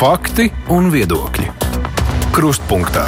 Fakti 0.00 0.46
un 0.72 0.86
viedokļi. 0.88 1.50
Krustpunktā. 2.32 3.02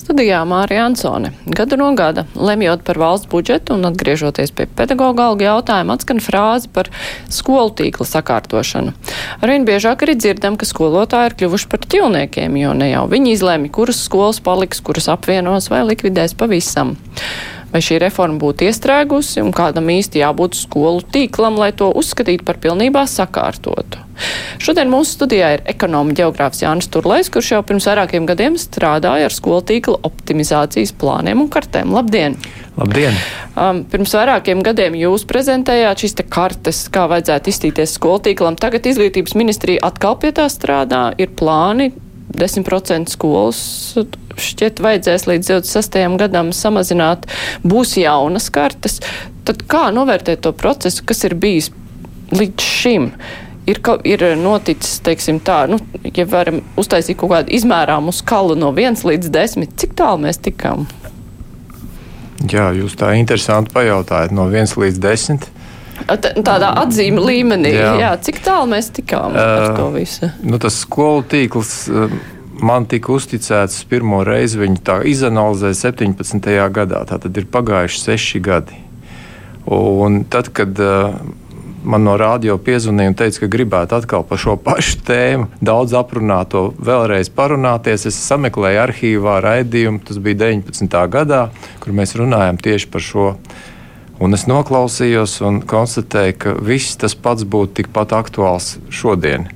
Studijā 0.00 0.38
Mārija 0.48 0.86
Ansone. 0.88 1.34
Gadu 1.44 1.76
no 1.76 1.90
gada, 1.92 2.22
lemjot 2.32 2.80
par 2.86 2.96
valsts 2.96 3.28
budžetu 3.28 3.76
un 3.76 3.84
atgriežoties 3.90 4.54
pie 4.56 4.64
pedagoģa 4.72 5.26
alga 5.26 5.50
jautājuma, 5.50 5.98
atskan 6.00 6.22
frāze 6.24 6.70
par 6.72 6.88
skolu 7.28 7.74
tīkla 7.76 8.06
sakārtošanu. 8.08 8.94
Arvien 9.44 9.68
biežāk 9.68 10.06
arī 10.06 10.14
dzirdam, 10.16 10.56
ka 10.56 10.64
skolotāji 10.64 11.28
ir 11.28 11.36
kļuvuši 11.42 11.68
par 11.74 11.84
ķilniekiem, 11.84 12.56
jo 12.62 12.72
ne 12.72 12.88
jau 12.94 13.02
viņi 13.12 13.34
izlēma, 13.36 13.68
kuras 13.76 14.00
skolas 14.06 14.40
paliks, 14.40 14.80
kuras 14.80 15.10
apvienos 15.12 15.68
vai 15.68 15.82
likvidēs 15.90 16.32
pavisam 16.40 16.96
vai 17.72 17.80
šī 17.84 17.98
reforma 18.00 18.40
būtu 18.40 18.64
iestrēgusi 18.68 19.44
un 19.44 19.52
kādam 19.56 19.92
īsti 19.92 20.20
jābūt 20.20 20.56
skolu 20.56 21.04
tīklam, 21.12 21.60
lai 21.60 21.72
to 21.76 21.88
uzskatītu 21.88 22.48
par 22.48 22.60
pilnībā 22.64 23.04
sakārtotu. 23.08 24.00
Šodien 24.62 24.90
mūsu 24.92 25.16
studijā 25.16 25.52
ir 25.56 25.64
ekonomi 25.70 26.16
geogrāfs 26.18 26.62
Jānis 26.62 26.90
Turlais, 26.92 27.30
kurš 27.32 27.54
jau 27.54 27.62
pirms 27.66 27.88
vairākiem 27.90 28.26
gadiem 28.28 28.58
strādāja 28.60 29.28
ar 29.28 29.34
skolu 29.34 29.62
tīkla 29.70 30.00
optimizācijas 30.08 30.94
plāniem 30.98 31.42
un 31.44 31.50
kartēm. 31.52 31.94
Labdien! 31.94 32.38
Labdien! 32.78 33.18
Um, 33.52 33.82
pirms 33.92 34.14
vairākiem 34.16 34.62
gadiem 34.64 34.96
jūs 35.00 35.26
prezentējāt 35.28 36.04
šīs 36.04 36.16
te 36.20 36.28
kartes, 36.28 36.86
kā 36.92 37.08
vajadzētu 37.10 37.52
iztīties 37.52 37.98
skolu 37.98 38.22
tīklam. 38.28 38.56
Tagad 38.60 38.88
izglītības 38.88 39.36
ministrija 39.38 39.84
atkal 39.90 40.16
pie 40.22 40.32
tā 40.36 40.48
strādā. 40.52 41.10
Ir 41.20 41.34
plāni 41.36 41.90
10% 42.32 43.12
skolas 43.12 43.60
šķiet 44.40 44.80
vajadzēs 44.82 45.26
līdz 45.28 45.50
26. 45.52 46.00
gadam 46.22 46.52
samazināt, 46.56 47.28
būs 47.66 47.96
jaunas 48.00 48.48
kartes. 48.54 49.00
Tad 49.46 49.64
kā 49.68 49.88
novērtēt 49.94 50.44
to 50.46 50.52
procesu, 50.56 51.04
kas 51.06 51.24
ir 51.28 51.36
bijis 51.38 51.70
līdz 52.32 52.64
šim? 52.64 53.10
Ir, 53.66 53.78
ir 54.02 54.24
noticis, 54.40 54.96
teiksim 55.06 55.38
tā, 55.44 55.60
nu, 55.70 55.78
ja 56.10 56.24
varam 56.26 56.58
uztaisīt 56.80 57.20
kaut 57.20 57.30
kādu 57.30 57.54
izmērāmu 57.54 58.10
skalu 58.14 58.56
no 58.58 58.72
1 58.74 59.04
līdz 59.06 59.30
10, 59.30 59.76
cik 59.78 59.94
tālu 59.98 60.24
mēs 60.24 60.42
tikām? 60.42 60.88
Jā, 62.50 62.72
jūs 62.74 62.96
tā 62.98 63.12
interesanti 63.14 63.70
pajautājat 63.74 64.34
no 64.34 64.48
1 64.50 64.74
līdz 64.82 64.98
10. 65.04 65.46
Tādā 66.42 66.72
atzīme 66.82 67.22
līmenī, 67.22 67.70
jā. 67.76 67.92
Jā, 68.00 68.12
cik 68.18 68.40
tālu 68.42 68.72
mēs 68.72 68.90
tikām 68.96 69.36
uh, 69.36 69.42
ar 69.42 69.76
to 69.78 69.90
visu? 69.94 70.32
Nu, 70.42 70.58
tas 70.62 70.80
skolu 70.82 71.22
tīkls. 71.30 71.74
Uh, 71.86 72.16
man 72.62 72.88
tika 72.90 73.14
uzticēts 73.14 73.84
pirmo 73.90 74.24
reizi, 74.26 74.58
viņi 74.58 74.82
tā 74.86 74.98
izanalizēja 75.06 75.78
17. 75.92 76.50
gadā. 76.74 77.04
Tā 77.06 77.20
tad 77.22 77.38
ir 77.38 77.46
pagājuši 77.52 78.02
seši 78.08 78.42
gadi. 78.42 78.80
Un 79.70 80.24
tad, 80.26 80.50
kad 80.56 80.82
uh, 80.82 81.14
man 81.84 82.04
no 82.06 82.14
rādio 82.20 82.56
piezvanīja 82.62 83.12
un 83.12 83.16
teica, 83.18 83.42
ka 83.42 83.50
gribētu 83.52 83.96
atkal 83.98 84.24
par 84.26 84.40
šo 84.40 84.56
pašu 84.60 85.00
tēmu, 85.06 85.48
daudz 85.64 85.94
aprunāto, 85.98 86.70
vēlreiz 86.78 87.30
parunāties, 87.34 88.06
es 88.10 88.20
sameklēju 88.28 88.82
arhīvā 88.84 89.38
raidījumu, 89.44 90.02
tas 90.06 90.20
bija 90.22 90.40
19. 90.46 90.98
gadā, 91.12 91.44
kur 91.82 91.96
mēs 91.96 92.16
runājam 92.18 92.60
tieši 92.62 92.90
par 92.92 93.06
šo. 93.06 93.28
Un 94.22 94.36
es 94.36 94.44
noklausījos 94.46 95.40
un 95.42 95.62
konstatēju, 95.66 96.38
ka 96.38 96.54
viss 96.62 96.98
tas 97.00 97.16
pats 97.18 97.42
būtu 97.42 97.80
tikpat 97.80 98.14
aktuāls 98.14 98.76
šodien. 98.92 99.48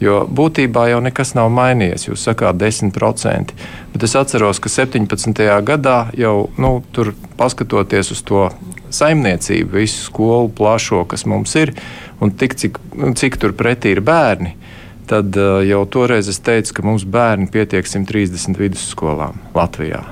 Jo 0.00 0.22
būtībā 0.24 0.86
jau 0.88 1.00
nekas 1.04 1.34
nav 1.36 1.50
mainījies. 1.52 2.06
Jūs 2.08 2.24
sakāt, 2.24 2.56
10%. 2.60 3.52
Bet 3.92 4.04
es 4.06 4.14
atceros, 4.14 4.60
ka 4.62 4.70
17. 4.70 5.42
gadā 5.66 5.96
jau 6.18 6.50
nu, 6.58 6.76
tur 6.94 7.12
paskatoties 7.38 8.12
uz 8.14 8.22
to 8.22 8.46
saimniecību, 8.94 9.80
visu 9.80 10.04
skolu 10.06 10.50
plašo, 10.54 11.02
kas 11.10 11.26
mums 11.26 11.54
ir, 11.58 11.74
un 12.22 12.30
tik, 12.30 12.54
cik, 12.58 12.78
cik 13.18 13.38
tur 13.42 13.54
pretī 13.58 13.96
ir 13.96 14.02
bērni. 14.06 14.54
Tad 15.10 15.34
uh, 15.34 15.58
jau 15.66 15.82
toreiz 15.90 16.30
es 16.30 16.38
teicu, 16.38 16.76
ka 16.76 16.86
mums 16.86 17.02
bērni 17.02 17.50
pietiek 17.50 17.86
130 17.86 18.58
vidusskolām 18.60 19.40
Latvijā. 19.56 20.04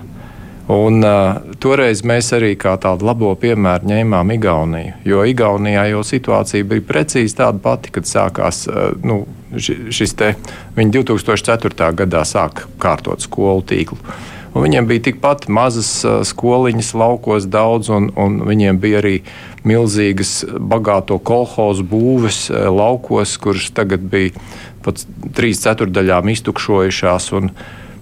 Un, 0.75 0.99
uh, 1.01 1.39
toreiz 1.63 2.03
mēs 2.05 2.33
arī 2.37 2.57
kā 2.61 2.75
tādu 2.83 3.07
labo 3.07 3.31
piemēru 3.39 3.89
ņēmām 3.89 4.35
Igauniju. 4.35 4.97
Jo 5.07 5.23
Igaunijā 5.25 5.87
jau 5.93 6.03
situācija 6.05 6.67
bija 6.67 6.85
precīzi 6.91 7.39
tāda 7.39 7.63
pati, 7.63 7.95
kad 7.95 8.11
sākās 8.11 8.67
uh, 8.69 8.91
nu, 9.07 9.23
šis 9.57 10.17
te. 10.19 10.35
Viņi 10.77 10.99
2004. 11.01 11.93
gadā 12.03 12.25
sāka 12.29 12.69
kārtot 12.81 13.25
skolu 13.25 13.65
tīklu. 13.69 13.99
Un 14.57 14.65
viņiem 14.65 14.89
bija 14.89 15.05
tikpat 15.11 15.47
mazas 15.53 15.91
skoliņas, 16.27 16.95
laukos 16.99 17.47
daudz, 17.53 17.91
un, 17.95 18.09
un 18.19 18.41
viņiem 18.49 18.81
bija 18.81 19.03
arī 19.03 19.19
milzīgas, 19.69 20.41
bagāto 20.59 21.19
kolhozu 21.21 21.85
būves 21.87 22.47
laukos, 22.51 23.37
kuras 23.43 23.69
tagad 23.77 24.09
bija 24.09 24.33
pat 24.85 25.05
trīs 25.37 25.61
ceturdaļām 25.67 26.33
iztukšojušās. 26.35 27.35
Un, 27.39 27.53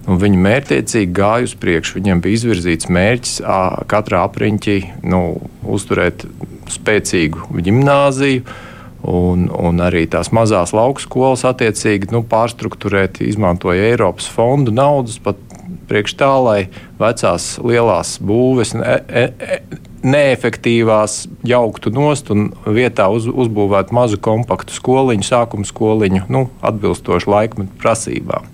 Un 0.07 0.21
viņi 0.23 0.39
mērķiecīgi 0.39 1.11
gāja 1.11 1.49
uz 1.49 1.57
priekšu. 1.59 1.97
Viņiem 1.99 2.21
bija 2.23 2.39
izvirzīts 2.39 2.87
mērķis 2.95 3.41
katrā 3.91 4.21
apriņķī 4.28 4.77
nu, 5.11 5.23
uzturēt 5.67 6.23
spēcīgu 6.71 7.49
gimnāziju. 7.67 8.45
Un, 9.06 9.47
un 9.55 9.78
arī 9.87 10.03
tās 10.11 10.33
mazās 10.34 10.72
lauku 10.75 11.05
skolas 11.05 11.44
attiecīgi 11.47 12.11
nu, 12.11 12.25
pārstruktūrēt, 12.27 13.21
izmantoja 13.22 13.93
Eiropas 13.93 14.27
fondu 14.27 14.75
naudas 14.75 15.21
pat 15.22 15.39
priekš 15.87 16.17
tā, 16.19 16.31
lai 16.43 16.59
vecās 16.99 17.56
lielās 17.62 18.16
būves 18.25 18.75
e, 18.75 18.97
e, 19.06 19.61
neefektīvās 20.06 21.21
jauktu 21.47 21.93
nost 21.95 22.31
un 22.34 22.50
vietā 22.66 23.09
uz, 23.12 23.28
uzbūvētu 23.31 23.95
mazu 23.97 24.19
kompaktu 24.22 24.75
skoliņu, 24.77 25.27
sākuma 25.27 25.66
skoliņu, 25.66 26.27
nu, 26.33 26.47
atbilstoši 26.66 27.31
laikmetu 27.31 27.78
prasībām. 27.83 28.50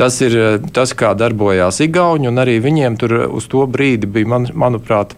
Tas 0.00 0.16
ir 0.24 0.34
tas, 0.72 0.94
kā 0.96 1.12
darbojās 1.18 1.82
Igauni, 1.84 2.30
un 2.30 2.40
arī 2.40 2.56
viņiem 2.62 2.96
tur 3.00 3.16
uz 3.28 3.46
to 3.52 3.66
brīdi 3.68 4.08
bija, 4.08 4.30
man, 4.32 4.46
manuprāt, 4.56 5.12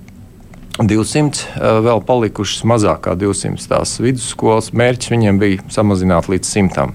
200 0.81 1.44
eh, 1.60 1.78
vēl 1.84 2.00
palikušas 2.09 2.65
mazāk 2.69 3.05
kā 3.06 3.16
200 3.19 3.69
tās 3.69 3.99
vidusskolas. 4.00 4.72
Mērķis 4.77 5.12
viņiem 5.12 5.41
bija 5.41 5.65
samazināt 5.72 6.31
līdz 6.33 6.49
100. 6.49 6.87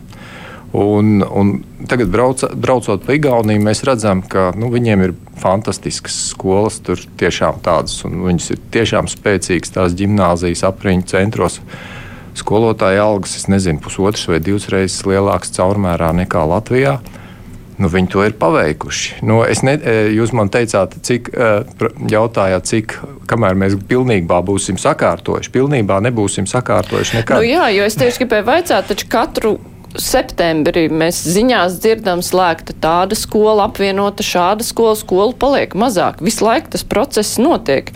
Un, 0.78 1.22
un 1.24 1.52
tagad, 1.90 2.10
brauc, 2.12 2.42
braucot 2.60 3.06
pa 3.06 3.16
Igauniju, 3.16 3.62
mēs 3.64 3.86
redzam, 3.88 4.20
ka 4.22 4.50
nu, 4.58 4.68
viņiem 4.74 5.06
ir 5.06 5.14
fantastiskas 5.40 6.18
skolas, 6.34 6.82
tur 6.84 7.00
tiešām 7.22 7.62
tādas, 7.64 8.02
un 8.06 8.20
viņas 8.26 8.50
ir 8.54 8.66
tiešām 8.76 9.08
spēcīgas, 9.10 9.72
tās 9.78 9.96
gimnāzijas 9.98 10.66
apriņķu 10.68 11.14
centros. 11.14 11.62
Skolotāja 12.38 13.06
algas, 13.08 13.38
es 13.40 13.48
nezinu, 13.50 13.80
pusotras 13.82 14.28
vai 14.30 14.42
divas 14.44 14.68
reizes 14.74 15.08
lielākas 15.08 15.56
caurmērā 15.56 16.12
nekā 16.20 16.44
Latvijā. 16.52 16.98
Uh, 17.00 17.27
Nu, 17.78 17.90
viņi 17.94 18.10
to 18.10 18.24
ir 18.26 18.34
paveikuši. 18.42 19.20
Nu, 19.28 19.44
ne, 19.68 19.74
e, 19.78 19.96
jūs 20.18 20.34
man 20.34 20.50
teicāt, 20.54 20.96
cik, 21.06 21.30
e, 21.30 21.50
jautājāt, 22.10 22.66
cik, 22.66 22.96
kamēr 23.30 23.58
mēs 23.60 23.78
pilnībā 23.90 24.40
būsim 24.46 24.80
sakārtojuši. 24.82 25.54
Pilnībā 25.54 26.00
nebūsim 26.08 26.50
sakārtojuši 26.50 27.20
nekad. 27.20 27.38
Nu, 27.38 27.46
jā, 27.46 27.68
jo 27.76 27.86
es 27.86 27.98
tieši 28.00 28.24
gribēju 28.24 28.48
vaicāt, 28.50 28.90
taču 28.90 29.10
katru 29.14 29.54
septembrī 30.02 30.88
mēs 30.90 31.22
ziņās 31.30 31.78
dzirdam, 31.84 32.24
slēgta 32.26 32.76
tāda 32.82 33.18
skola, 33.18 33.68
apvienota 33.70 34.26
šāda 34.26 34.66
skola, 34.66 34.98
skola 34.98 35.38
paliek 35.38 35.78
mazāk. 35.78 36.22
Visu 36.26 36.46
laiku 36.48 36.74
tas 36.74 36.86
process 36.88 37.38
notiek. 37.42 37.94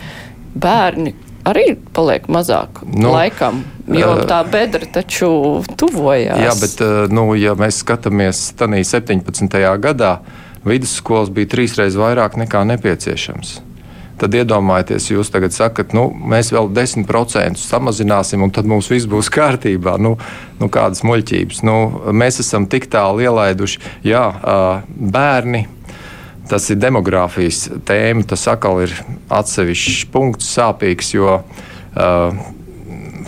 Bērni 0.52 1.14
arī 1.48 1.72
paliek 1.94 2.26
mazāk 2.30 2.82
nu, 2.86 3.10
laikam. 3.14 3.62
Jo 3.96 4.14
tā 4.28 4.42
bedra 4.48 4.86
taču 4.98 5.32
tuvojās. 5.78 6.40
Jā, 6.40 6.54
bet 6.60 7.12
nu, 7.12 7.30
ja 7.38 7.56
mēs 7.58 7.82
skatāmies 7.84 8.50
tādā 8.58 8.80
17. 8.86 9.58
gadā, 9.82 10.14
vidusskolas 10.64 11.32
bija 11.34 11.50
trīsreiz 11.56 11.98
vairāk 11.98 12.38
nekā 12.40 12.64
nepieciešams. 12.72 13.60
Tad 14.22 14.36
iedomājieties, 14.38 15.08
jūs 15.10 15.32
tagad 15.34 15.54
sakat, 15.54 15.94
nu, 15.96 16.04
mēs 16.14 16.52
vēl 16.54 16.68
10% 16.70 17.58
samazināsim, 17.58 18.44
un 18.44 18.52
tad 18.54 18.68
mums 18.70 18.86
viss 18.92 19.08
būs 19.10 19.30
kārtībā. 19.32 19.96
Nu, 19.98 20.14
nu, 20.60 20.68
kādas 20.70 21.02
muļķības. 21.08 21.62
Nu, 21.66 21.76
mēs 22.14 22.38
esam 22.44 22.68
tik 22.70 22.86
tālu 22.92 23.24
ielaiduši, 23.24 23.80
jā, 24.06 24.22
bērni. 24.86 25.64
Tas 26.50 26.68
ir 26.70 26.78
demogrāfijas 26.82 27.64
tēma. 27.88 28.26
Tas 28.28 28.46
atkal 28.52 28.84
ir 28.84 28.94
atsevišķs 29.32 30.06
punkts, 30.14 30.54
sāpīgs, 30.54 31.14
jo 31.16 31.40
uh, 31.40 32.42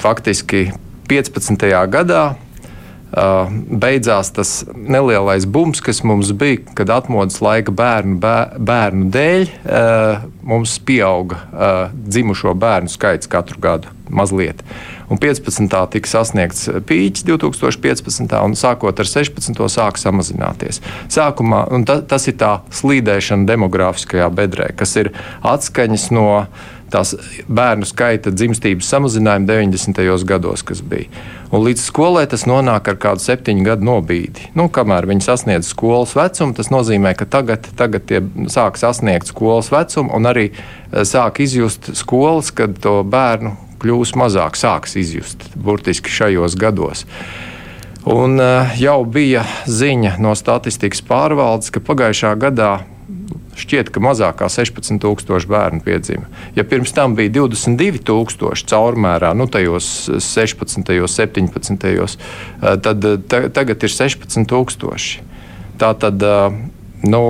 faktiski 0.04 0.66
15. 1.08 1.64
gadā 1.92 2.24
uh, 2.34 3.52
beidzās 3.70 4.32
tas 4.36 4.52
nelielais 4.74 5.46
bums, 5.46 5.80
kas 5.84 6.02
mums 6.04 6.32
bija, 6.36 6.60
kad 6.76 6.92
atmodas 6.92 7.40
laika 7.44 7.72
bērnu, 7.74 8.18
bērnu 8.20 9.10
dēļ 9.14 9.48
uh, 9.48 10.28
mums 10.44 10.76
pieauga 10.84 11.40
uh, 11.40 11.74
dzimušo 11.94 12.54
bērnu 12.54 12.92
skaits 12.92 13.30
katru 13.30 13.60
gadu. 13.60 13.92
mazliet. 14.08 14.60
Un 15.08 15.18
15. 15.18 15.68
tika 15.90 16.08
sasniegts 16.08 16.68
pīķis 16.88 17.24
2015. 17.28 18.34
un 18.44 18.56
sākot 18.56 19.00
ar 19.00 19.08
16. 19.08 19.60
sāk 19.72 19.98
samazināties. 20.00 20.80
Sākumā 21.12 21.64
ta, 21.88 22.00
tas 22.08 22.28
ir 22.28 22.36
tā 22.40 22.58
slīdēšana 22.72 23.48
demogrāfiskajā 23.48 24.28
bedrē, 24.34 24.70
kas 24.76 24.96
ir 25.00 25.12
atskaņas 25.42 26.10
no 26.14 26.28
tās 26.94 27.14
bērnu 27.50 27.86
skaita 27.88 28.32
dzimstības 28.34 28.88
samazinājumu 28.94 29.48
90. 29.50 30.24
gados, 30.28 30.62
kas 30.66 30.82
bija. 30.86 31.10
Un 31.54 31.62
līdz 31.62 31.82
skolai 31.86 32.24
tas 32.30 32.46
nonāk 32.50 32.88
ar 32.90 32.96
kādu 32.98 33.22
septiņu 33.22 33.66
gadu 33.66 33.86
nobīdi. 33.86 34.48
Nu, 34.58 34.66
kamēr 34.72 35.06
viņi 35.10 35.26
sasniedz 35.26 35.68
skolas 35.70 36.14
vecumu, 36.18 36.56
tas 36.56 36.70
nozīmē, 36.74 37.14
ka 37.18 37.28
tagad, 37.30 37.68
tagad 37.78 38.08
tie 38.10 38.22
sāk 38.50 38.80
sasniegt 38.80 39.30
skolas 39.30 39.70
vecumu 39.74 40.14
un 40.16 40.30
arī 40.30 40.48
eh, 40.50 41.04
sāk 41.06 41.42
izjust 41.44 41.92
skolas, 41.98 42.50
kad 42.54 42.78
to 42.82 43.00
bērnu 43.06 43.54
kļūs 43.84 44.14
mazāk, 44.18 44.56
sāks 44.58 44.96
izjust 44.98 45.44
burtiski 45.54 46.10
šajos 46.10 46.56
gados. 46.58 47.04
Un 48.04 48.36
uh, 48.36 48.74
jau 48.76 48.98
bija 49.08 49.46
ziņa 49.64 50.18
no 50.20 50.34
statistikas 50.36 51.00
pārvaldes, 51.08 51.70
ka 51.72 51.80
pagājušā 51.80 52.34
gadā 52.40 52.72
šķiet, 53.58 53.90
ka 53.94 54.02
mazāk 54.02 54.40
kā 54.40 54.48
16,000 54.52 55.48
bērnu 55.50 55.82
piedzima. 55.84 56.28
Ja 56.56 56.64
pirms 56.68 56.94
tam 56.96 57.16
bija 57.18 57.32
22,000 57.38 58.66
caurmērā, 58.70 59.34
nu 59.36 59.46
tajos 59.50 60.08
16, 60.22 60.90
17, 60.90 62.18
tad 62.60 63.08
ta, 63.28 63.42
tagad 63.60 63.86
ir 63.86 63.94
16,000. 63.94 65.30
Tā 65.78 65.90
tad, 65.98 66.22
nu, 67.02 67.24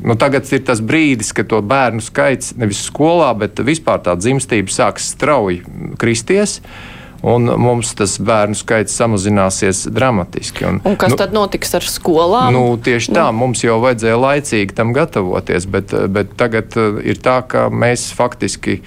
nu, 0.00 0.16
tagad 0.16 0.48
ir 0.52 0.66
tas 0.66 0.80
brīdis, 0.80 1.34
kad 1.36 1.50
to 1.52 1.60
bērnu 1.60 2.04
skaits 2.04 2.54
nevis 2.56 2.86
skolā, 2.88 3.32
bet 3.38 3.60
vispār 3.60 4.00
tā 4.04 4.16
dzimstība 4.16 4.72
sāks 4.72 5.12
strauji 5.12 5.62
kristies. 6.00 6.60
Uh, 6.60 6.95
un 7.22 7.50
mums 7.60 7.92
tas 7.96 8.16
bērnu 8.22 8.56
skaits 8.58 8.96
samazināsies 8.98 9.86
dramatiski. 9.92 10.66
Un, 10.68 10.80
un 10.84 10.96
kas 11.00 11.14
nu, 11.14 11.20
tad 11.20 11.34
notiks 11.36 11.74
ar 11.78 11.86
skolām? 11.88 12.52
Nu, 12.54 12.64
tieši 12.76 13.14
tā, 13.14 13.28
nu. 13.30 13.40
mums 13.44 13.64
jau 13.64 13.78
vajadzēja 13.84 14.20
laicīgi 14.20 14.76
tam 14.76 14.94
gatavoties, 14.96 15.68
bet, 15.70 15.94
bet 16.12 16.34
tagad 16.40 16.76
uh, 16.80 17.00
ir 17.04 17.20
tā, 17.22 17.40
ka 17.48 17.66
mēs 17.72 18.08
faktiski 18.16 18.80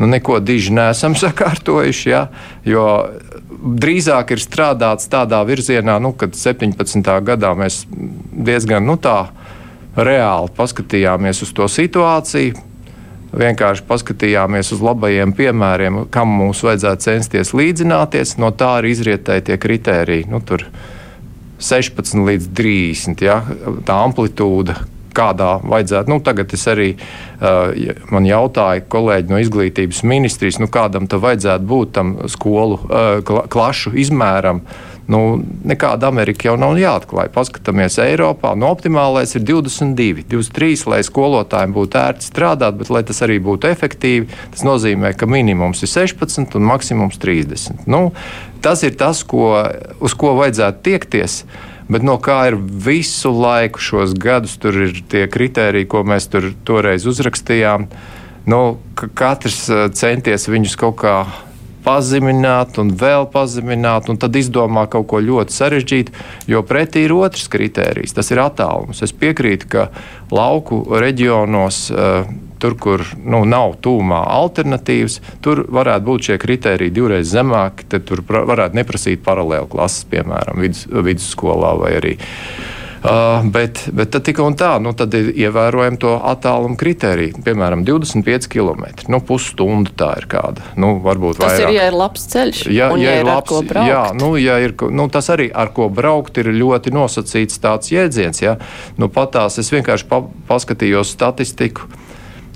nu, 0.00 0.08
neko 0.10 0.40
diži 0.44 0.74
neesam 0.76 1.16
sakārtojuši. 1.22 2.10
Ja, 2.10 2.26
jo 2.66 2.86
drīzāk 3.60 4.34
ir 4.34 4.42
strādāts 4.42 5.10
tādā 5.12 5.42
virzienā, 5.46 5.98
nu, 6.02 6.14
kad 6.16 6.34
17. 6.38 7.04
gadā 7.26 7.54
mēs 7.58 7.84
diezgan 7.90 8.86
nu, 8.88 8.96
tā 9.00 9.28
reāli 10.00 10.52
paskatījāmies 10.56 11.42
uz 11.44 11.54
to 11.54 11.66
situāciju 11.68 12.69
vienkārši 13.36 13.84
paskatījāmies 13.88 14.72
uz 14.74 14.82
labajiem 14.84 15.34
piemēriem, 15.36 16.04
kam 16.14 16.32
mums 16.40 16.62
vajadzētu 16.66 17.06
censties 17.06 17.54
līdzināties. 17.56 18.36
No 18.42 18.52
tā 18.54 18.76
arī 18.80 18.94
izrietēja 18.94 19.50
tie 19.50 19.58
kritēriji. 19.60 20.28
Nu, 20.30 20.42
16 21.60 22.24
līdz 22.26 22.48
30, 22.56 23.24
ja, 23.26 23.40
tā 23.86 23.98
amplitūda, 24.06 24.78
kādā 25.14 25.56
vajadzētu. 25.66 26.10
Nu, 26.10 26.20
tagad 26.24 26.52
es 26.56 26.64
arī 26.70 26.92
uh, 26.94 27.74
man 28.14 28.28
jautāju 28.28 28.86
kolēģi 28.90 29.32
no 29.32 29.40
izglītības 29.42 30.04
ministrijas, 30.06 30.60
nu, 30.62 30.70
kādam 30.72 31.10
tam 31.10 31.22
vajadzētu 31.24 31.68
būt 31.68 31.92
tam 31.98 32.14
skolu 32.30 32.78
uh, 32.86 33.42
klašu 33.50 33.92
izmēram. 34.00 34.62
Uh, 34.64 34.89
Nu, 35.10 35.40
nekāda 35.66 36.06
Amerika 36.06 36.46
jau 36.46 36.54
nav 36.60 36.76
jāatklāj. 36.78 37.32
Paskatāmies 37.34 37.96
Eiropā. 37.98 38.52
Nu, 38.54 38.68
optimālais 38.70 39.34
ir 39.34 39.42
22, 39.42 40.22
23, 40.30 40.84
lai 40.92 41.00
skolotājiem 41.06 41.74
būtu 41.74 41.98
ērti 41.98 42.28
strādāt, 42.28 42.76
bet 42.78 42.92
lai 42.94 43.02
tas 43.08 43.18
arī 43.26 43.40
būtu 43.42 43.66
efektīvi, 43.72 44.28
tas 44.54 44.62
nozīmē, 44.66 45.10
ka 45.18 45.26
minimums 45.26 45.82
ir 45.82 45.90
16 45.90 46.54
un 46.60 46.68
maksimums 46.68 47.18
30. 47.18 47.88
Nu, 47.90 48.12
tas 48.62 48.84
ir 48.86 48.94
tas, 49.00 49.24
ko, 49.26 49.50
uz 49.98 50.14
ko 50.14 50.36
vajadzētu 50.38 50.86
tiekties. 50.86 51.42
Bet 51.90 52.06
no 52.06 52.14
kā 52.22 52.44
ir 52.52 52.54
visu 52.60 53.32
laiku 53.34 53.82
šos 53.82 54.14
gadus, 54.14 54.54
tur 54.62 54.76
ir 54.86 55.00
tie 55.10 55.26
kriteriji, 55.26 55.90
ko 55.90 56.04
mēs 56.06 56.30
tur 56.30 56.52
toreiz 56.62 57.02
uzrakstījām. 57.10 57.88
Nu, 58.46 58.60
ka 58.94 59.10
katrs 59.10 59.64
eh, 59.66 59.88
centies 59.90 60.46
viņus 60.46 60.78
kaut 60.78 61.00
kā 61.02 61.16
pazemināt 61.84 62.78
un 62.82 62.92
vēl 63.00 63.26
pazemināt, 63.32 64.10
un 64.10 64.20
tad 64.20 64.36
izdomā 64.36 64.86
kaut 64.90 65.08
ko 65.10 65.22
ļoti 65.24 65.56
sarežģītu, 65.56 66.14
jo 66.50 66.62
pretī 66.66 67.06
ir 67.06 67.16
otrs 67.16 67.48
kritērijs, 67.52 68.14
tas 68.16 68.30
ir 68.32 68.42
attālums. 68.42 69.02
Es 69.04 69.14
piekrītu, 69.16 69.70
ka 69.70 69.88
lauku 70.34 70.84
reģionos. 71.00 71.82
Uh, 71.90 72.30
tur, 72.60 72.74
kur 72.76 73.00
nu, 73.16 73.38
nav 73.48 73.78
tūmā 73.80 74.18
alternatīvas, 74.34 75.14
tur 75.40 75.62
varētu 75.72 76.04
būt 76.04 76.26
šie 76.28 76.36
kriteriji 76.42 76.92
divreiz 76.92 77.30
zemāki. 77.32 77.86
Tad 77.88 78.04
tur 78.10 78.20
varētu 78.28 78.76
neprasīt 78.76 79.22
paralēlu 79.24 79.70
klases, 79.72 80.04
piemēram, 80.12 80.60
vidus, 80.60 80.84
vidusskolā 80.92 81.72
vai 81.80 81.94
arī 82.02 82.12
uh, 82.18 82.79
Uh, 83.00 83.46
bet, 83.48 83.86
bet 83.96 84.10
tad 84.12 84.26
tikai 84.28 84.44
un 84.44 84.54
tā, 84.60 84.74
nu, 84.82 84.90
tad 84.92 85.14
ir 85.16 85.30
ievērojami 85.32 85.96
to 86.02 86.10
attālumu 86.20 86.76
kritēriju. 86.80 87.40
Piemēram, 87.46 87.80
25 87.88 88.48
km. 88.52 88.84
Nu, 89.08 89.22
pusstunda 89.24 89.94
tā 89.96 90.10
ir 90.20 90.26
kāda. 90.28 90.66
Nu, 90.76 90.98
varbūt 91.00 91.40
tas 91.40 91.54
vairāk. 91.54 91.70
ir, 91.70 91.78
ja 91.78 91.86
ir 91.88 91.96
labs 91.96 92.28
ceļš. 92.34 92.60
Ja, 92.68 92.90
ja, 92.92 92.98
ja 93.00 93.16
ir 93.22 93.30
labs, 93.30 93.56
jā, 93.88 94.02
nu, 94.20 94.34
ja 94.36 94.58
ir, 94.60 94.76
nu, 94.92 95.08
tas 95.08 95.32
arī 95.32 95.48
ar 95.48 95.72
ko 95.72 95.88
braukt 95.88 96.42
ir 96.42 96.52
ļoti 96.52 96.92
nosacīts 96.92 97.62
tāds 97.64 97.88
jēdziens. 97.94 98.44
Ja? 98.44 98.58
Nu, 99.00 99.08
patās 99.08 99.56
es 99.62 99.72
vienkārši 99.72 100.08
pa, 100.10 100.20
paskatījos 100.52 101.16
statistiku. 101.16 101.88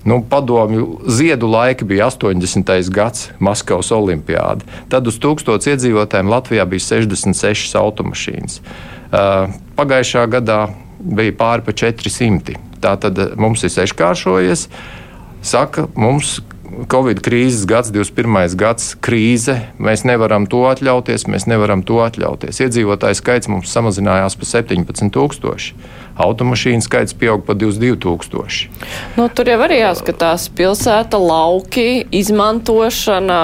Nu, 0.04 0.20
padomju 0.28 0.98
ziedu 1.08 1.48
laika 1.48 1.88
bija 1.88 2.10
80. 2.12 2.90
gads, 2.92 3.30
Maskavas 3.40 3.88
olimpiāda. 3.96 4.60
Tad 4.92 5.08
uz 5.08 5.16
tūkstotis 5.16 5.72
iedzīvotājiem 5.72 6.28
Latvijā 6.28 6.68
bija 6.68 6.84
66 7.00 7.72
automašīnas. 7.80 8.60
Pagājušā 9.12 10.24
gadā 10.32 10.60
bija 10.98 11.34
pāri 11.36 11.64
pa 11.66 11.74
400. 11.76 12.56
Tātad 12.84 13.20
mums 13.40 13.64
ir 13.64 13.72
seškāršojies. 13.72 14.68
Saka, 15.44 15.88
mums 15.98 16.38
Covid 16.90 17.20
krīzes 17.22 17.66
gads, 17.70 17.92
21. 17.94 18.56
gads, 18.58 18.94
krīze. 19.04 19.58
Mēs 19.78 20.02
nevaram 20.08 20.48
to 20.50 20.64
atļauties, 20.66 21.26
mēs 21.30 21.46
nevaram 21.50 21.84
to 21.86 22.00
atļauties. 22.02 22.60
Iedzīvotāju 22.64 23.18
skaits 23.20 23.50
mums 23.52 23.70
samazinājās 23.74 24.36
par 24.40 24.50
17,000 24.50 25.74
automašīnu 26.20 26.84
skaits 26.84 27.14
pieaug 27.18 27.42
par 27.46 27.56
22,000. 27.58 28.68
Nu, 29.18 29.26
tur 29.34 29.48
jau 29.50 29.58
arī 29.66 29.80
jāskatās 29.80 30.46
pilsēta, 30.54 31.18
lauki, 31.18 32.04
izmantošana, 32.14 33.40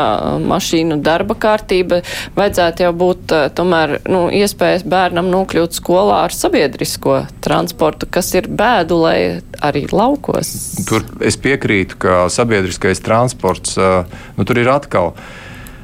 mašīnu 0.51 1.01
darba 1.05 1.37
kārtība. 1.41 2.01
Vajadzētu 2.39 2.87
jau 2.87 2.93
būt 3.03 3.35
eh, 3.37 3.49
tomēr 3.57 3.99
nu, 4.11 4.27
iespējas 4.41 4.87
bērnam 4.89 5.31
nokļūt 5.33 5.79
skolā 5.81 6.25
ar 6.29 6.37
sabiedrisko 6.37 7.25
transportu, 7.45 8.09
kas 8.11 8.33
ir 8.39 8.51
bēdu, 8.51 9.03
lai 9.05 9.19
arī 9.61 9.87
laukos. 9.91 10.55
Tur 10.89 11.07
es 11.27 11.39
piekrītu, 11.41 11.99
ka 12.01 12.25
sabiedriskais 12.33 13.03
transports, 13.05 13.77
eh, 13.79 14.19
nu, 14.39 14.47
tur 14.49 14.63
ir 14.63 14.71
atkal. 14.73 15.15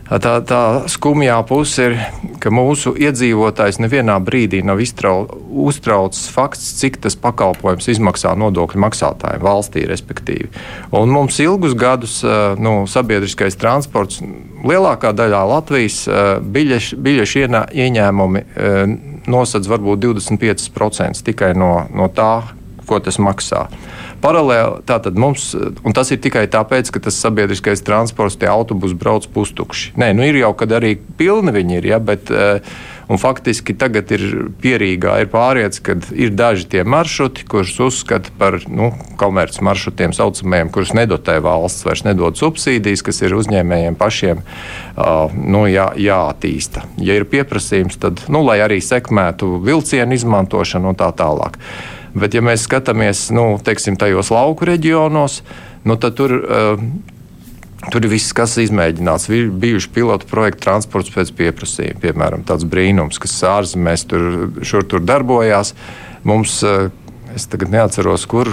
Tā, 0.06 0.36
tā 0.46 0.60
skumjā 0.86 1.36
puse 1.48 1.88
ir, 1.88 1.96
ka 2.38 2.52
mūsu 2.54 2.92
iedzīvotājs 2.94 3.80
nevienā 3.82 4.20
brīdī 4.22 4.60
nav 4.62 4.78
uztraucis 4.78 6.28
fakts, 6.30 6.68
cik 6.78 7.00
tas 7.02 7.18
pakalpojums 7.18 7.88
izmaksā 7.90 8.36
nodokļu 8.38 8.82
maksātājiem 8.84 9.42
valstī, 9.42 9.82
respektīvi. 9.90 10.52
Un 10.94 11.10
mums 11.10 11.40
ilgus 11.42 11.75
gadus 11.75 12.20
nu, 12.62 12.76
sabiedriskais 12.86 13.58
transports, 13.58 14.22
lielākā 14.66 15.10
daļā 15.16 15.42
Latvijas 15.50 16.04
biļešu, 16.54 17.00
biļešu 17.02 17.44
ieņēmumi 17.75 18.44
nosedz 19.26 19.66
varbūt 19.70 20.06
25% 20.06 21.26
tikai 21.26 21.50
no, 21.58 21.72
no 21.90 22.06
tā, 22.14 22.46
ko 22.86 23.02
tas 23.02 23.18
maksā. 23.18 23.66
Paralēli 24.23 24.82
tātad 24.88 25.18
mums, 25.20 25.50
un 25.56 25.96
tas 25.96 26.11
ir 26.14 26.20
tikai 26.25 26.46
tāpēc, 26.50 26.90
ka 26.94 27.02
tas 27.06 27.18
sabiedriskais 27.23 27.85
transports, 27.87 28.38
tie 28.40 28.50
autobusi 28.50 28.96
brauc 28.99 29.28
pustukši. 29.32 29.94
Nē, 30.00 30.12
nu 30.16 30.26
ir 30.26 30.40
jau, 30.42 30.52
kad 30.58 30.75
arī 30.78 30.96
pilni 31.18 31.54
viņi 31.56 31.80
ir, 31.80 31.90
ja, 31.94 32.02
bet. 32.02 32.30
Eh, 32.30 32.94
un 33.06 33.20
faktiski 33.23 33.75
tagad 33.78 34.11
ir 34.14 34.25
pierīgā, 34.62 35.14
ir 35.23 35.30
pārējais, 35.30 35.80
ka 35.85 35.96
ir 36.18 36.32
daži 36.35 36.66
tie 36.73 36.82
maršruti, 36.87 37.46
kurus 37.49 37.76
uzskata 37.82 38.32
par 38.38 38.58
nu, 38.66 38.90
komerces 39.20 39.62
maršrutiem, 39.64 40.14
saucamajiem, 40.16 40.73
kurus 40.75 40.94
nedotē 40.96 41.38
valsts, 41.44 41.87
vairs 41.87 42.02
nedod 42.06 42.38
subsīdijas, 42.38 43.04
kas 43.06 43.23
ir 43.23 43.37
uzņēmējiem 43.38 43.99
pašiem 44.00 44.42
uh, 44.42 45.35
nu, 45.37 45.66
jā, 45.70 45.92
jāattīsta. 46.02 46.87
Ja 47.02 47.18
ir 47.18 47.28
pieprasījums, 47.30 48.00
tad, 48.02 48.25
nu, 48.32 48.42
lai 48.46 48.58
arī 48.64 48.80
sekmētu 48.82 49.56
vilcienu 49.66 50.18
izmantošanu 50.18 50.90
un 50.90 50.99
tā 50.99 51.12
tālāk. 51.16 51.61
Bet, 52.16 52.37
ja 52.37 52.42
mēs 52.44 52.64
skatāmies 52.64 53.26
nu, 53.37 53.56
teiksim, 53.64 53.99
tajos 54.00 54.32
lauku 54.32 54.68
reģionos, 54.68 55.42
nu, 55.85 55.99
tad 56.00 56.18
tur. 56.18 56.40
Uh, 56.40 56.88
Tur 57.87 58.02
ir 58.02 58.11
viss, 58.11 58.32
kas 58.35 58.56
izmēģināts. 58.58 59.28
Ir 59.30 59.50
bijuši 59.62 59.90
pilotu 59.94 60.26
projekti 60.26 60.64
transports 60.64 61.12
pēc 61.12 61.28
pieprasījuma, 61.37 62.00
piemēram, 62.02 62.42
tāds 62.49 62.64
brīnums, 62.66 63.20
kas 63.23 63.37
ārzemēs 63.46 64.02
tur, 64.11 64.25
šur 64.66 64.87
tur 64.90 65.04
darbojās. 65.06 65.75
Mums 66.26 66.56
uh, 66.66 66.88
es 67.36 67.46
tagad 67.52 67.70
neatceros, 67.72 68.24
kur, 68.30 68.48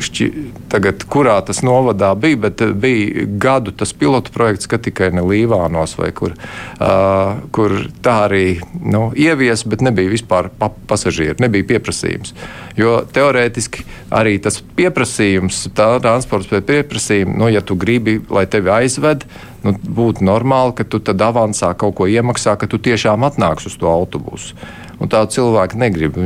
šķi, 0.00 0.26
tagad, 0.72 1.04
kurā 1.12 1.36
tas 1.44 1.60
novadā 1.66 2.14
bija, 2.18 2.38
bet 2.46 2.62
bija 2.80 3.26
gadu 3.42 3.74
tas 3.76 3.92
pilotu 3.96 4.32
projekts, 4.34 4.68
ka 4.70 4.80
tikai 4.82 5.10
ne 5.14 5.24
Līvānos 5.26 5.96
vai 5.98 6.08
kur, 6.16 6.32
uh, 6.36 7.42
kur 7.52 7.76
tā 8.04 8.16
arī 8.30 8.44
nu, 8.80 9.10
ievies, 9.12 9.66
bet 9.68 9.84
nebija 9.84 10.12
vispār 10.12 10.48
pa 10.58 10.70
pasažieru, 10.88 11.36
nebija 11.44 11.68
pieprasījums. 11.74 12.32
Jo 12.80 12.98
teorētiski 13.12 13.84
arī 14.16 14.38
tas 14.42 14.62
pieprasījums, 14.76 15.66
tā 15.76 15.90
transports 16.04 16.48
pēc 16.52 16.64
pieprasījuma, 16.70 17.36
nu, 17.44 17.50
ja 17.52 17.60
tu 17.64 17.76
gribi, 17.76 18.18
lai 18.32 18.46
tevi 18.50 18.72
aizved, 18.72 19.28
nu, 19.66 19.76
būtu 19.76 20.24
normāli, 20.24 20.78
ka 20.80 20.88
tu 20.88 21.02
tad 21.04 21.20
avansā 21.28 21.74
kaut 21.78 21.98
ko 22.00 22.08
iemaksā, 22.08 22.56
ka 22.56 22.68
tu 22.70 22.80
tiešām 22.80 23.26
atnāks 23.28 23.68
uz 23.68 23.76
to 23.80 23.90
autobusu. 23.90 24.56
Un 24.96 25.10
tā 25.12 25.20
cilvēki 25.28 25.78
negrib. 25.80 26.16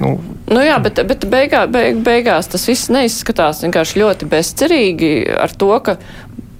Nu. 0.00 0.16
Nu 0.52 0.64
jā, 0.64 0.76
bet, 0.82 0.98
bet 1.08 1.24
beigā, 1.30 1.62
beig, 1.70 2.02
beigās 2.04 2.50
tas 2.50 2.66
viss 2.68 2.90
neizskatās 2.92 3.62
vienkārši 3.62 4.02
ļoti 4.02 4.28
bezcerīgi 4.32 5.12
ar 5.38 5.54
to, 5.54 5.70
ka 5.86 5.96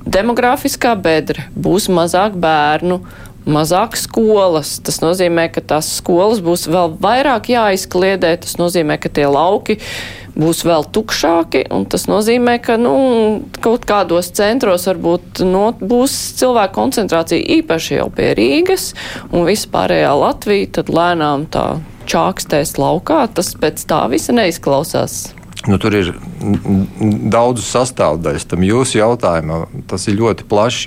demografiskā 0.06 0.94
bedra 0.98 1.48
būs 1.54 1.90
mazāk 1.92 2.38
bērnu. 2.40 3.02
Mazāk 3.42 3.96
skolas. 3.98 4.76
Tas 4.86 5.00
nozīmē, 5.02 5.48
ka 5.50 5.64
tās 5.72 5.88
skolas 5.96 6.38
būs 6.38 6.68
vēl 6.70 6.92
vairāk 7.02 7.50
jāizkliedē. 7.50 8.36
Tas 8.44 8.54
nozīmē, 8.60 9.00
ka 9.02 9.10
tie 9.10 9.26
lauki 9.26 9.80
uh, 9.80 10.21
būs 10.38 10.62
vēl 10.66 10.86
tukšāki, 10.94 11.64
tas 11.92 12.06
nozīmē, 12.10 12.58
ka 12.64 12.78
nu, 12.80 12.94
kaut 13.64 13.86
kādos 13.88 14.32
centros 14.36 14.86
varbūt 14.88 15.44
no, 15.48 15.68
būs 15.76 16.16
cilvēku 16.40 16.78
koncentrācija 16.78 17.58
īpaši 17.60 17.98
jau 17.98 18.08
pie 18.14 18.32
Rīgas, 18.38 18.92
un 19.32 19.46
vispārējā 19.48 20.12
Latvija 20.22 20.72
tad 20.78 20.92
lēnām 20.92 21.46
tā 21.52 21.66
čākstēs 22.08 22.76
laukā. 22.80 23.26
Tas 23.34 23.54
pēc 23.58 23.84
tā 23.88 24.04
visa 24.12 24.34
neizklausās. 24.36 25.22
Nu, 25.68 25.78
tur 25.78 25.94
ir 25.94 26.10
daudz 27.30 27.62
sastāvdaļas 27.68 28.48
tam 28.50 28.64
jūsu 28.66 28.98
jautājumam. 28.98 29.68
Tas 29.90 30.08
ir 30.10 30.18
ļoti 30.18 30.46
plašs, 30.50 30.86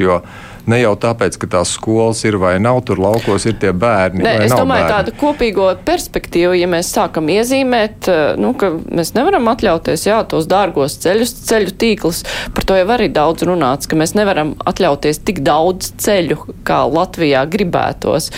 ne 0.71 0.79
jau 0.81 0.93
tāpēc, 0.99 1.37
ka 1.41 1.49
tās 1.57 1.73
skolas 1.77 2.23
ir 2.27 2.37
vai 2.41 2.55
nav, 2.61 2.81
tur 2.87 2.99
laukos 3.01 3.45
ir 3.49 3.57
tie 3.61 3.71
bērni. 3.75 4.23
Nē, 4.25 4.33
es 4.47 4.53
domāju, 4.53 4.85
bērni. 4.85 4.93
tādu 4.93 5.15
kopīgo 5.19 5.69
perspektīvu, 5.87 6.55
ja 6.59 6.69
mēs 6.71 6.91
sākam 6.95 7.29
iezīmēt, 7.33 8.09
eh, 8.11 8.21
nu, 8.41 8.53
ka 8.57 8.71
mēs 8.73 9.13
nevaram 9.17 9.49
atļauties, 9.53 10.07
jā, 10.09 10.19
tos 10.29 10.49
dārgos 10.51 10.97
ceļus, 11.05 11.35
ceļu 11.49 11.75
tīklus. 11.81 12.23
Par 12.55 12.67
to 12.67 12.77
jau 12.79 12.87
arī 12.97 13.09
daudz 13.13 13.47
runāts, 13.47 13.89
ka 13.89 13.99
mēs 13.99 14.15
nevaram 14.17 14.55
atļauties 14.65 15.21
tik 15.25 15.41
daudz 15.45 15.93
ceļu, 16.01 16.39
kā 16.67 16.83
Latvijā 16.89 17.45
gribētos. 17.49 18.31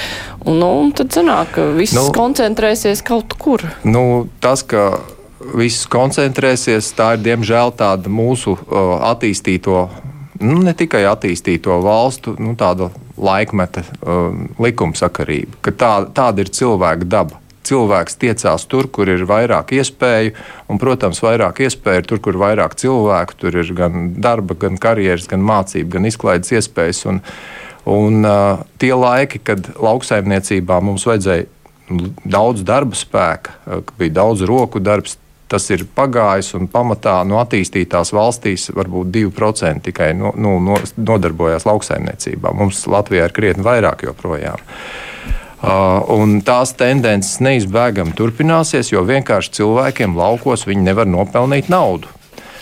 Un, 0.47 0.59
nu, 0.61 0.71
tad 0.95 1.13
sanāk, 1.15 1.53
ka 1.57 1.69
viss 1.75 1.95
nu, 1.97 2.07
koncentrēsies 2.15 3.03
kaut 3.07 3.37
kur. 3.39 3.63
Nu, 3.83 4.27
tas, 4.43 4.63
ka 4.63 4.97
viss 5.55 5.87
koncentrēsies. 5.91 6.91
Tā 6.97 7.13
ir 7.15 7.23
diemžēl 7.25 7.73
tāda 7.77 8.11
mūsu 8.11 8.55
uh, 8.57 8.97
attīstīto, 9.11 9.87
nu, 10.41 10.59
ne 10.63 10.73
tikai 10.77 11.03
attīstīto 11.09 11.79
valstu, 11.83 12.35
nu, 12.41 12.53
laikmeta 13.17 13.83
uh, 13.83 14.31
likumsakarība, 14.61 15.59
ka 15.65 15.73
tā, 15.73 15.91
tāda 16.13 16.45
ir 16.45 16.53
cilvēka 16.53 17.09
daba. 17.09 17.41
Cilvēks 17.67 18.15
tiecās 18.21 18.63
tur, 18.71 18.87
kur 18.87 19.09
ir 19.11 19.25
vairāk 19.27 19.73
iespēju, 19.75 20.31
un, 20.71 20.79
protams, 20.79 21.19
vairāk 21.19 21.59
iespēju 21.65 21.99
ir 21.99 22.05
tur, 22.07 22.21
kur 22.23 22.37
ir 22.37 22.39
vairāk 22.39 22.77
cilvēku. 22.79 23.35
Tur 23.41 23.57
ir 23.59 23.73
gan 23.75 24.13
darba, 24.23 24.55
gan 24.55 24.79
karjeras, 24.79 25.27
gan 25.27 25.43
mācību, 25.43 25.89
gan 25.97 26.07
izklaides 26.07 26.53
iespējas. 26.55 27.03
Un, 27.11 27.19
un 27.91 28.23
uh, 28.23 28.63
tie 28.79 28.93
laiki, 28.95 29.43
kad 29.43 29.67
lauksaimniecībā 29.83 30.79
mums 30.79 31.03
vajadzēja 31.09 31.49
daudz 32.23 32.63
darba 32.67 32.95
spēka, 32.95 33.57
bija 33.99 34.15
daudz 34.21 34.47
roku 34.47 34.79
darbs, 34.83 35.17
tas 35.51 35.69
ir 35.71 35.85
pagājis 35.95 36.53
un 36.57 36.67
pamatā 36.71 37.19
no 37.27 37.39
attīstītās 37.41 38.13
valstīs 38.15 38.69
varbūt 38.75 39.11
2% 39.15 39.87
tikai 39.87 40.11
no, 40.17 40.33
no, 40.35 40.57
no, 40.63 40.79
nodarbojās 40.97 41.67
lauksaimniecībā. 41.67 42.53
Mums 42.55 42.83
Latvijā 42.91 43.29
ir 43.29 43.35
krietni 43.35 43.65
vairāk 43.67 44.07
joprojām. 44.07 44.61
Uh, 45.57 46.37
tās 46.45 46.75
tendences 46.77 47.39
neizbēgami 47.41 48.13
turpināsies, 48.17 48.91
jo 48.91 49.01
vienkārši 49.07 49.55
cilvēkiem 49.57 50.13
laukos 50.17 50.67
viņi 50.69 50.85
nevar 50.85 51.09
nopelnīt 51.09 51.71
naudu. 51.73 52.11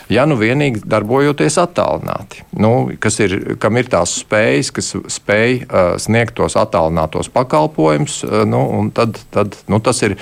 Ja 0.09 0.27
nu 0.29 0.37
vienīgi 0.37 0.83
darbojoties 0.85 1.57
attālināti, 1.57 2.43
nu, 2.61 2.91
kas 3.01 3.17
ir, 3.25 3.57
kam 3.59 3.75
ir 3.81 3.89
tās 3.89 4.13
spējas, 4.21 4.69
kas 4.71 4.91
spēj 5.17 5.63
uh, 5.65 5.95
sniegt 6.01 6.37
tos 6.37 6.55
attālinātos 6.61 7.31
pakalpojumus, 7.33 8.19
uh, 8.23 8.43
nu, 8.45 8.61
tad, 8.93 9.17
tad 9.33 9.57
nu, 9.67 9.81
tas 9.81 10.03
ir 10.05 10.15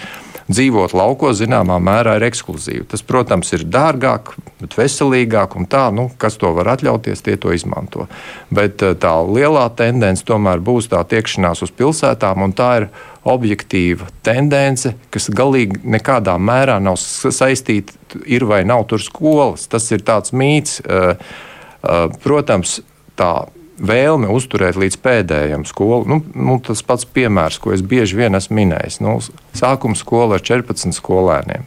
dzīvot 0.52 0.94
laukos 0.98 1.38
zināmā 1.40 1.78
mērā 1.84 2.18
ir 2.18 2.26
ekskluzīvi. 2.28 2.86
Tas, 2.92 3.04
protams, 3.06 3.54
ir 3.56 3.66
dārgāk, 3.72 4.34
bet 4.62 4.76
veselīgāk, 4.78 5.56
un 5.60 5.68
tā, 5.70 5.86
nu, 5.96 6.10
kas 6.20 6.38
to 6.42 6.52
var 6.58 6.74
atļauties, 6.76 7.24
tie 7.24 7.38
to 7.40 7.54
izmanto. 7.56 8.08
Bet 8.54 8.84
eh, 8.84 8.96
tā 9.00 9.14
lielā 9.24 9.66
tendence 9.78 10.26
tomēr 10.28 10.64
būs 10.64 10.92
tā 10.92 11.04
tiekšanās 11.08 11.64
uz 11.66 11.74
pilsētām, 11.76 12.44
un 12.44 12.56
tā 12.58 12.70
ir 12.82 12.90
objektīva 13.24 14.10
tendence, 14.26 14.94
kas 15.14 15.30
galīgi 15.32 15.80
nekādā 15.88 16.36
mērā 16.36 16.80
nav 16.84 17.00
saistīta, 17.00 17.96
ir 18.28 18.44
vai 18.50 18.64
nav 18.68 18.88
tur 18.92 19.04
skolas. 19.04 19.70
Tas 19.72 19.88
ir 19.96 20.04
tāds 20.06 20.36
mīts. 20.36 20.82
Eh, 20.84 21.14
eh, 21.16 22.08
protams, 22.24 22.82
tā 23.20 23.34
vēlme 23.78 24.30
uzturēt 24.34 24.78
līdz 24.80 24.98
pēdējiem 25.04 25.66
skolu. 25.66 26.06
Nu, 26.10 26.20
nu, 26.36 26.58
tas 26.64 26.84
pats 26.86 27.06
piemērs, 27.06 27.60
ko 27.62 27.74
es 27.74 27.82
bieži 27.82 28.18
vien 28.20 28.38
esmu 28.38 28.60
minējis. 28.62 29.00
Nu, 29.04 29.18
sākuma 29.58 29.98
skola 29.98 30.40
ar 30.40 30.46
14 30.46 30.94
skolēniem. 30.98 31.66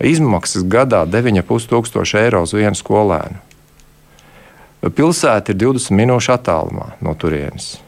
Izmaksas 0.00 0.66
gadā 0.68 1.04
9,5 1.08 1.70
tūkstoši 1.72 2.20
eiro 2.20 2.42
uz 2.44 2.52
vienu 2.56 2.76
skolēnu. 2.76 3.40
Pilsēta 4.86 5.54
ir 5.54 5.58
20 5.58 5.96
minūšu 5.98 6.34
attālumā 6.36 6.92
no 7.02 7.14
turienes. 7.18 7.78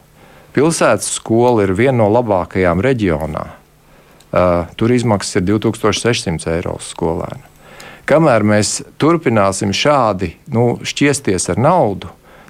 Pilsētas 0.55 1.13
skola 1.19 1.63
ir 1.63 1.75
viena 1.77 2.01
no 2.01 2.09
labākajām 2.11 2.81
reģionā. 2.83 3.45
Uh, 4.29 4.65
tur 4.77 4.91
izmaksas 4.93 5.39
ir 5.39 5.45
2600 5.47 6.51
eiro 6.57 6.75
uz 6.77 6.89
skolēnu. 6.91 7.45
Kamēr 8.09 8.45
mēs 8.45 8.79
turpināsim 9.01 9.71
šādi 9.73 10.33
nu, 10.53 10.79
šķiesties 10.85 11.45
ar 11.53 11.61
naudu, 11.61 12.09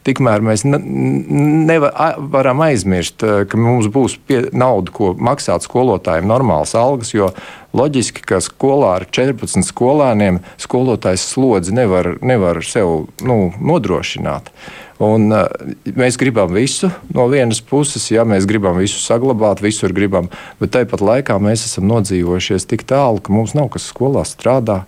tikmēr 0.10 0.44
mēs 0.46 0.66
nevaram 0.66 2.64
aizmirst, 2.66 3.24
eh, 3.24 3.46
ka 3.50 3.60
mums 3.60 3.90
būs 3.94 4.18
pie, 4.28 4.42
nauda, 4.52 4.92
ko 4.94 5.14
maksāt 5.14 5.66
skolotājiem 5.68 6.28
normālas 6.30 6.76
algas, 6.78 7.14
jo 7.14 7.32
loģiski, 7.78 8.26
ka 8.26 8.42
skolā 8.44 8.96
ar 9.00 9.06
14 9.06 9.66
skolēniem 9.70 10.42
skolotājs 10.58 11.30
slodzi 11.36 11.76
nevar, 11.76 12.16
nevar 12.22 12.64
sev 12.66 13.10
nu, 13.22 13.42
nodrošināt. 13.60 14.50
Un, 15.00 15.30
uh, 15.32 15.48
mēs 15.96 16.18
gribam 16.20 16.52
visu 16.52 16.90
no 17.16 17.30
vienas 17.32 17.62
puses, 17.64 18.10
ja 18.12 18.26
mēs 18.28 18.44
gribam 18.50 18.76
visu 18.82 19.00
saglabāt, 19.00 19.62
visur 19.64 19.94
gribam, 19.96 20.28
bet 20.60 20.74
tāpat 20.76 21.00
laikā 21.00 21.38
mēs 21.40 21.64
esam 21.70 21.88
nodzīvojušies 21.88 22.68
tik 22.68 22.84
tālu, 22.90 23.24
ka 23.24 23.32
mums 23.32 23.56
nav 23.56 23.70
kas 23.72 23.88
skolā 23.94 24.26
strādā. 24.28 24.82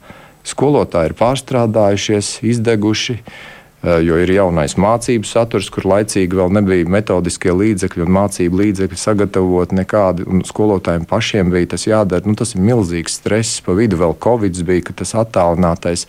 Skolotāji 0.44 1.14
ir 1.14 1.16
pārstrādājušies, 1.16 2.40
izdeguši. 2.50 3.20
Uh, 3.22 3.61
Eh, 3.61 3.61
jo 3.82 4.18
ir 4.22 4.30
jaunais 4.30 4.76
mācību 4.78 5.26
saturs, 5.26 5.72
kur 5.74 5.88
laicīgi 5.90 6.38
vēl 6.38 6.54
nebija 6.54 6.90
metodiskie 6.92 7.54
līdzekļi 7.56 8.06
un 8.06 8.14
mācību 8.14 8.60
līdzekļi 8.62 9.00
sagatavot 9.02 9.74
nekādi, 9.74 10.28
skolotājiem 10.46 11.08
pašiem 11.10 11.50
bija 11.54 11.72
tas 11.74 11.88
jādara. 11.90 12.26
Nu, 12.28 12.38
tas 12.38 12.54
ir 12.54 12.62
milzīgs 12.66 13.18
stress, 13.22 13.62
pa 13.66 13.74
vidu 13.78 13.98
vēl 14.02 14.14
Covid 14.22 14.62
bija, 14.68 14.94
tas 15.02 15.16
attālinātais. 15.18 16.06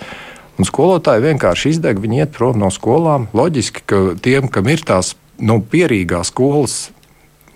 Un 0.61 0.69
skolotāji 0.69 1.25
vienkārši 1.25 1.77
izdeg, 1.79 2.01
viņi 2.03 2.25
iet 2.25 2.35
prom 2.37 2.61
no 2.61 2.69
skolām. 2.71 3.31
Loģiski, 3.33 3.87
ka 3.89 4.03
tiem, 4.21 4.53
kam 4.53 4.69
ir 4.69 4.85
tās 4.85 5.15
nu, 5.41 5.63
pierīgās 5.65 6.29
skolas, 6.29 6.77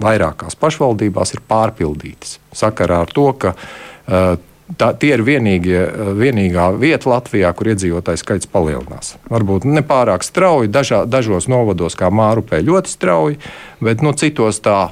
vairākās 0.03 0.57
pašvaldībās 0.61 1.37
ir 1.37 1.45
pārpildītas. 1.49 2.39
Sakarā 2.57 3.03
ar 3.05 3.13
to, 3.13 3.29
ka 3.37 3.53
uh, 3.53 4.37
Tā, 4.67 4.89
tie 4.99 5.13
ir 5.15 5.23
vienīgie, 5.23 5.79
vienīgā 6.19 6.73
vieta 6.75 7.07
Latvijā, 7.13 7.53
kur 7.55 7.69
iedzīvotāju 7.71 8.19
skaits 8.19 8.49
palielinās. 8.51 9.13
Varbūt 9.31 9.63
ne 9.71 9.85
pārāk 9.87 10.27
strauji, 10.27 10.73
dažā, 10.75 11.05
dažos 11.07 11.47
novados, 11.47 11.95
kā 11.95 12.11
Mārupē, 12.11 12.59
ļoti 12.67 12.91
strauji, 12.91 13.39
bet 13.79 14.03
nu, 14.03 14.11
citos 14.19 14.59
tā 14.65 14.89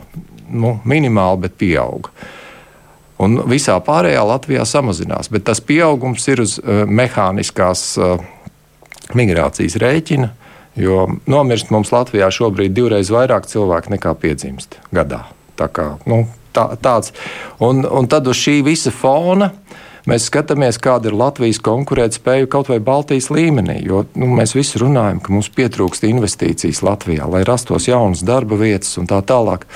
nu, 0.46 0.76
minimāli, 0.86 1.42
bet 1.48 1.58
pieauga. 1.58 2.14
Un 3.24 3.40
visā 3.50 3.74
pārējā 3.82 4.22
Latvijā 4.26 4.62
samazinās, 4.68 5.30
bet 5.34 5.46
tas 5.50 5.58
pieaugums 5.62 6.22
ir 6.30 6.44
uz 6.46 6.56
uh, 6.62 6.84
mehāniskās 6.86 7.84
uh, 7.98 8.22
migrācijas 9.18 9.74
rēķina, 9.82 10.30
jo 10.78 11.02
nomirst 11.30 11.74
mums 11.74 11.90
Latvijā 11.94 12.30
šobrīd 12.30 12.78
divreiz 12.78 13.10
vairāk 13.14 13.50
cilvēku 13.50 13.94
nekā 13.94 14.14
piedzimst 14.22 14.78
gadā. 14.94 15.24
Tā 15.58 15.66
kā, 15.70 15.96
nu, 16.10 16.24
tā, 16.54 16.68
tāds. 16.80 17.12
Un, 17.62 17.84
un 17.84 18.08
tad 18.10 18.28
uz 18.30 18.38
šī 18.40 18.60
visa 18.66 18.92
fona 18.94 19.50
mēs 20.10 20.28
skatāmies, 20.28 20.78
kāda 20.82 21.10
ir 21.10 21.16
Latvijas 21.18 21.60
konkurētspēja 21.64 22.50
kaut 22.52 22.70
vai 22.72 22.80
Baltijas 22.84 23.30
līmenī. 23.32 23.80
Jo 23.86 24.04
nu, 24.18 24.28
mēs 24.38 24.54
visi 24.56 24.80
runājam, 24.82 25.22
ka 25.24 25.34
mums 25.34 25.50
pietrūkst 25.54 26.06
investīcijas 26.08 26.84
Latvijā, 26.84 27.28
lai 27.30 27.44
rastos 27.48 27.88
jaunas 27.88 28.24
darba 28.26 28.58
vietas 28.60 28.94
un 29.00 29.08
tā 29.10 29.20
tālāk. 29.24 29.66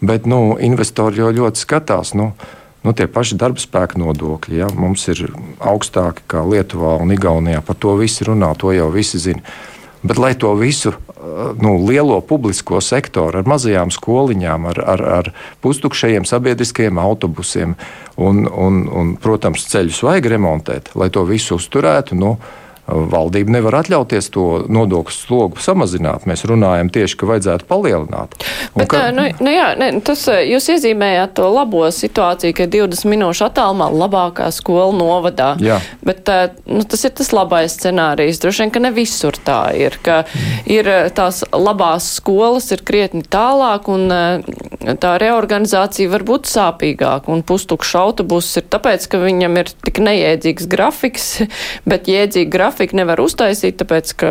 Bet 0.00 0.28
nu, 0.30 0.56
investori 0.62 1.18
jau 1.18 1.32
ļoti 1.34 1.58
skatās. 1.58 2.14
Nu, 2.18 2.30
nu, 2.86 2.94
tie 2.94 3.08
paši 3.10 3.38
darba 3.38 3.60
spēka 3.60 3.98
nodokļi. 4.00 4.60
Ja? 4.60 4.68
Mums 4.74 5.08
ir 5.10 5.26
augstāki 5.58 6.24
kā 6.30 6.44
Lietuvā 6.46 6.94
un 7.02 7.12
Igaunijā. 7.14 7.64
Par 7.66 7.76
to 7.82 7.96
visi 7.98 8.26
runā, 8.28 8.52
to 8.58 8.72
jau 8.76 8.88
visi 8.94 9.20
zina. 9.22 9.42
Bet, 9.98 10.20
lai 10.22 10.36
to 10.38 10.52
visu 10.54 10.94
nu, 11.62 11.74
lielo 11.86 12.20
publisko 12.20 12.80
sektoru 12.84 13.40
ar 13.40 13.48
mazajām 13.48 13.92
skoliņām, 13.94 14.68
ar, 14.72 14.80
ar, 14.94 15.04
ar 15.18 15.32
pustukšajiem 15.64 16.26
sabiedriskajiem 16.28 17.00
autobusiem 17.02 17.74
un, 18.16 18.46
un, 18.46 18.80
un, 18.88 19.12
protams, 19.22 19.66
ceļus 19.72 20.02
vajag 20.06 20.30
remontēt, 20.34 20.92
lai 20.98 21.10
to 21.14 21.24
visu 21.28 21.58
uzturētu. 21.58 22.18
Nu, 22.18 22.36
Valdība 22.88 23.52
nevar 23.58 23.80
atļauties 23.82 24.30
to 24.32 24.46
nodokļu 24.72 25.14
slogu 25.14 25.60
samazināt. 25.62 26.24
Mēs 26.28 26.46
runājam 26.48 26.88
tieši, 26.92 27.18
ka 27.20 27.28
vajadzētu 27.28 27.68
palielināt. 27.68 28.36
Un 28.72 28.82
Bet, 28.82 28.90
ka... 28.92 29.02
nu, 29.14 29.26
nu 29.44 29.52
jā, 29.52 29.68
ne, 29.78 29.90
tas 30.04 30.24
jūs 30.28 30.70
iezīmējāt 30.74 31.34
to 31.36 31.48
labo 31.52 31.84
situāciju, 31.92 32.56
ka 32.56 32.68
20 32.72 33.10
minūšu 33.12 33.46
attālumā 33.48 33.90
labākā 33.92 34.48
skola 34.54 34.96
novadā. 34.96 35.50
Jā. 35.62 35.80
Bet 36.06 36.30
nu, 36.64 36.80
tas 36.88 37.04
ir 37.04 37.14
tas 37.18 37.32
labais 37.36 37.76
scenārijs. 37.76 38.40
Droši 38.42 38.64
vien, 38.64 38.72
ka 38.72 38.82
ne 38.84 38.92
visur 38.96 39.36
tā 39.44 39.60
ir, 39.76 39.98
ka 40.04 40.22
ir 40.68 40.88
tās 41.16 41.42
labās 41.52 42.08
skolas 42.18 42.70
ir 42.72 42.84
krietni 42.88 43.24
tālāk 43.28 43.90
un 43.92 44.08
tā 45.02 45.14
reorganizācija 45.20 46.10
var 46.12 46.24
būt 46.28 46.48
sāpīgāka 46.48 47.32
un 47.32 47.44
pustukšs 47.46 47.94
autobus 48.00 48.50
ir 48.60 48.66
tāpēc, 48.72 49.08
ka 49.10 49.20
viņam 49.22 49.60
ir 49.60 49.72
tik 49.84 50.00
neiedzīgs 50.04 50.68
grafiks, 50.70 51.28
bet 51.90 52.08
jēdzīgi 52.10 52.50
grafika 52.52 52.77
grafiku 52.78 52.96
nevar 52.96 53.20
uztaisīt, 53.20 53.78
tāpēc, 53.80 54.12
ka 54.20 54.30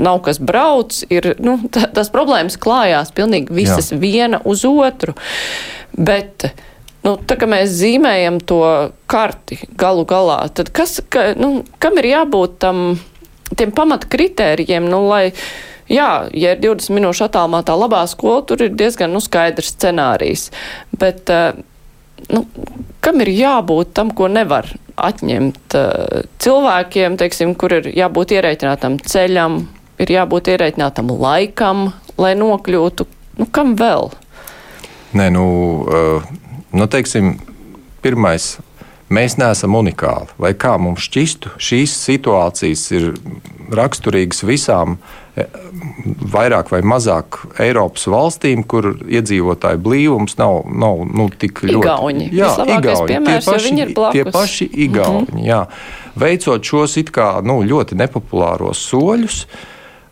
nav 0.00 0.20
kas 0.24 0.40
brauc. 0.40 1.04
Ir, 1.12 1.34
nu, 1.38 1.58
tās 1.68 2.10
problēmas 2.10 2.56
klājās 2.56 3.12
pilnīgi 3.12 3.52
visas 3.52 3.92
Jā. 3.92 3.98
viena 3.98 4.40
uz 4.44 4.64
otru. 4.64 5.14
Bet, 5.92 6.48
nu, 7.04 7.16
tā 7.20 7.36
kā 7.36 7.46
mēs 7.46 7.74
zīmējam 7.76 8.40
to 8.40 8.92
karti 9.06 9.60
galu 9.76 10.04
galā, 10.04 10.48
tad 10.54 10.72
kas, 10.72 11.02
ka, 11.08 11.34
nu, 11.36 11.64
kam 11.78 12.00
ir 12.00 12.10
jābūt 12.14 12.58
tam, 12.64 12.96
tiem 13.54 13.74
pamata 13.74 14.08
kritērijiem, 14.08 14.88
nu, 14.88 15.04
lai, 15.08 15.34
jā, 15.88 16.26
ja 16.32 16.54
ir 16.56 16.64
20 16.64 16.96
minūšu 16.96 17.28
attālumā 17.28 17.62
tā 17.62 17.76
labā 17.76 18.06
skola, 18.08 18.42
tur 18.48 18.64
ir 18.64 18.72
diezgan, 18.72 19.12
nu, 19.12 19.20
skaidrs 19.22 19.76
scenārijs. 19.76 20.48
Bet, 20.96 21.30
nu, 22.32 22.46
kam 23.04 23.20
ir 23.20 23.30
jābūt 23.36 23.92
tam, 23.94 24.10
ko 24.16 24.32
nevar 24.32 24.72
atņemt 25.00 25.76
uh, 25.78 26.24
cilvēkiem, 26.42 27.16
teiksim, 27.20 27.54
kur 27.58 27.74
ir 27.78 27.88
jābūt 27.94 28.34
ierēķinātam 28.36 28.98
ceļam, 29.02 29.64
ir 30.02 30.12
jābūt 30.14 30.52
ierēķinātam 30.54 31.10
laikam, 31.18 31.88
lai 32.20 32.34
nokļūtu. 32.38 33.08
Nu, 33.40 33.48
kam 33.50 33.74
vēl? 33.78 34.12
Nē, 35.18 35.30
nu, 35.34 35.46
uh, 35.86 36.28
nu 36.74 36.86
teiksim, 36.90 37.36
pirmais. 38.04 38.54
Mēs 39.12 39.36
neesam 39.36 39.74
unikāli. 39.76 40.32
Lai 40.40 40.54
kā 40.56 40.76
mums 40.80 41.04
šķistu, 41.08 41.56
šīs 41.60 41.92
situācijas 42.06 42.86
ir 42.96 43.10
raksturīgas 43.74 44.44
visām 44.48 44.96
uh, 44.96 45.12
vairāk 46.34 46.70
vai 46.70 46.80
mazāk 46.86 47.40
Eiropas 47.62 48.06
valstīm, 48.10 48.62
kur 48.70 48.92
iedzīvotāju 49.02 49.80
blīvums 49.82 50.36
nav, 50.38 50.62
nav 50.70 51.02
nu, 51.10 51.26
tik 51.28 51.64
ļoti. 51.64 51.80
Igauni. 51.80 52.28
Jā, 52.34 52.52
Igauni. 52.62 53.08
Piemērs, 53.10 53.48
tie 53.48 53.50
paši, 53.50 53.86
tie 54.14 54.24
paši 54.30 54.68
Igauni. 54.86 55.26
Mm 55.26 55.38
-hmm. 55.38 55.46
jā. 55.48 55.60
Veicot 56.14 56.64
šos 56.64 56.96
it 56.96 57.10
kā 57.10 57.42
nu, 57.42 57.62
ļoti 57.62 57.98
nepopulāros 57.98 58.78
soļus, 58.90 59.46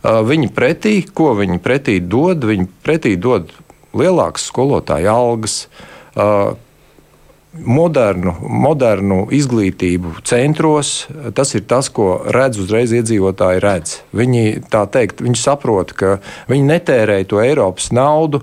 viņi 0.03 0.49
pretī, 0.51 1.07
ko 1.15 1.35
viņi 1.39 1.59
pretī 1.59 2.01
dod? 2.01 2.45
Viņi 2.45 2.67
pretī 2.83 3.17
dod 3.17 3.53
lielākas 3.95 4.51
skolotāju 4.51 5.09
algas, 5.09 5.67
modernu, 7.53 8.33
modernu 8.49 9.27
izglītību 9.35 10.23
centros, 10.29 11.07
tas 11.37 11.53
ir 11.55 11.67
tas, 11.69 11.91
ko 11.93 12.23
redz 12.33 12.61
uzreiz 12.63 12.95
iedzīvotāji. 12.97 13.63
Redz. 13.63 13.97
Viņi, 14.17 14.45
teikt, 14.71 15.21
viņi 15.25 15.41
saprot, 15.41 15.93
ka 15.97 16.17
viņi 16.51 16.69
netērē 16.71 17.21
to 17.29 17.43
Eiropas 17.45 17.91
naudu. 17.93 18.43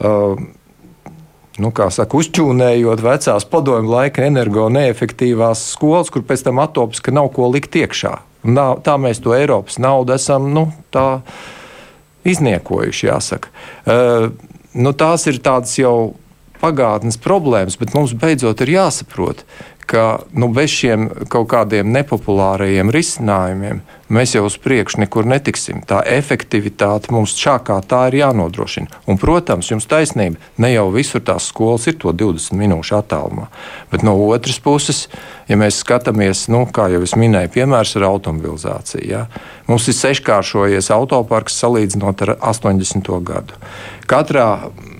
Uh, 0.00 0.36
nu, 1.60 1.72
saka, 1.72 2.16
uzķūnējot 2.16 3.04
vecās 3.04 3.48
padomju 3.48 3.94
laika 3.94 4.24
energo 4.28 4.68
neefektīvās 4.72 5.70
skolas, 5.74 6.12
kur 6.12 6.24
pēc 6.26 6.44
tam 6.48 6.60
atops, 6.62 7.02
ka 7.04 7.14
nav 7.16 7.32
ko 7.36 7.48
likt 7.52 7.76
iekšā. 7.80 8.14
Un 8.48 8.60
tā 8.84 8.96
mēs 9.00 9.20
to 9.20 9.34
Eiropas 9.36 9.76
naudu 9.80 10.16
esam 10.16 10.48
nu, 10.54 10.70
izniekojuši, 12.28 13.06
jāsaka. 13.08 13.52
Uh, 13.84 14.30
nu, 14.76 14.92
tās 14.92 15.26
ir 15.28 15.40
tādas 15.44 15.76
jau 15.80 16.14
pagātnes 16.60 17.18
problēmas, 17.20 17.78
bet 17.80 17.94
mums 17.96 18.14
beidzot 18.16 18.60
ir 18.64 18.74
jāsaprot, 18.76 19.44
ka 19.90 20.20
nu, 20.32 20.46
bez 20.54 20.70
šiem 20.70 21.08
kaut 21.32 21.48
kādiem 21.50 21.88
nepopulārajiem 21.90 22.92
risinājumiem 22.94 23.80
mēs 24.14 24.36
jau 24.36 24.44
uz 24.46 24.54
priekšu 24.62 25.00
nekur 25.02 25.26
netiksim. 25.26 25.80
Tā 25.86 26.04
efektivitāte 26.06 27.10
mums 27.14 27.34
šā 27.38 27.56
kā 27.66 27.80
tā 27.82 28.04
ir 28.10 28.20
jānodrošina. 28.20 29.00
Un, 29.10 29.18
protams, 29.18 29.72
jums 29.72 29.88
taisnība, 29.90 30.38
ne 30.62 30.70
jau 30.70 30.86
visur 30.94 31.24
tās 31.26 31.48
skolas 31.50 31.88
ir 31.90 31.98
to 31.98 32.14
20 32.14 32.54
minūšu 32.60 33.00
attālumā. 33.00 33.48
Bet 33.90 34.06
no 34.06 34.14
otras 34.28 34.60
puses, 34.62 35.08
ja 35.50 35.58
mēs 35.58 35.82
skatāmies, 35.82 36.46
nu, 36.54 36.62
kā 36.70 36.86
jau 36.94 37.02
es 37.06 37.16
minēju, 37.18 37.54
piemērs 37.58 37.96
ar 37.98 38.06
automobilizāciju, 38.12 39.06
ja, 39.10 39.24
mums 39.66 39.90
ir 39.90 39.98
seškāršojies 39.98 40.92
autoparks 40.94 41.58
salīdzinot 41.64 42.26
ar 42.28 42.36
80. 42.52 43.10
gadu. 43.26 43.58
Katrā 44.10 44.50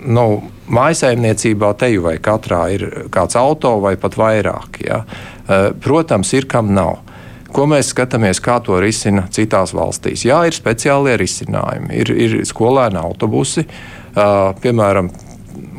nu, 0.05 0.25
mājsaimniecībā 0.71 1.73
teju 1.79 2.05
vai 2.07 2.15
katrā 2.23 2.63
ir 2.75 2.85
kāds 3.13 3.37
auto 3.39 3.77
vai 3.83 3.95
pat 3.99 4.17
vairāk. 4.19 4.81
Ja? 4.85 5.03
Eh, 5.47 5.69
protams, 5.83 6.33
ir 6.37 6.47
kam 6.51 6.73
nav. 6.75 6.99
Ko 7.51 7.65
mēs 7.67 7.91
skatāmies, 7.91 8.39
kā 8.39 8.61
to 8.63 8.77
risina 8.79 9.25
citās 9.33 9.73
valstīs? 9.75 10.23
Jā, 10.23 10.39
ir 10.47 10.55
speciālie 10.55 11.17
risinājumi, 11.19 11.91
ir, 11.99 12.11
ir 12.15 12.35
skolēna 12.47 13.03
autobusi. 13.03 13.65
Uh, 14.11 14.53
piemēram, 14.63 15.09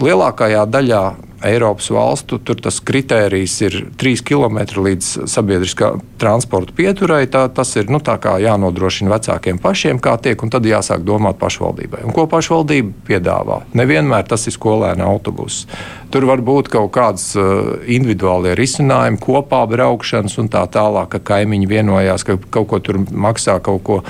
lielākajā 0.00 0.66
daļā 0.68 1.00
Eiropas 1.44 1.88
valstu 1.90 2.38
tur 2.38 2.58
tas 2.62 2.78
kritērijs 2.84 3.54
ir 3.66 3.76
3 3.98 4.22
km 4.26 4.58
līdz 4.84 5.08
sabiedriskā 5.30 5.92
transporta 6.20 6.74
pieturai. 6.76 7.24
Tā, 7.30 7.46
tas 7.54 7.74
ir 7.76 7.90
nu, 7.90 8.00
jānodrošina 8.02 9.12
vecākiem 9.12 9.58
pašiem, 9.62 10.00
kā 10.02 10.16
tiek, 10.22 10.42
un 10.42 10.52
tad 10.52 10.66
jāsāk 10.68 11.04
domāt 11.06 11.40
pašvaldībai. 11.42 12.04
Un 12.06 12.14
ko 12.14 12.26
pašvaldība 12.30 13.06
piedāvā? 13.08 13.62
Nevienmēr 13.78 14.28
tas 14.28 14.46
ir 14.46 14.56
skolēna 14.56 15.08
autobuss. 15.08 15.66
Tur 16.12 16.28
var 16.28 16.44
būt 16.44 16.70
kaut 16.72 16.92
kādas 16.94 17.32
uh, 17.38 17.74
individuālie 17.88 18.54
risinājumi, 18.58 19.20
kopā 19.22 19.64
braukšanas 19.70 20.38
un 20.42 20.50
tā 20.52 20.64
tālāk, 20.70 21.14
ka 21.16 21.22
kaimiņi 21.32 21.68
vienojās, 21.70 22.26
ka 22.28 22.38
kaut 22.52 22.70
ko 22.70 22.82
tur 22.84 23.02
maksā 23.10 23.58
kaut 23.64 23.82
ko 23.86 24.00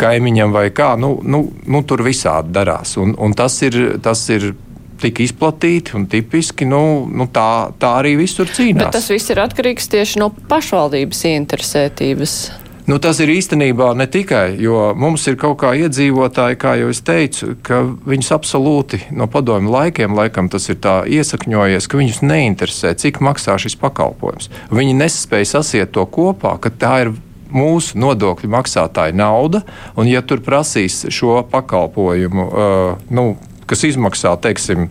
kaimiņam 0.00 0.52
vai 0.52 0.68
kā. 0.74 0.94
Nu, 1.00 1.16
nu, 1.24 1.46
nu, 1.66 1.82
tur 1.88 2.04
visādi 2.06 2.52
darās. 2.56 2.96
Un, 3.00 3.14
un 3.18 3.34
tas, 3.36 3.56
ir, 3.66 3.98
tas 4.04 4.22
ir 4.32 4.52
tik 5.00 5.22
izplatīti 5.24 5.96
un 5.98 6.06
tipiski, 6.10 6.68
nu, 6.68 7.06
nu 7.08 7.28
tā, 7.32 7.72
tā 7.80 7.96
arī 8.02 8.16
visur 8.20 8.48
cīnās. 8.50 8.86
Bet 8.86 8.96
tas 8.98 9.10
viss 9.12 9.32
ir 9.32 9.42
atkarīgs 9.42 9.90
tieši 9.92 10.22
no 10.22 10.30
pašvaldības 10.50 11.26
ieinteresētības. 11.32 12.38
Nu, 12.86 13.00
tas 13.02 13.18
ir 13.18 13.32
īstenībā 13.34 13.88
ne 13.98 14.04
tikai, 14.06 14.60
jo 14.62 14.92
mums 14.94 15.24
ir 15.26 15.34
kaut 15.40 15.56
kā 15.58 15.72
iedzīvotāji, 15.74 16.58
kā 16.62 16.76
jau 16.78 16.92
es 16.92 17.00
teicu, 17.02 17.56
ka 17.66 17.80
viņus 17.82 18.30
absolūti 18.36 19.00
no 19.10 19.26
padomju 19.26 19.72
laikiem, 19.74 20.14
laikam 20.14 20.46
tas 20.52 20.68
ir 20.70 20.78
tā 20.78 21.00
iesakņojies, 21.10 21.88
ka 21.90 21.98
viņus 21.98 22.22
neinteresē, 22.22 22.94
cik 23.02 23.18
maksā 23.26 23.58
šis 23.58 23.74
pakalpojums. 23.80 24.52
Viņi 24.70 24.94
nespēja 25.00 25.56
sasiet 25.56 25.96
to 25.98 26.06
kopā, 26.06 26.54
ka 26.62 26.70
tā 26.70 26.92
ir 27.02 27.12
mūsu 27.50 27.98
nodokļu 27.98 28.52
maksātāja 28.54 29.18
nauda, 29.18 29.64
un 29.98 30.06
ja 30.06 30.22
tur 30.22 30.44
prasīs 30.46 31.02
šo 31.10 31.40
pakalpojumu, 31.50 32.46
uh, 32.46 33.04
nu, 33.10 33.32
kas 33.66 33.84
izmaksā, 33.88 34.34
teiksim, 34.42 34.88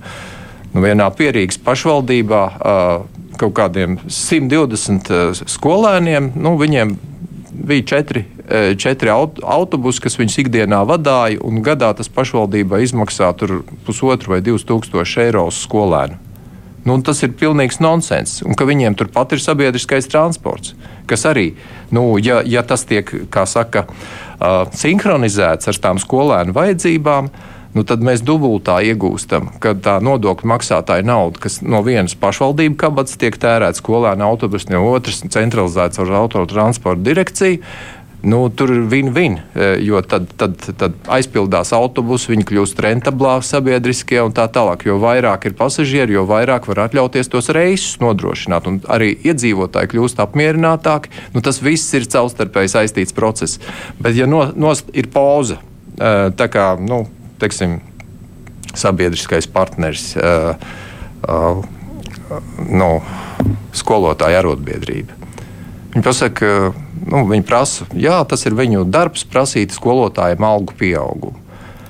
nu, 0.74 0.84
vienā 0.84 1.08
pierīgas 1.16 1.60
pašvaldībā 1.64 2.44
kaut 3.40 3.56
kādiem 3.58 3.98
120 4.08 5.46
skolēniem, 5.52 6.34
nu, 6.40 6.56
viņiem 6.60 6.96
bija 7.66 7.86
četri, 7.96 8.26
četri 8.78 9.12
autobusi, 9.12 10.04
kas 10.04 10.20
viņus 10.20 10.38
ikdienā 10.44 10.82
vadīja, 10.88 11.42
un 11.46 11.64
gadā 11.66 11.92
tas 11.98 12.12
pašvaldībai 12.12 12.84
izmaksā 12.86 13.32
pusotru 13.88 14.36
vai 14.36 14.42
divus 14.46 14.68
tūkstošus 14.68 15.24
eiro 15.26 15.48
uz 15.50 15.60
skolēnu. 15.66 16.22
Nu, 16.86 17.00
tas 17.02 17.24
ir 17.26 17.32
pilnīgs 17.34 17.80
nonsens. 17.82 18.44
Un 18.46 18.54
ka 18.54 18.68
viņiem 18.70 18.94
turpat 18.94 19.32
ir 19.34 19.42
sabiedriskais 19.42 20.06
transports, 20.06 20.76
kas 21.10 21.26
arī, 21.26 21.56
nu, 21.90 22.04
ja, 22.22 22.44
ja 22.46 22.62
tas 22.62 22.86
tiek, 22.86 23.10
kā 23.34 23.48
saka, 23.50 23.88
uh, 23.90 24.68
sinhronizēts 24.70 25.72
ar 25.72 25.80
tām 25.82 25.98
skolēnu 26.04 26.54
vajadzībām, 26.54 27.32
uh, 27.32 27.55
nu 27.76 27.84
tad 27.88 28.04
mēs 28.06 28.24
dubultā 28.26 28.80
iegūstam, 28.88 29.52
kad 29.64 29.84
tā 29.86 29.98
nodokļu 30.04 30.50
maksātāja 30.54 31.06
nauda, 31.06 31.42
kas 31.46 31.60
no 31.62 31.84
vienas 31.86 32.16
pašvaldību 32.20 32.80
kabatas 32.80 33.20
tiek 33.22 33.36
tērēta 33.42 33.82
skolēna 33.82 34.28
autobusu, 34.30 34.72
no 34.74 34.86
otras 34.94 35.22
centralizēts 35.36 36.02
ar 36.02 36.16
autotransporta 36.24 37.06
direkciju. 37.06 37.62
nu, 38.26 38.50
tur 38.50 38.72
ir 38.74 38.86
win-win. 38.90 39.38
Jo 39.86 40.02
tad, 40.02 40.26
tad, 40.40 40.58
tad 40.80 40.96
aizpildās 41.14 41.70
autobusi, 41.78 42.32
viņi 42.32 42.48
kļūst 42.50 42.80
rentablāki 42.82 43.46
sabiedriskie 43.46 44.18
un 44.26 44.34
tā 44.34 44.48
tālāk. 44.50 44.88
Jo 44.88 44.98
vairāk 45.02 45.46
ir 45.46 45.54
pasažieri, 45.58 46.16
jo 46.18 46.26
vairāk 46.30 46.66
var 46.72 46.88
atļauties 46.88 47.30
tos 47.30 47.52
reisus 47.54 48.00
nodrošināt. 48.02 48.70
Un 48.72 48.80
arī 48.90 49.12
iedzīvotāji 49.30 49.94
kļūst 49.94 50.24
apmierinātāki. 50.26 51.14
Nu, 51.36 51.44
tas 51.46 51.62
viss 51.62 51.94
ir 51.94 52.10
savstarpēji 52.10 52.74
saistīts 52.74 53.16
process. 53.16 53.62
Bet, 54.00 54.18
ja 54.18 54.26
no, 54.30 54.48
no, 54.58 54.74
ir 54.94 55.12
pauze, 55.14 55.60
tā 55.96 56.50
kā 56.52 56.72
nu, 56.82 57.06
teiksim, 57.41 57.80
sabiedriskais 58.76 59.48
partneris. 59.52 60.12
Uh, 60.19 60.56
uh, 61.30 61.63
nu, 62.69 62.89
skolotāja 63.76 64.41
arotbiedrība. 64.41 65.15
Viņi 65.93 66.04
pasaka, 66.04 66.52
nu, 67.08 67.24
viņi 67.30 67.45
prasa, 67.48 67.88
jā, 67.95 68.17
tas 68.28 68.43
ir 68.48 68.58
viņu 68.58 68.84
darbs, 68.91 69.24
prasīt 69.28 69.76
skolotājiem 69.76 70.43
algu 70.43 70.76
pieaugumu. 70.80 71.45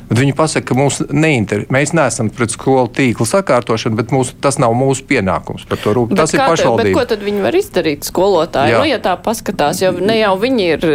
Bet 0.10 0.20
viņi 0.22 0.36
pasaka, 0.38 0.68
ka 0.70 0.78
mums 0.78 1.00
neinter... 1.10 1.64
mēs 1.74 1.94
neesam 1.98 2.30
pret 2.34 2.54
skolu 2.54 2.90
tīklu 2.94 3.26
sakārtošanu, 3.26 3.98
bet 3.98 4.14
mūsu, 4.14 4.36
tas 4.42 4.60
nav 4.62 4.76
mūsu 4.78 5.06
pienākums 5.10 5.66
par 5.70 5.82
to 5.82 5.96
rūpēties. 5.98 6.20
Tas 6.20 6.36
ir 6.36 6.44
pašvaldība. 6.44 6.94
Ko 7.00 7.06
tad 7.10 7.26
viņi 7.26 7.42
var 7.46 7.58
izdarīt 7.58 8.06
skolotāji? 8.06 8.76
Jā. 8.76 8.84
Nu, 8.84 8.90
ja 8.90 9.02
tā 9.02 9.16
paskatās, 9.18 9.82
jo 9.82 9.92
ne 9.98 10.20
jau 10.20 10.36
viņi 10.42 10.70
ir 10.76 10.88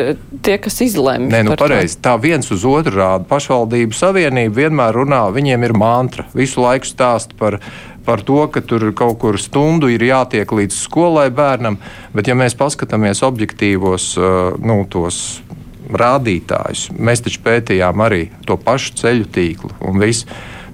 tie, 0.47 0.57
kas 0.63 0.79
izlemj. 0.87 1.31
Nē, 1.33 1.43
nu 1.49 1.59
pareizi. 1.59 1.99
Tā 2.03 2.15
viens 2.23 2.51
uz 2.55 2.67
otru 2.69 2.95
rāda. 3.01 3.27
Pašvaldību 3.31 3.99
savienība 3.99 4.63
vienmēr 4.63 5.01
runā, 5.03 5.25
viņiem 5.35 5.67
ir 5.67 5.77
mantra. 5.79 6.29
Visu 6.37 6.63
laiku 6.63 6.91
stāst 6.91 7.35
par 7.41 7.59
par 8.05 8.23
to, 8.25 8.47
ka 8.49 8.63
tur 8.65 8.87
kaut 8.97 9.19
kur 9.21 9.37
stundu 9.39 9.91
ir 9.93 10.03
jātiek 10.03 10.49
līdz 10.49 10.79
skolai 10.87 11.29
bērnam, 11.31 11.77
bet 12.17 12.31
ja 12.31 12.35
mēs 12.35 12.57
paskatāmies 12.59 13.21
objektīvos 13.27 14.15
nu, 14.65 14.81
tos 14.91 15.21
rādītājus, 15.97 16.89
mēs 16.97 17.25
taču 17.25 17.43
pētījām 17.45 18.05
arī 18.05 18.29
to 18.47 18.57
pašu 18.61 18.95
ceļu 19.01 19.27
tīklu 19.35 19.73
un 19.87 19.99
visu. 20.03 20.29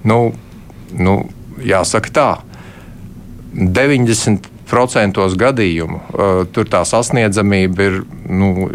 Nu, 0.07 0.31
nu, 0.93 1.17
jāsaka 1.63 2.13
tā, 2.13 2.29
90% 3.57 5.37
gadījumu 5.41 5.97
uh, 5.97 6.41
tur 6.53 6.69
tā 6.69 6.83
sasniedzamība 6.85 7.87
ir 7.87 8.01
nu, 8.29 8.69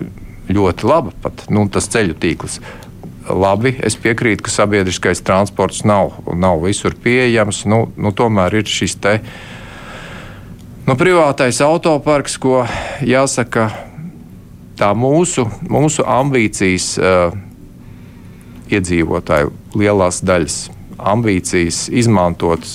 ļoti 0.52 0.88
laba. 0.88 1.12
Pat, 1.22 1.46
nu, 1.52 1.68
tas 1.72 1.88
ceļu 1.92 2.16
tīkls 2.18 2.59
labi, 3.31 3.76
es 3.85 3.96
piekrītu, 4.00 4.42
ka 4.46 4.50
sabiedriskais 4.50 5.22
transports 5.24 5.85
nav, 5.87 6.16
nav 6.35 6.62
visur 6.64 6.96
pieejams. 6.98 7.64
Nu, 7.70 7.85
nu, 7.96 8.12
tomēr 8.16 8.59
ir 8.61 8.68
šis 8.68 8.96
te 9.02 9.18
nu, 10.88 10.96
privātais 10.98 11.62
autoparks, 11.64 12.38
ko 12.42 12.64
jāsaka, 13.07 13.70
tā 14.82 14.90
mūsu, 14.98 15.46
mūsu 15.70 16.04
ambīcijas 16.08 16.92
uh, 16.98 17.34
iedzīvotāju 18.72 19.52
lielās 19.78 20.22
daļas 20.26 20.58
ambīcijas 21.12 21.86
izmantot 22.02 22.66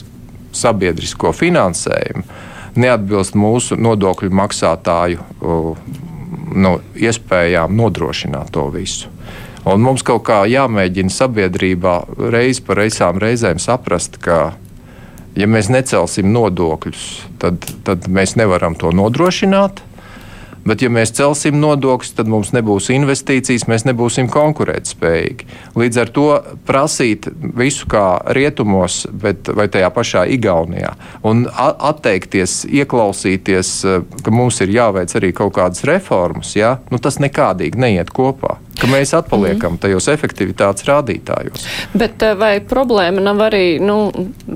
sabiedrisko 0.55 1.33
finansējumu 1.35 2.23
neatbilst 2.77 3.35
mūsu 3.37 3.77
nodokļu 3.81 4.31
maksātāju 4.37 5.19
uh, 5.41 5.79
nu, 6.55 6.77
iespējām 6.95 7.75
nodrošināt 7.77 8.53
to 8.55 8.67
visu. 8.73 9.11
Un 9.67 9.83
mums 9.83 10.03
kaut 10.05 10.23
kā 10.29 10.43
jāmēģina 10.47 11.11
sabiedrībā 11.11 11.97
reiz 12.31 12.61
pa 12.63 12.77
reizām 12.77 13.19
reizēm 13.19 13.59
saprast, 13.59 14.15
ka, 14.23 14.53
ja 15.35 15.49
mēs 15.49 15.67
necelsim 15.73 16.29
nodokļus, 16.31 17.07
tad, 17.41 17.67
tad 17.87 18.07
mēs 18.07 18.37
nevaram 18.39 18.77
to 18.79 18.93
nodrošināt. 18.95 19.83
Bet, 20.67 20.83
ja 20.83 20.89
mēs 20.91 21.13
celsim 21.15 21.59
nodokļus, 21.61 22.13
tad 22.17 22.27
mums 22.31 22.51
nebūs 22.55 22.89
investīcijas, 22.91 23.67
mēs 23.71 23.85
nebūsim 23.87 24.27
konkurētspējīgi. 24.33 25.47
Līdz 25.79 26.01
ar 26.03 26.11
to 26.15 26.27
prasīt 26.67 27.29
visu 27.57 27.87
kā 27.91 28.19
rietumos, 28.35 29.05
bet 29.11 29.47
vai 29.55 29.69
tajā 29.71 29.91
pašā 29.95 30.25
Igaunijā, 30.35 30.93
un 31.27 31.45
atteikties, 31.55 32.65
ieklausīties, 32.67 33.73
ka 34.23 34.33
mums 34.33 34.59
ir 34.65 34.75
jāveic 34.75 35.15
arī 35.19 35.31
kaut 35.37 35.55
kādas 35.55 35.87
reformas, 35.87 36.55
ja? 36.59 36.77
nu, 36.91 36.99
tas 36.99 37.21
nekādīgi 37.23 37.79
neiet 37.79 38.11
kopā 38.15 38.57
ka 38.81 38.89
mēs 38.89 39.13
atpaliekam 39.17 39.75
mm. 39.75 39.81
tajos 39.83 40.07
efektivitātes 40.11 40.85
rādītājos. 40.87 41.65
Bet 41.97 42.23
eh, 42.25 42.35
vai 42.37 42.53
problēma 42.65 43.23
nav 43.23 43.41
arī, 43.47 43.77
nu, 43.83 43.97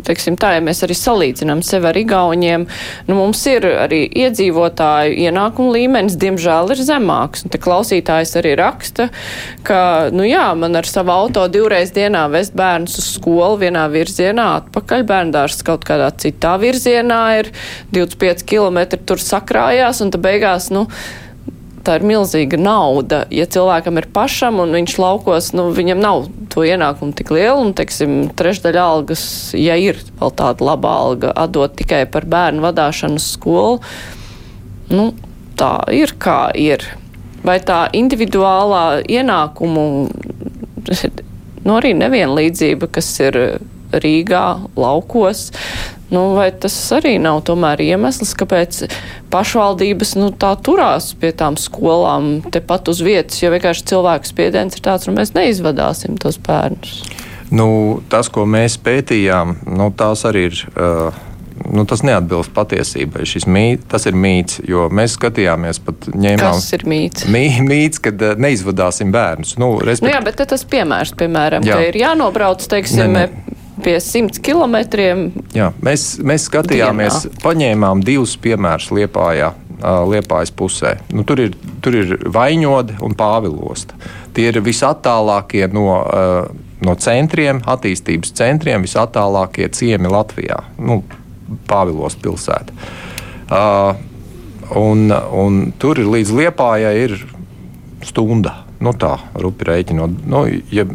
teiksim 0.05 0.38
tā, 0.41 0.55
ja 0.57 0.63
mēs 0.63 0.84
arī 0.86 0.97
salīdzinām 0.97 1.63
sevi 1.65 1.89
ar 1.89 1.99
Igauniem, 2.01 2.67
nu, 3.10 3.17
mums 3.17 3.41
ir 3.49 3.67
arī 3.69 4.03
iedzīvotāju 4.23 5.17
ienākumu 5.27 5.73
līmenis, 5.75 6.17
diemžēl, 6.21 6.73
ir 6.75 6.84
zemāks. 6.86 7.45
Un 7.45 7.53
te 7.53 7.62
klausītājs 7.62 8.36
arī 8.41 8.53
raksta, 8.60 9.10
ka, 9.67 9.81
nu 10.13 10.25
jā, 10.27 10.47
man 10.57 10.77
ar 10.79 10.89
savu 10.89 11.13
auto 11.15 11.47
divreiz 11.51 11.93
dienā 11.95 12.27
vest 12.34 12.55
bērnus 12.57 12.99
uz 13.01 13.10
skolu 13.15 13.60
vienā 13.65 13.88
virzienā, 13.91 14.47
atpakaļ 14.62 15.07
bērndārs 15.10 15.62
kaut 15.67 15.86
kādā 15.88 16.12
citā 16.21 16.55
virzienā 16.62 17.23
ir 17.41 17.51
25 17.95 18.45
km 18.47 18.81
tur 19.05 19.21
sakrājās, 19.21 20.01
un 20.03 20.13
tad 20.13 20.23
beigās, 20.23 20.69
nu, 20.73 20.88
tā 21.86 21.98
ir 21.98 22.06
milzīga 22.08 22.60
nauda. 22.62 23.24
Ja 23.34 23.48
cilvēkam 23.50 24.00
ir 24.02 24.08
pašam 24.13 24.62
un 24.63 24.74
viņš 24.76 24.96
laukos, 25.02 25.52
nu, 25.58 25.70
viņam 25.76 26.02
nav 26.04 26.28
to 26.54 26.65
ienākumu 26.67 27.15
tik 27.17 27.34
lielu, 27.34 27.58
un, 27.65 27.74
teiksim, 27.78 28.32
trešdaļa 28.38 28.86
algas, 28.94 29.24
ja 29.58 29.78
ir 29.80 30.00
vēl 30.20 30.34
tāda 30.38 30.67
laba 30.67 30.94
alga, 31.06 31.34
atdot 31.36 31.76
tikai 31.80 32.04
par 32.12 32.28
bērnu 32.30 32.63
vadāšanu 32.65 33.22
skolu, 33.22 33.82
nu, 34.94 35.12
tā 35.60 35.76
ir 35.96 36.15
kā 36.22 36.44
ir. 36.58 36.86
Vai 37.41 37.58
tā 37.65 37.88
individuālā 37.98 39.02
ienākumu, 39.10 39.84
nu, 41.65 41.72
arī 41.74 41.96
nevienlīdzība, 41.98 42.91
kas 42.94 43.10
ir 43.24 43.39
Rīgā, 43.91 44.45
laukos, 44.80 45.49
Nu, 46.12 46.34
vai 46.36 46.49
tas 46.51 46.75
arī 46.91 47.13
nav 47.23 47.38
tomēr 47.47 47.80
iemesls, 47.86 48.34
kāpēc 48.36 48.82
pašvaldības 49.32 50.17
nu, 50.19 50.27
tā 50.36 50.51
turās 50.60 51.13
pie 51.15 51.32
tām 51.32 51.56
skolām 51.56 52.41
tepat 52.51 52.91
uz 52.91 52.99
vietas, 53.06 53.39
jo 53.39 53.51
vienkārši 53.54 53.88
cilvēku 53.93 54.27
spiediens 54.27 54.75
ir 54.75 54.84
tāds, 54.84 55.08
ka 55.08 55.13
nu, 55.13 55.21
mēs 55.21 55.32
neizvadāsim 55.38 56.19
tos 56.19 56.36
bērnus? 56.43 56.97
Nu, 57.51 57.67
tas, 58.12 58.27
ko 58.27 58.43
mēs 58.43 58.75
pētījām, 58.84 59.62
nu, 59.71 59.88
tās 59.95 60.25
arī 60.27 60.49
ir. 60.49 60.60
Uh, 60.75 61.21
nu, 61.71 61.86
tas 61.88 62.04
neatbilst 62.04 62.51
patiesībai. 62.56 63.23
Mīt, 63.47 63.88
tas 63.91 64.08
ir 64.10 64.15
mīts, 64.17 64.60
jo 64.67 64.89
mēs 64.91 65.15
skatījāmies, 65.15 65.80
pat 65.86 66.12
ņēmām. 66.12 66.43
Tas 66.43 66.67
ir 66.75 66.84
mīts. 66.91 67.27
Mī, 67.32 67.45
mīts, 67.63 68.04
kad 68.04 68.19
uh, 68.19 68.36
neizvadāsim 68.36 69.15
bērnus. 69.15 69.56
Nu, 69.62 69.77
respekt... 69.80 70.10
nu, 70.10 70.12
jā, 70.12 70.19
bet 70.27 70.43
tas 70.43 70.67
piemērs, 70.67 71.15
piemēram, 71.23 71.63
jā. 71.63 71.80
ka 71.80 71.91
ir 71.91 72.01
jānobrauc, 72.04 72.67
teiksim, 72.71 73.15
ne, 73.15 73.30
ne 73.32 73.60
pie 73.79 73.97
100 73.99 74.41
km. 74.43 74.77
Jā, 75.55 75.71
mēs, 75.84 76.15
mēs 76.25 76.47
skatījāmies, 76.49 77.25
dienā. 77.25 77.41
paņēmām 77.43 78.03
divus 78.05 78.36
piemērus 78.41 78.91
Liepājā. 78.95 79.53
Liepājas 79.81 80.51
pusē. 80.53 80.91
Nu, 81.10 81.23
tur, 81.25 81.39
ir, 81.41 81.55
tur 81.81 81.95
ir 81.97 82.12
vaņodi 82.29 82.99
un 83.01 83.15
pāvilosta. 83.17 83.97
Tie 84.36 84.45
ir 84.51 84.60
visattālākie 84.62 85.63
no, 85.73 85.88
no 86.86 86.93
centriem, 87.01 87.63
attīstības 87.65 88.36
centriem, 88.38 88.86
visattālākie 88.86 89.71
ciemi 89.73 90.12
Latvijā. 90.12 90.62
Nu, 90.77 91.01
Pāvilosta 91.67 92.21
pilsēta. 92.23 92.75
Uh, 93.51 93.97
un, 94.79 95.10
un 95.12 95.57
tur 95.81 95.99
ir 95.99 96.07
līdz 96.13 96.29
Liepājai 96.38 96.93
ir 97.01 97.17
stunda. 98.07 98.62
Nu, 98.79 98.93
tā 98.95 99.17
rupi 99.41 99.67
rēķinot, 99.67 100.21
nu, 100.31 100.45
ja 100.71 100.86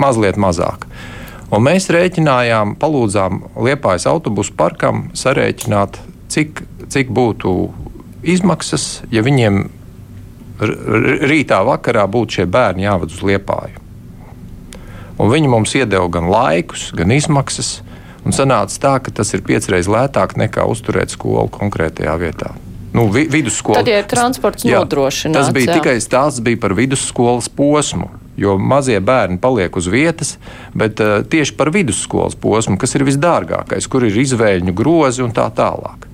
mazliet 0.00 0.38
mazāk. 0.40 0.86
Uh, 0.86 1.21
Un 1.52 1.66
mēs 1.66 1.90
rēķinājām, 1.92 2.76
palūdzām 2.80 3.42
Liepājas 3.60 4.06
autobusu 4.08 4.54
parkam 4.56 5.10
sarēķināt, 5.16 5.98
cik, 6.32 6.62
cik 6.92 7.12
būtu 7.12 7.52
izmaksas, 8.24 9.02
ja 9.12 9.24
viņiem 9.24 9.66
rītā 10.62 11.60
vakarā 11.66 12.06
būtu 12.08 12.38
šie 12.38 12.46
bērni 12.48 12.86
jāved 12.86 13.12
uz 13.12 13.20
Liepāju. 13.26 13.82
Un 15.20 15.28
viņi 15.28 15.50
mums 15.52 15.74
iedeva 15.76 16.08
gan 16.10 16.30
laikus, 16.32 16.88
gan 16.96 17.12
izmaksas. 17.12 17.80
Un 18.22 18.34
sanāca 18.34 18.78
tā, 18.80 18.94
ka 19.02 19.12
tas 19.18 19.34
ir 19.34 19.42
piecreiz 19.44 19.90
lētāk 19.90 20.36
nekā 20.38 20.64
uzturēt 20.70 21.12
skolu 21.12 21.50
konkrētajā 21.52 22.14
vietā. 22.22 22.52
Nu, 22.94 23.08
vi, 23.12 23.26
vidusskola. 23.30 23.80
Tad, 23.80 23.90
ja 23.90 24.00
ir 24.02 24.08
transports 24.08 24.64
jā, 24.64 24.78
nodrošināts. 24.78 25.48
Tas 25.48 25.54
bija 25.54 25.72
jā. 25.72 25.78
tikai 25.80 25.96
stāsts 26.00 26.42
bija 26.44 26.60
par 26.62 26.76
vidusskolas 26.78 27.50
posmu 27.52 28.08
jo 28.36 28.56
mazie 28.58 29.00
bērni 29.00 29.40
paliek 29.42 29.76
uz 29.76 29.88
vietas, 29.92 30.36
bet 30.74 31.00
uh, 31.02 31.20
tieši 31.26 31.56
par 31.58 31.72
vidusskolas 31.74 32.38
posmu, 32.38 32.78
kas 32.80 32.96
ir 32.96 33.06
visdārgākais, 33.08 33.88
kur 33.90 34.06
ir 34.08 34.16
izvēļņu 34.24 34.76
grozi 34.76 35.24
un 35.24 35.34
tā 35.36 35.48
tālāk. 35.56 36.08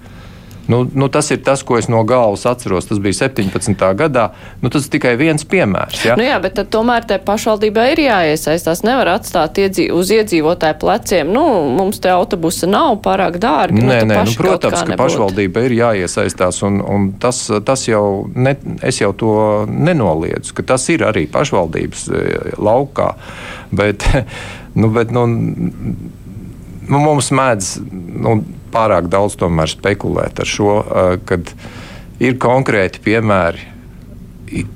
Nu, 0.69 0.83
nu, 0.95 1.09
tas 1.09 1.31
ir 1.33 1.41
tas, 1.41 1.63
ko 1.65 1.79
es 1.81 1.87
no 1.89 2.03
galvas 2.05 2.45
atceros. 2.47 2.85
Tas 2.91 2.99
bija 3.01 3.17
17. 3.25 3.73
gadā. 3.97 4.27
Nu, 4.61 4.69
tas 4.69 4.85
ir 4.85 4.93
tikai 4.93 5.15
viens 5.17 5.47
piemērs. 5.49 6.03
Ja? 6.05 6.17
Nu 6.19 6.27
jā, 6.27 6.37
bet 6.45 6.61
tomēr 6.69 7.07
te 7.09 7.17
pašvaldībai 7.25 7.87
ir 7.95 8.03
jāiesaistās. 8.05 8.83
Nevar 8.85 9.15
atstāt 9.15 9.57
iedzīv 9.63 9.97
uz 9.97 10.13
iedzīvotāju 10.13 10.77
pleciem. 10.83 11.33
Nu, 11.33 11.45
mums 11.73 12.03
te 12.05 12.13
autobusa 12.13 12.69
nav 12.69 12.99
pārāk 13.05 13.39
dārgi. 13.41 13.81
Nē, 13.81 14.03
nu, 14.05 14.11
nē, 14.13 14.21
nu, 14.29 14.37
protams, 14.37 14.85
ka 14.91 14.99
pašvaldība 15.01 15.65
ir 15.71 15.77
jāiesaistās. 15.79 16.61
Un, 16.69 16.83
un 16.85 17.09
tas, 17.23 17.41
tas 17.65 17.87
jau, 17.89 18.29
ne, 18.37 18.59
es 18.85 19.01
jau 19.01 19.15
to 19.17 19.33
nenoliedzu, 19.73 20.53
ka 20.59 20.67
tas 20.75 20.85
ir 20.93 21.07
arī 21.09 21.25
pašvaldības 21.33 22.05
e, 22.13 22.23
laukā. 22.61 23.15
Bet, 23.73 24.05
nu, 24.81 24.93
bet, 24.93 25.17
nu, 25.17 25.25
nu, 26.89 27.01
mums 27.01 27.33
mēdz 27.33 27.73
nu, 27.89 28.39
pārāk 28.73 29.09
daudz 29.13 29.37
spekulēt 29.73 30.41
ar 30.41 30.49
šo, 30.49 30.77
kad 31.29 31.53
ir 32.21 32.39
konkrēti 32.39 33.03
piemēri. 33.05 33.75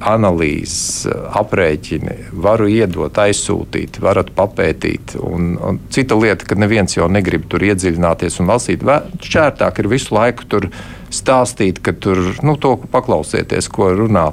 Analīzes, 0.04 1.06
aprēķini, 1.08 2.28
varu 2.44 2.66
iedot, 2.68 3.16
aizsūtīt, 3.16 4.02
varat 4.04 4.28
papētīt. 4.36 5.14
Un, 5.16 5.54
un 5.56 5.78
cita 5.88 6.12
lieta, 6.12 6.44
ka 6.44 6.58
neviens 6.60 6.92
jau 6.92 7.08
negrib 7.08 7.46
tur 7.48 7.64
iedziļināties 7.64 8.36
un 8.42 8.52
lasīt. 8.52 8.84
Šķērtāk 9.24 9.80
ir 9.80 9.88
visu 9.88 10.12
laiku 10.12 10.44
tur 10.44 10.68
stāstīt, 11.12 11.80
ka 11.84 11.94
tur 11.94 12.20
nu, 12.42 12.56
to 12.60 12.74
paklausieties, 12.92 13.68
ko 13.72 13.90
runā 13.96 14.28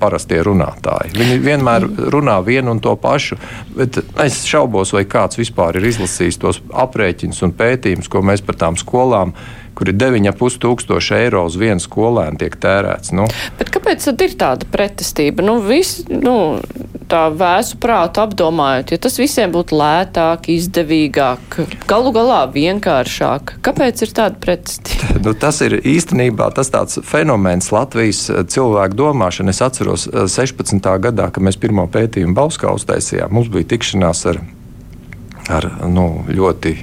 parastie 0.00 0.40
runātāji. 0.44 1.14
Viņi 1.18 1.40
vienmēr 1.44 1.86
runā 2.14 2.38
vienu 2.46 2.74
un 2.74 2.82
to 2.82 2.94
pašu, 3.00 3.38
bet 3.76 4.00
es 4.24 4.42
šaubos, 4.48 4.94
vai 4.96 5.04
kāds 5.08 5.40
vispār 5.40 5.80
ir 5.80 5.90
izlasījis 5.92 6.40
tos 6.42 6.62
aprēķinus 6.84 7.42
un 7.46 7.56
pētījumus, 7.58 8.10
ko 8.12 8.24
mēs 8.26 8.44
par 8.46 8.60
tām 8.64 8.80
skolām 8.80 9.36
kur 9.74 9.88
ir 9.88 9.96
9,5 9.96 10.58
tūkstoši 10.62 11.14
eiro 11.16 11.46
uz 11.48 11.56
vienu 11.60 11.82
skolēnu 11.82 12.40
tiek 12.40 12.56
tērēts. 12.60 13.14
Nu. 13.16 13.26
Bet 13.58 13.72
kāpēc 13.72 14.04
tad 14.04 14.24
ir 14.24 14.36
tāda 14.38 14.68
pretestība? 14.68 15.44
Nu, 15.46 15.58
vis, 15.64 16.02
nu, 16.10 16.34
tā 17.12 17.22
vēsu 17.36 17.76
prātu 17.82 18.22
apdomājot, 18.22 18.94
ja 18.94 19.00
tas 19.02 19.18
visiem 19.20 19.52
būtu 19.52 19.76
lētāk, 19.76 20.48
izdevīgāk, 20.52 21.58
galu 21.90 22.12
galā 22.14 22.40
vienkāršāk, 22.54 23.56
kāpēc 23.66 24.06
ir 24.06 24.14
tāda 24.16 24.40
pretestība? 24.42 25.10
Nu, 25.22 25.34
tas 25.38 25.60
ir 25.62 25.76
īstenībā 25.86 26.48
tas 26.56 26.72
tāds 26.72 26.98
fenomens 27.06 27.68
Latvijas 27.74 28.24
eh, 28.32 28.40
cilvēku 28.48 28.96
domāšana. 28.98 29.52
Es 29.54 29.62
atceros 29.62 30.08
16. 30.10 30.80
Eh, 30.80 30.98
gadā, 31.04 31.28
kad 31.30 31.44
mēs 31.44 31.60
pirmo 31.62 31.84
pētījumu 31.92 32.34
Bauskā 32.34 32.72
uztaisījām, 32.74 33.30
mums 33.36 33.52
bija 33.52 33.70
tikšanās 33.74 34.24
ar, 34.32 34.40
ar 35.52 35.68
nu, 35.86 36.08
ļoti, 36.32 36.74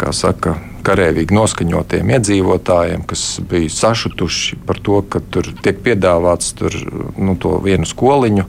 kā 0.00 0.12
saka, 0.16 0.58
karēvīgi 0.86 1.34
noskaņotiem 1.36 2.12
iedzīvotājiem, 2.16 3.04
kas 3.08 3.24
bija 3.48 3.70
sašutuši 3.72 4.58
par 4.66 4.80
to, 4.82 5.00
ka 5.08 5.22
tur 5.32 5.48
tiek 5.64 5.78
piedāvāts 5.84 6.52
tur, 6.58 6.76
nu, 7.16 7.36
to 7.40 7.56
vienu 7.64 7.88
skoliņu, 7.88 8.48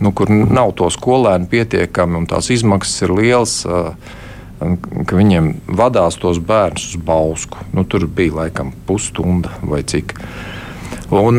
nu, 0.00 0.12
kur 0.12 0.30
nav 0.30 0.72
to 0.78 0.90
skolēnu 0.92 1.48
pietiekami 1.50 2.20
un 2.20 2.28
tās 2.30 2.50
izmaksas 2.54 3.06
ir 3.06 3.14
lielas. 3.18 3.54
Ka 4.58 5.14
viņiem 5.14 5.52
vadās 5.78 6.18
tos 6.18 6.40
bērnus 6.42 6.88
uz 6.90 7.02
Bausku. 7.06 7.62
Nu, 7.72 7.84
tur 7.86 8.08
bija 8.10 8.40
laikam 8.40 8.72
pusstunda 8.88 9.52
vai 9.62 9.84
cik. 9.86 10.16
Un, 11.14 11.38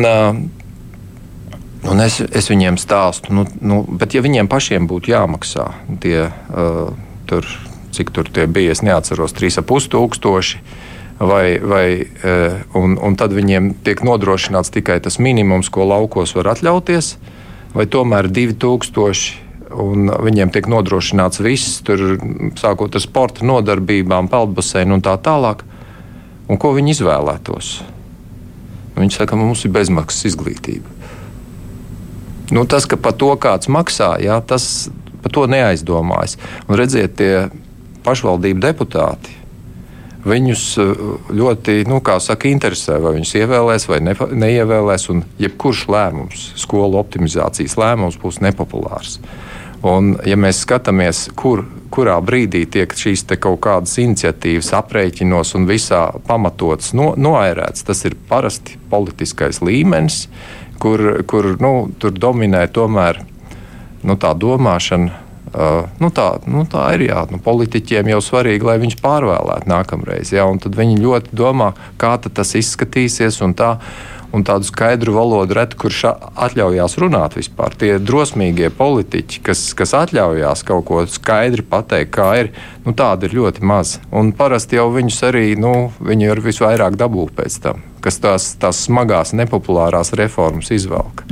un 1.90 2.04
es, 2.04 2.20
es 2.24 2.48
viņiem 2.48 2.80
stāstu, 2.80 3.34
nu, 3.36 3.44
nu, 3.60 3.82
bet 3.84 4.16
ja 4.16 4.24
viņiem 4.24 4.48
pašiem 4.50 4.88
būtu 4.88 5.12
jāmaksā 5.12 5.68
tie 6.00 6.30
tur 7.28 7.46
cik 7.90 8.10
tur 8.14 8.30
bija, 8.48 8.72
es 8.72 8.82
neatceros, 8.86 9.34
3,5 9.36 9.90
tūkstoši. 9.92 10.62
Vai, 11.20 11.58
vai, 11.60 12.08
un, 12.78 12.94
un 12.96 13.16
tad 13.20 13.34
viņiem 13.36 13.74
tiek 13.84 14.00
nodrošināts 14.06 14.72
tikai 14.72 14.96
tas 15.04 15.18
minimums, 15.20 15.68
ko 15.68 15.84
laukos 15.84 16.32
var 16.38 16.54
atļauties, 16.54 17.10
vai 17.74 17.86
tomēr 17.90 18.30
2000 18.30 19.48
un 19.70 20.10
viņiem 20.10 20.50
tiek 20.50 20.66
nodrošināts 20.70 21.42
viss, 21.44 21.78
tur, 21.86 22.18
sākot 22.58 22.96
ar 22.96 23.02
sporta 23.02 23.46
nodarbībām, 23.46 24.30
peldbaseinu 24.30 24.98
un 24.98 25.04
tā 25.04 25.14
tālāk. 25.22 25.62
Un 26.50 26.58
ko 26.58 26.72
viņi 26.74 26.96
izvēlētos? 26.96 27.74
Viņi 28.98 29.14
saka, 29.14 29.38
mums 29.38 29.62
ir 29.64 29.74
bezmaksas 29.74 30.32
izglītība. 30.32 30.98
Nu, 32.50 32.64
tas, 32.66 32.88
ka 32.90 32.98
par 32.98 33.14
to 33.14 33.30
kāds 33.38 33.70
maksā, 33.70 34.16
jā, 34.18 34.40
tas 34.42 34.90
par 35.22 35.34
to 35.36 35.46
neaizdomājas. 35.46 36.34
Un 36.66 36.80
redziet, 36.80 37.14
tie 37.20 37.46
pašvaldību 38.02 38.64
deputāti. 38.64 39.36
Viņus 40.24 40.64
eh, 40.80 41.04
ļoti, 41.32 41.76
nu, 41.88 42.00
saka, 42.04 42.48
interesē, 42.50 42.98
vai 43.00 43.14
viņus 43.16 43.36
ievēlēs 43.40 43.88
vai 43.88 44.00
ne, 44.04 44.14
neievēlēs. 44.14 45.08
Un 45.14 45.24
jebkurš 45.40 45.86
lēmums, 45.92 46.50
skolu 46.60 47.00
optimizācijas 47.00 47.78
lēmums, 47.80 48.20
būs 48.20 48.42
nepopulārs. 48.44 49.18
Un, 49.86 50.12
ja 50.28 50.36
mēs 50.36 50.60
skatāmies, 50.66 51.30
kur, 51.40 51.62
kurā 51.88 52.18
brīdī 52.20 52.66
tiek 52.68 52.92
šīs 52.92 53.24
kaut 53.40 53.62
kādas 53.64 53.96
iniciatīvas 54.02 54.74
aprēķinos 54.76 55.54
un 55.56 55.64
visā 55.70 56.02
pamatots 56.28 56.92
no, 56.92 57.14
noērēts, 57.16 57.86
tas 57.88 58.04
ir 58.04 58.18
parasti 58.28 58.76
politiskais 58.90 59.62
līmenis, 59.64 60.26
kur, 60.80 61.22
kur 61.24 61.54
nu, 61.64 61.88
tur 61.96 62.12
dominē 62.12 62.66
tomēr 62.68 63.22
nu, 64.04 64.16
tā 64.20 64.34
domāšana 64.36 65.29
Uh, 65.50 65.88
nu 65.98 66.12
tā, 66.14 66.28
nu 66.46 66.62
tā 66.70 66.84
ir. 66.94 67.08
Jā. 67.08 67.24
Nu, 67.30 67.40
politiķiem 67.42 68.12
jau 68.12 68.20
svarīgi, 68.22 68.66
lai 68.66 68.78
viņš 68.82 69.00
pārvēlētu 69.02 69.70
nākamreiz. 69.70 70.30
Jā, 70.34 70.46
tad 70.62 70.78
viņi 70.78 71.02
ļoti 71.02 71.34
domā, 71.36 71.72
kā 71.98 72.14
tas 72.22 72.54
izskatīsies. 72.58 73.40
Un 73.42 73.56
tā, 73.58 73.72
un 74.30 74.44
tādu 74.46 74.66
skaidru 74.68 75.14
valodu 75.16 75.56
ret, 75.58 75.74
kurš 75.78 76.04
atļaujās 76.10 76.96
runāt 77.02 77.36
vispār. 77.38 77.74
Tie 77.78 77.96
drosmīgie 77.98 78.70
politiķi, 78.74 79.42
kas, 79.46 79.64
kas 79.78 79.94
atļaujās 79.98 80.64
kaut 80.68 80.86
ko 80.88 81.02
skaidri 81.10 81.66
pateikt, 81.66 82.12
kā 82.14 82.30
ir, 82.44 82.52
nu, 82.86 82.94
tādi 82.96 83.28
ir 83.28 83.38
ļoti 83.40 83.66
maz. 83.66 83.98
Un 84.14 84.32
parasti 84.36 84.78
jau 84.78 84.88
viņus 84.94 85.22
arī, 85.30 85.46
nu, 85.60 85.90
viņi 85.98 86.30
ir 86.30 86.44
visvairāk 86.46 86.98
dabū 87.00 87.26
pēc 87.36 87.58
tam, 87.64 87.82
kas 88.04 88.22
tās, 88.22 88.52
tās 88.62 88.84
smagās, 88.86 89.34
nepopulārās 89.34 90.14
reformas 90.18 90.70
izvelk. 90.74 91.26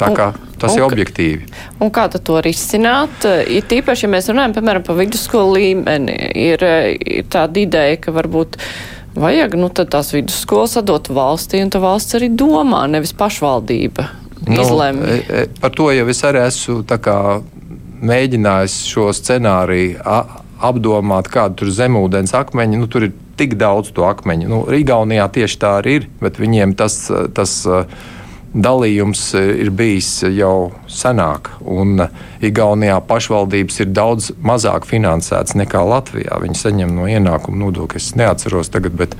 Tā 0.00 0.10
kā 0.16 0.28
tas 0.60 0.74
un, 0.74 0.80
ir 0.80 0.86
objektīvi. 0.86 1.50
Un 1.80 1.92
kā 1.94 2.06
to 2.12 2.40
risināt? 2.44 3.26
Ir 3.48 3.66
tīpaši, 3.68 4.06
ja 4.06 4.12
mēs 4.12 4.30
runājam, 4.32 4.56
piemēram, 4.58 4.86
par 4.86 4.98
vidusskolu 5.00 5.56
līmeni, 5.58 6.16
ir, 6.36 6.64
ir 7.00 7.28
tāda 7.32 7.62
ideja, 7.62 8.00
ka 8.00 8.14
varbūt 8.16 8.58
vajag, 9.20 9.56
nu, 9.60 9.70
tad 9.74 9.92
tās 9.94 10.12
vidusskolas 10.14 10.78
atdot 10.80 11.10
valstī, 11.12 11.62
un 11.64 11.72
tā 11.72 11.80
valsts 11.82 12.18
arī 12.18 12.30
domā, 12.32 12.84
nevis 12.90 13.14
pašvaldība 13.16 14.08
nu, 14.46 14.60
izlemj. 14.60 15.06
E, 15.06 15.22
e, 15.28 15.46
par 15.60 15.74
to 15.76 15.90
jau 15.94 16.06
es 16.12 16.22
arī 16.26 16.44
esmu 16.46 16.84
kā, 17.02 17.16
mēģinājis 18.00 18.76
šo 18.88 19.10
scenāriju 19.16 20.00
apdomāt, 20.60 21.28
kāda 21.32 21.56
tur 21.60 21.72
zemūdens 21.72 22.32
akmeņi, 22.36 22.80
nu, 22.80 22.88
tur 22.90 23.08
ir 23.08 23.12
tik 23.40 23.56
daudz 23.60 23.92
to 23.96 24.04
akmeņu. 24.08 24.48
Nu, 24.48 24.62
Igaunijā 24.76 25.26
tieši 25.32 25.60
tā 25.60 25.74
arī 25.80 26.00
ir, 26.00 26.08
bet 26.20 26.40
viņiem 26.40 26.74
tas, 26.76 26.96
tas 27.36 27.54
uh, 27.68 27.84
dalījums 28.54 29.22
e, 29.38 29.42
ir 29.64 29.70
bijis 29.74 30.24
jau 30.34 30.70
senāk, 30.90 31.52
un 31.60 32.06
Igaunijā 32.44 32.98
pašvaldības 33.06 33.82
ir 33.84 33.92
daudz 33.94 34.30
mazāk 34.42 34.88
finansētas 34.88 35.56
nekā 35.60 35.82
Latvijā. 35.86 36.40
Viņi 36.42 36.58
saņem 36.58 36.94
no 36.96 37.06
ienākuma 37.10 37.66
nodokļa. 37.66 38.00
Es 38.00 38.14
neatceros 38.18 38.72
tagad, 38.72 38.96
bet 38.98 39.16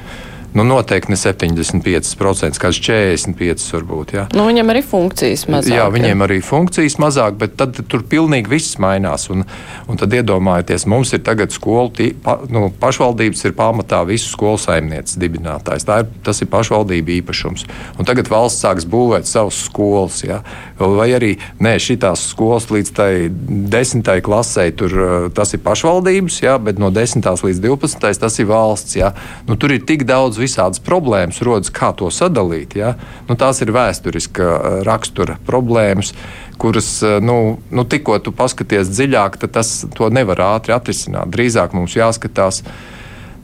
Nu, 0.54 0.64
noteikti 0.66 1.12
ne 1.12 1.16
75%, 1.18 2.58
kāds 2.58 2.80
45% 2.82 3.74
varbūt. 3.76 4.14
Jā. 4.16 4.24
Nu, 4.34 4.48
viņam 4.48 4.72
arī 4.72 4.82
funkcijas 4.82 5.44
mazāk. 5.46 5.76
Jā, 5.76 5.84
viņiem 5.94 6.16
jā. 6.16 6.26
arī 6.26 6.38
funkcijas 6.42 6.96
mazāk, 7.02 7.36
bet 7.38 7.54
tad 7.60 7.78
tur 7.90 8.02
pilnīgi 8.10 8.50
viss 8.50 8.78
mainās. 8.82 9.28
Un, 9.30 9.44
un 9.86 10.00
tad 10.00 10.14
iedomājieties, 10.18 10.88
mums 10.90 11.14
ir 11.14 11.22
tagad 11.26 11.54
skolu, 11.54 11.92
tī, 11.94 12.10
pa, 12.24 12.40
nu, 12.50 12.66
pašvaldības 12.82 13.46
ir 13.46 13.54
pamatā 13.58 14.02
visu 14.08 14.32
skolu 14.32 14.58
saimnieces 14.58 15.20
dibinātājs. 15.22 15.86
Tā 15.86 16.00
ir, 16.02 16.10
tas 16.26 16.42
ir 16.42 16.50
pašvaldība 16.50 17.14
īpašums. 17.20 17.68
Un 18.00 18.08
tagad 18.08 18.30
valsts 18.32 18.64
sāks 18.66 18.88
būvēt 18.90 19.30
savus 19.30 19.62
skolas. 19.68 20.24
Jā. 20.26 20.40
Vai 20.80 21.12
arī 21.14 21.36
nē, 21.62 21.76
šīs 21.78 22.26
skolas 22.32 22.66
līdz 22.72 22.92
tai 22.96 23.12
desmitai 23.70 24.18
klasē, 24.24 24.66
tur 24.74 25.30
tas 25.36 25.54
ir 25.54 25.62
pašvaldības, 25.62 26.40
jā, 26.42 26.56
bet 26.58 26.80
no 26.82 26.90
10. 26.90 27.22
līdz 27.22 27.62
12. 27.62 28.18
tas 28.18 28.42
ir 28.42 28.50
valsts. 28.50 28.98
Jā. 28.98 29.14
Nu, 29.46 29.54
tur 29.60 29.76
ir 29.76 29.84
tik 29.86 30.06
daudz 30.08 30.39
visādas 30.40 30.82
problēmas 30.84 31.40
rodas, 31.46 31.72
kā 31.74 31.92
to 31.96 32.10
sadalīt. 32.14 32.76
Ja? 32.80 32.94
Nu, 33.28 33.36
tās 33.40 33.62
ir 33.64 33.72
vēsturiska 33.76 34.46
eh, 34.46 34.78
rakstura 34.88 35.38
problēmas, 35.46 36.14
kuras 36.60 36.88
eh, 37.06 37.18
nu, 37.24 37.58
nu, 37.70 37.84
tikko 37.84 38.18
tu 38.24 38.34
paskaties 38.36 38.90
dziļāk, 38.92 39.40
tad 39.44 39.54
tas 39.58 39.74
nevar 40.12 40.42
ātri 40.54 40.76
atrisināt. 40.76 41.30
Drīzāk 41.34 41.76
mums 41.76 41.98
jāskatās. 41.98 42.64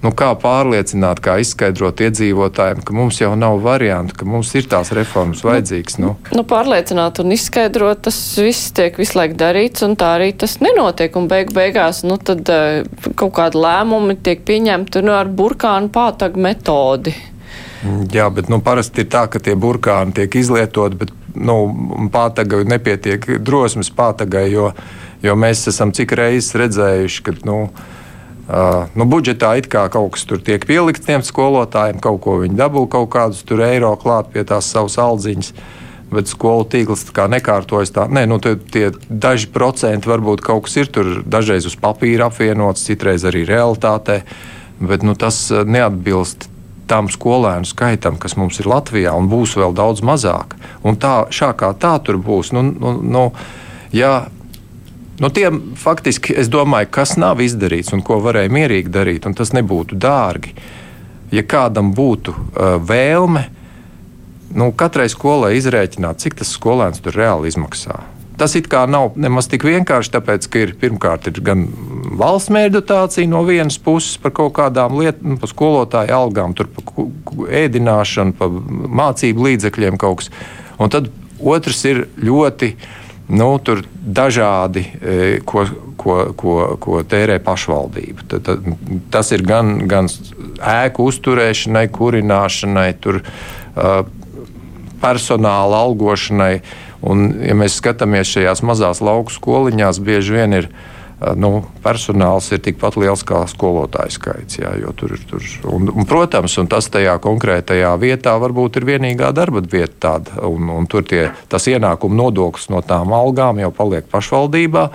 Nu, 0.04 0.10
kā 0.12 0.28
pārliecināt, 0.38 1.22
kā 1.24 1.38
izskaidrot 1.40 2.02
iedzīvotājiem, 2.04 2.82
ka 2.84 2.94
mums 2.94 3.20
jau 3.22 3.30
nav 3.38 3.62
variantu, 3.64 4.14
ka 4.20 4.26
mums 4.28 4.52
ir 4.58 4.68
tās 4.68 4.92
reformas 4.94 5.40
vajadzīgas? 5.46 5.96
Nu, 6.02 6.12
nu, 6.36 6.44
pārliecināt 6.46 7.22
un 7.22 7.32
izskaidrot, 7.34 8.02
tas 8.06 8.18
viss 8.38 8.74
tiek 8.76 8.98
visu 9.00 9.16
laiku 9.18 9.38
darīts, 9.40 9.82
un 9.86 9.96
tā 9.98 10.12
arī 10.18 10.32
tas 10.36 10.58
nenotiek. 10.60 11.16
Un 11.16 11.30
beig 11.32 11.54
beigās 11.56 12.02
nu, 12.06 12.20
tad, 12.20 12.44
uh, 12.52 13.14
kaut 13.16 13.32
kādi 13.38 13.62
lēmumi 13.62 14.18
tiek 14.20 14.44
pieņemti 14.46 15.02
nu, 15.06 15.16
ar 15.16 15.32
burkānu 15.32 15.90
pātagu 15.94 16.44
metodi. 16.44 17.16
Jā, 18.12 18.28
bet 18.34 18.50
nu, 18.52 18.60
parasti 18.64 19.04
ir 19.04 19.10
tā, 19.12 19.26
ka 19.32 19.40
tie 19.42 19.56
burkāni 19.58 20.14
tiek 20.16 20.38
izlietoti, 20.38 21.00
bet 21.06 21.12
nu, 21.36 21.58
pātagai 22.12 22.64
nepietiek 22.68 23.28
drosmes 23.44 23.90
pātagai, 23.96 24.48
jo, 24.52 24.70
jo 25.24 25.36
mēs 25.38 25.66
esam 25.72 25.92
cik 25.96 26.16
reizes 26.18 26.56
redzējuši, 26.58 27.22
ka. 27.26 27.40
Nu, 27.48 27.60
Uh, 28.46 28.86
nu, 28.94 29.08
budžetā 29.10 29.56
it 29.58 29.66
kā 29.66 29.88
kaut 29.90 30.12
kas 30.14 30.22
tur 30.22 30.38
tiek 30.38 30.62
pielikts 30.62 31.02
tiem 31.02 31.24
skolotājiem, 31.26 31.98
kaut 31.98 32.20
ko 32.22 32.36
viņi 32.44 32.54
dabū, 32.54 32.84
kaut 32.86 33.10
kādus 33.10 33.42
tur 33.42 33.64
eiro 33.66 33.90
klāt 33.98 34.30
pie 34.30 34.44
tās 34.46 34.68
savas 34.70 34.94
aldziņas. 35.02 35.50
Bet 36.14 36.30
skolu 36.30 36.62
tīkls 36.70 37.02
nekārtojas. 37.10 37.90
Tā. 37.90 38.04
Nē, 38.06 38.28
nu, 38.30 38.38
tie, 38.38 38.54
tie 38.54 38.92
daži 39.10 39.48
procenti 39.50 40.06
varbūt 40.06 40.44
kaut 40.46 40.68
kas 40.68 40.76
ir 40.78 40.92
tur, 40.94 41.24
dažreiz 41.26 41.66
uz 41.66 41.74
papīra 41.74 42.30
apvienots, 42.30 42.86
citreiz 42.86 43.26
arī 43.26 43.42
realitātē. 43.48 44.20
Bet 44.78 45.02
nu, 45.02 45.16
tas 45.18 45.48
neatbilst 45.50 46.46
tam 46.86 47.10
skolēnu 47.10 47.66
skaitam, 47.66 48.14
kas 48.22 48.36
mums 48.38 48.60
ir 48.62 48.70
Latvijā, 48.70 49.14
un 49.18 49.26
būs 49.30 49.56
vēl 49.58 49.74
daudz 49.74 50.04
mazāk. 50.06 50.54
Un 50.86 50.98
tā, 51.02 51.26
šā 51.34 51.50
kā 51.58 51.72
tā 51.74 51.96
tur 52.06 52.20
būs. 52.22 52.52
Nu, 52.54 52.62
nu, 52.70 52.94
nu, 53.02 53.24
ja, 53.90 54.28
nu, 55.20 55.30
tiem 55.30 55.60
faktiski 55.80 56.34
es 56.36 56.50
domāju, 56.52 56.90
kas 56.98 57.16
nav 57.20 57.40
izdarīts 57.44 57.94
un 57.96 58.02
ko 58.06 58.18
varēja 58.24 58.52
mierīgi 58.52 58.92
darīt, 58.92 59.28
un 59.28 59.36
tas 59.36 59.54
nebūtu 59.56 59.98
dārgi. 60.00 60.54
Ja 61.34 61.42
kādam 61.42 61.90
būtu 61.96 62.32
uh, 62.32 62.76
vēlme, 62.86 63.46
nu, 64.54 64.70
katrai 64.78 65.08
skolai 65.10 65.56
izrēķināt, 65.58 66.22
cik 66.22 66.38
tas 66.40 66.52
skolēns 66.54 67.02
tur 67.02 67.16
reāli 67.18 67.50
izmaksā. 67.50 67.98
Tas 68.36 68.52
it 68.58 68.66
kā 68.68 68.82
nav 68.84 69.14
nemaz 69.16 69.48
tik 69.48 69.64
vienkārši, 69.64 70.12
tāpēc, 70.12 70.46
ka 70.52 70.60
ir 70.66 70.74
pirmkārt 70.76 71.30
ir 71.30 71.38
gan 71.44 71.64
valsts 72.20 72.52
mērķdotācija 72.52 73.30
no 73.32 73.40
vienas 73.48 73.78
puses 73.80 74.18
par 74.20 74.34
kaut 74.36 74.52
kādām 74.58 74.98
lietām, 75.00 75.32
nu, 75.32 75.40
par 75.40 75.50
skolotāju 75.50 76.12
algām, 76.12 76.52
tur 76.56 76.68
par 76.68 77.48
ēdināšanu, 77.62 78.36
par 78.36 78.52
mācību 79.00 79.48
līdzekļiem 79.48 79.96
kaut 80.00 80.20
kas. 80.20 80.30
Un 80.76 80.92
tad 80.92 81.08
otrs 81.40 81.80
ir 81.88 82.04
ļoti 82.20 82.74
nu, 83.28 83.48
dažādi, 83.92 84.84
e, 85.00 85.16
ko, 85.46 85.64
ko, 85.98 86.18
ko, 86.38 86.56
ko 86.80 87.00
tērē 87.02 87.40
pašvaldība. 87.42 88.26
Tad, 88.30 88.46
tad, 88.46 88.68
tas 89.10 89.32
ir 89.34 89.42
gan, 89.46 89.78
gan 89.90 90.10
ēku 90.60 91.08
uzturēšanai, 91.10 91.88
kurināšanai, 91.94 92.90
tur, 93.02 93.22
uh, 93.22 94.04
personāla 95.02 95.82
algošanai. 95.86 96.60
Un, 97.06 97.28
ja 97.44 97.54
mēs 97.58 97.76
skatāmies 97.78 98.30
šajās 98.32 98.62
mazās 98.66 99.02
lauku 99.04 99.34
skoliņās, 99.34 100.00
bieži 100.02 100.38
vien 100.38 100.56
ir 100.56 100.70
nu, 101.40 101.50
personāls 101.84 102.50
ir 102.52 102.60
tikpat 102.64 102.98
liels 103.00 103.22
kā 103.26 103.40
skolotāju 103.48 104.12
skaits. 104.12 104.58
Jā, 104.60 104.72
tur, 104.98 105.14
tur, 105.28 105.44
un, 105.72 105.88
un, 105.88 106.08
protams, 106.08 106.58
un 106.60 106.68
tas 106.68 106.90
tajā 106.92 107.16
konkrētajā 107.24 107.94
vietā 108.00 108.36
varbūt 108.40 108.80
ir 108.80 108.88
vienīgā 108.90 109.32
darba 109.36 109.64
vieta 109.64 109.96
tāda. 110.08 110.42
Un, 110.48 110.68
un 110.76 110.88
tur 110.90 111.06
tie, 111.08 111.30
tas 111.48 111.68
ienākuma 111.72 112.20
nodoklis 112.20 112.68
no 112.72 112.82
tām 112.84 113.16
algām 113.16 113.62
jau 113.64 113.72
paliek 113.74 114.08
pašvaldībā. 114.12 114.90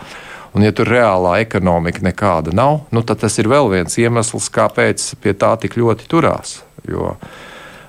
Un, 0.52 0.66
ja 0.68 0.76
tur 0.76 0.90
reālā 0.92 1.38
ekonomika 1.42 2.04
nekāda 2.04 2.52
nav, 2.54 2.84
nu, 2.92 3.06
tad 3.08 3.24
tas 3.24 3.38
ir 3.40 3.48
vēl 3.48 3.72
viens 3.72 3.96
iemesls, 3.98 4.52
kāpēc 4.52 5.14
pie 5.24 5.34
tā 5.34 5.56
tik 5.64 5.80
ļoti 5.80 6.10
turās. 6.12 6.60
Jo, 6.86 7.16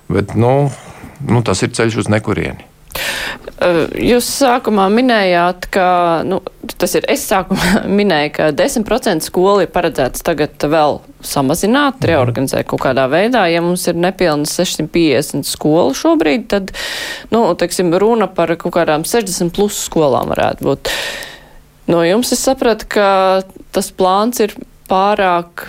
bet, 0.09 0.37
nu, 0.39 0.71
nu, 1.27 1.43
tas 1.43 1.65
ir 1.67 1.75
ceļš 1.75 2.05
uz 2.05 2.13
nekurieni. 2.13 2.72
Jūs 4.03 4.27
sākumā 4.41 4.89
minējāt, 4.93 5.69
ka, 5.73 5.87
nu, 6.27 6.41
tas 6.81 6.97
ir, 6.99 7.07
es 7.11 7.25
sākumā 7.31 7.85
minēju, 7.99 8.33
ka 8.39 8.49
10% 8.59 9.27
skolu 9.27 9.65
ir 9.65 9.71
paredzēts 9.73 10.25
tagad 10.27 10.67
vēl 10.73 10.99
samazināt, 11.23 12.01
mhm. 12.01 12.09
reorganizēt 12.11 12.69
kaut 12.71 12.83
kādā 12.87 13.07
veidā. 13.13 13.45
Ja 13.53 13.63
mums 13.65 13.87
ir 13.91 13.99
nepilnas 13.99 14.55
650 14.59 15.47
skolu 15.49 15.95
šobrīd, 15.99 16.49
tad, 16.53 16.75
nu, 17.35 17.45
teiksim, 17.59 17.93
runa 18.03 18.29
par 18.31 18.55
kaut 18.59 18.75
kādām 18.79 19.07
60 19.09 19.55
plus 19.55 19.79
skolām 19.87 20.33
varētu 20.35 20.69
būt. 20.69 20.93
No 21.93 22.03
jums 22.07 22.31
es 22.35 22.43
sapratu, 22.45 22.87
ka 22.95 23.09
tas 23.75 23.91
plāns 23.95 24.43
ir 24.43 24.55
pārāk 24.91 25.67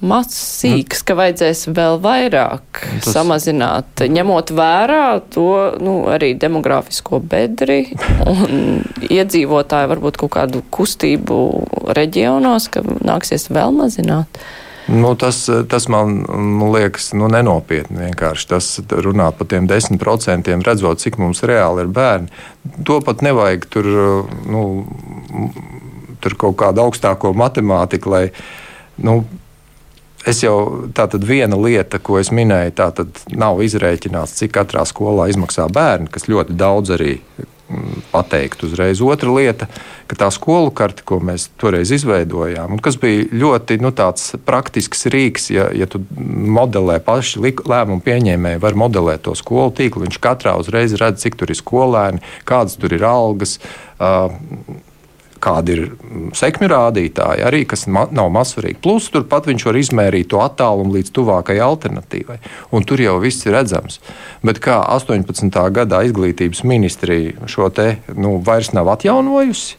mazs 0.00 0.38
sīks, 0.60 1.02
ka 1.06 1.16
vajadzēs 1.18 1.66
vēl 1.74 1.98
vairāk 2.02 2.82
Tas... 2.84 3.10
samazināt, 3.16 4.04
ņemot 4.06 4.52
vērā 4.54 5.18
to 5.34 5.48
nu, 5.82 5.98
arī 6.12 6.34
demografisko 6.38 7.20
bedri 7.24 7.80
un 8.28 8.84
iedzīvotāju 9.08 9.92
varbūt 9.94 10.20
kaut 10.22 10.34
kādu 10.38 10.62
kustību 10.74 11.42
reģionos, 11.98 12.70
ka 12.72 12.84
nāksies 12.84 13.50
vēl 13.50 13.74
mazināt. 13.74 14.40
Nu, 14.88 15.12
tas, 15.20 15.42
tas 15.68 15.84
man 15.92 16.22
liekas 16.72 17.10
nu, 17.12 17.26
nenopietni. 17.28 18.06
Vienkārši 18.06 18.46
tas 18.48 18.68
runāt 18.88 19.36
par 19.36 19.50
tiem 19.50 19.66
desmit 19.68 20.00
procentiem, 20.00 20.62
redzot, 20.64 21.02
cik 21.02 21.18
mums 21.20 21.42
reāli 21.44 21.84
ir 21.84 21.90
bērni. 21.92 22.32
To 22.88 22.96
pat 23.04 23.20
nevajag 23.26 23.66
tur, 23.68 23.90
nu, 24.48 24.62
tur 26.24 26.38
kaut 26.40 26.56
kādu 26.64 26.86
augstāko 26.86 27.34
matemātiku, 27.36 28.14
lai 28.14 28.22
nu, 29.04 29.18
Es 30.26 30.42
jau 30.42 30.88
tātad 30.94 31.22
viena 31.22 31.56
lieta, 31.58 32.00
ko 32.02 32.18
es 32.18 32.32
minēju, 32.34 32.74
tā 32.78 32.90
tad 32.96 33.20
nav 33.30 33.60
izrēķināts, 33.62 34.34
cik 34.40 34.56
katrā 34.56 34.82
skolā 34.88 35.28
izmaksā 35.30 35.68
bērni, 35.70 36.10
kas 36.10 36.26
ļoti 36.26 36.56
daudz 36.58 36.90
arī 36.96 37.12
mm, 37.20 38.08
pateikt 38.10 38.64
uzreiz. 38.66 38.98
Otra 39.04 39.30
lieta, 39.36 39.68
ka 40.10 40.18
tā 40.18 40.30
skolu 40.34 40.72
karte, 40.74 41.04
ko 41.06 41.20
mēs 41.22 41.46
toreiz 41.60 41.92
izveidojām, 41.94 42.74
un 42.74 42.82
kas 42.82 42.98
bija 42.98 43.28
ļoti 43.30 43.78
nu, 43.84 43.92
praktisks 44.48 45.06
rīks, 45.14 45.52
ja, 45.54 45.68
ja 45.70 45.86
tu 45.86 46.02
modelē 46.58 46.98
paši 47.06 47.54
lēmumu 47.62 48.02
pieņēmēji, 48.02 48.62
var 48.66 48.80
modelēt 48.82 49.22
to 49.28 49.36
skolu 49.38 49.70
tīklu. 49.78 50.02
Viņš 50.08 50.18
katrā 50.24 50.58
uzreiz 50.58 50.98
redz, 50.98 51.22
cik 51.22 51.38
tur 51.38 51.54
ir 51.54 51.62
skolēni, 51.62 52.26
kādas 52.48 52.74
tur 52.80 52.98
ir 52.98 53.06
algas. 53.06 53.60
Uh, 54.02 54.34
kādi 55.42 55.74
ir 55.76 55.82
mm, 55.88 56.30
sekmju 56.38 56.70
rādītāji, 56.72 57.44
arī 57.48 57.64
kas 57.68 57.86
ma 57.90 58.06
nav 58.14 58.30
mazsvarīgi. 58.34 58.80
Plus 58.84 59.08
turpat 59.14 59.48
viņš 59.50 59.66
var 59.68 59.78
izmērīt 59.80 60.30
to 60.32 60.42
attālumu 60.44 60.96
līdz 60.98 61.12
tuvākajai 61.16 61.64
alternatīvai. 61.64 62.38
Un 62.74 62.86
tur 62.88 63.02
jau 63.02 63.18
viss 63.22 63.46
ir 63.46 63.56
redzams. 63.56 64.00
Bet 64.46 64.62
kā 64.64 64.80
18. 64.96 65.62
gadā 65.74 66.02
izglītības 66.08 66.64
ministrija 66.68 67.48
šo 67.50 67.70
te 67.74 67.94
nu, 68.14 68.36
vairs 68.44 68.72
nav 68.76 68.90
atjaunojusi, 68.96 69.78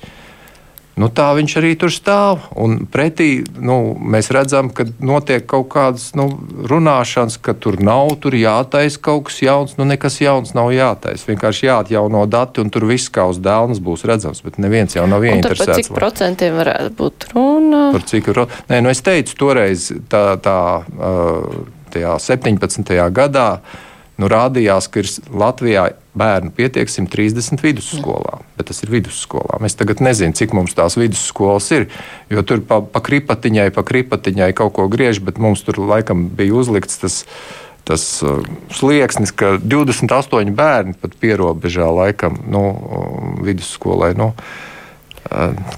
nu, 1.00 1.10
tā 1.14 1.30
viņš 1.38 1.56
arī 1.62 1.72
tur 1.80 1.94
stāv. 1.94 2.46
Un 2.60 2.86
pretī 2.92 3.44
nu, 3.58 3.96
mēs 4.00 4.32
redzam, 4.36 4.72
ka 4.76 4.86
notiek 5.00 5.46
kaut 5.50 5.70
kādas 5.74 6.10
nu, 6.20 6.28
runāšanas, 6.70 7.40
ka 7.44 7.56
tur 7.58 7.80
nav, 7.84 8.14
tur 8.24 8.38
jātaisa 8.38 9.02
kaut 9.10 9.30
kas 9.30 9.40
jauns. 9.44 9.76
Nu, 9.80 9.88
nekas 9.90 10.20
jauns 10.22 10.54
nav 10.58 10.74
jātaisa. 10.76 11.30
Vienkārši 11.32 11.70
jāatjauno 11.70 12.26
dati, 12.30 12.64
un 12.64 12.74
tur 12.74 12.88
viss 12.90 13.12
kā 13.14 13.30
uz 13.32 13.42
dēlnes 13.44 13.82
būs 13.84 14.06
redzams. 14.10 14.44
Bet 14.46 14.62
neviens 14.62 14.98
jau 14.98 15.08
nav 15.10 15.26
ieinteresēts. 15.26 15.66
Par 15.66 15.82
cik 15.82 15.92
lai... 15.92 16.00
procentiem 16.02 16.58
varētu 16.60 16.96
būt 17.00 17.30
runa? 17.34 17.84
Par 17.96 18.08
cik 18.14 18.32
ro... 18.36 18.50
Nē, 18.72 18.82
nu 18.86 18.94
es 18.94 19.04
teicu 19.06 19.38
toreiz, 19.40 19.90
tā, 20.12 20.24
tā, 20.44 20.58
tajā 21.94 22.18
17. 22.30 22.98
gadā 23.16 23.50
nu, 24.20 24.30
rādījās, 24.32 24.90
ka 24.92 25.02
ir 25.02 25.10
Latvijā 25.32 25.86
bērnu 26.20 26.52
pietiek 26.56 26.92
130 26.92 27.64
vidusskolām, 27.64 28.44
bet 28.58 28.70
tas 28.72 28.84
ir 28.84 28.92
vidusskolām. 28.94 29.66
Es 29.68 29.78
tagad 29.80 30.04
nezinu, 30.04 30.36
cik 30.36 30.56
mums 30.58 30.76
tās 30.78 31.00
vidusskolas 31.00 31.70
ir, 31.76 31.88
jo 32.34 32.44
tur 32.44 32.64
pa, 32.68 32.82
pa 32.84 33.02
kripatiņai, 33.06 33.70
pa 33.76 33.86
kripatiņai 33.88 34.52
kaut 34.58 34.76
ko 34.78 34.90
griež, 34.92 35.24
bet 35.24 35.40
mums 35.42 35.64
tur 35.66 35.80
laikam 35.82 36.30
bija 36.36 36.60
uzlikts 36.60 37.02
tas. 37.04 37.24
Tas 37.90 38.04
uh, 38.22 38.44
slieksnis, 38.76 39.32
ka 39.34 39.56
28 39.58 40.52
bērni 40.54 40.94
pat 41.00 41.16
pierobežā 41.18 41.88
laikam 41.90 42.36
nu, 42.52 42.62
vidusskolai. 43.42 44.12
Nu, 44.20 44.28
uh, 44.36 44.69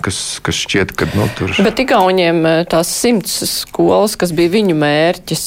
kas, 0.05 0.21
kas 0.45 0.61
šķiet, 0.63 0.93
ka 0.95 1.09
nu, 1.15 1.27
tur. 1.37 1.53
Bet 1.65 1.81
Igauniem 1.83 2.43
tās 2.71 2.91
simts 3.01 3.41
skolas, 3.49 4.15
kas 4.19 4.31
bija 4.35 4.53
viņu 4.53 4.77
mērķis, 4.79 5.45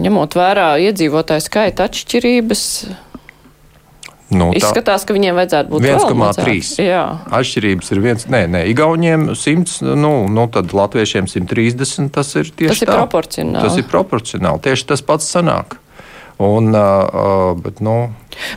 ņemot 0.00 0.36
vērā 0.38 0.72
iedzīvotāju 0.88 1.44
skaita 1.44 1.88
atšķirības. 1.90 2.64
Nu, 4.30 4.52
Izskatās, 4.54 5.02
ka 5.06 5.14
viņiem 5.14 5.34
vajadzētu 5.40 5.72
būt 5.72 5.84
1,3. 5.90 6.90
Atšķirības 7.34 7.90
ir 7.90 8.02
viens, 8.04 8.26
nē, 8.30 8.44
nē, 8.54 8.62
Igauniem 8.70 9.32
100, 9.34 9.80
nu, 9.98 10.12
nu 10.30 10.46
tad 10.54 10.70
Latviešiem 10.76 11.26
130. 11.30 12.12
Tas 12.14 12.30
ir 12.38 12.52
tieši 12.54 12.70
tas 12.70 12.84
ir 12.84 12.92
tā. 12.92 12.98
proporcionāli. 13.00 13.64
Tas 13.66 13.80
ir 13.82 13.88
proporcionāli. 13.90 14.62
Tieši 14.68 14.86
tas 14.92 15.02
pats 15.06 15.26
sanāk. 15.34 15.80
Un, 16.40 16.72
uh, 16.72 17.52
bet, 17.60 17.82
nu, 17.84 18.08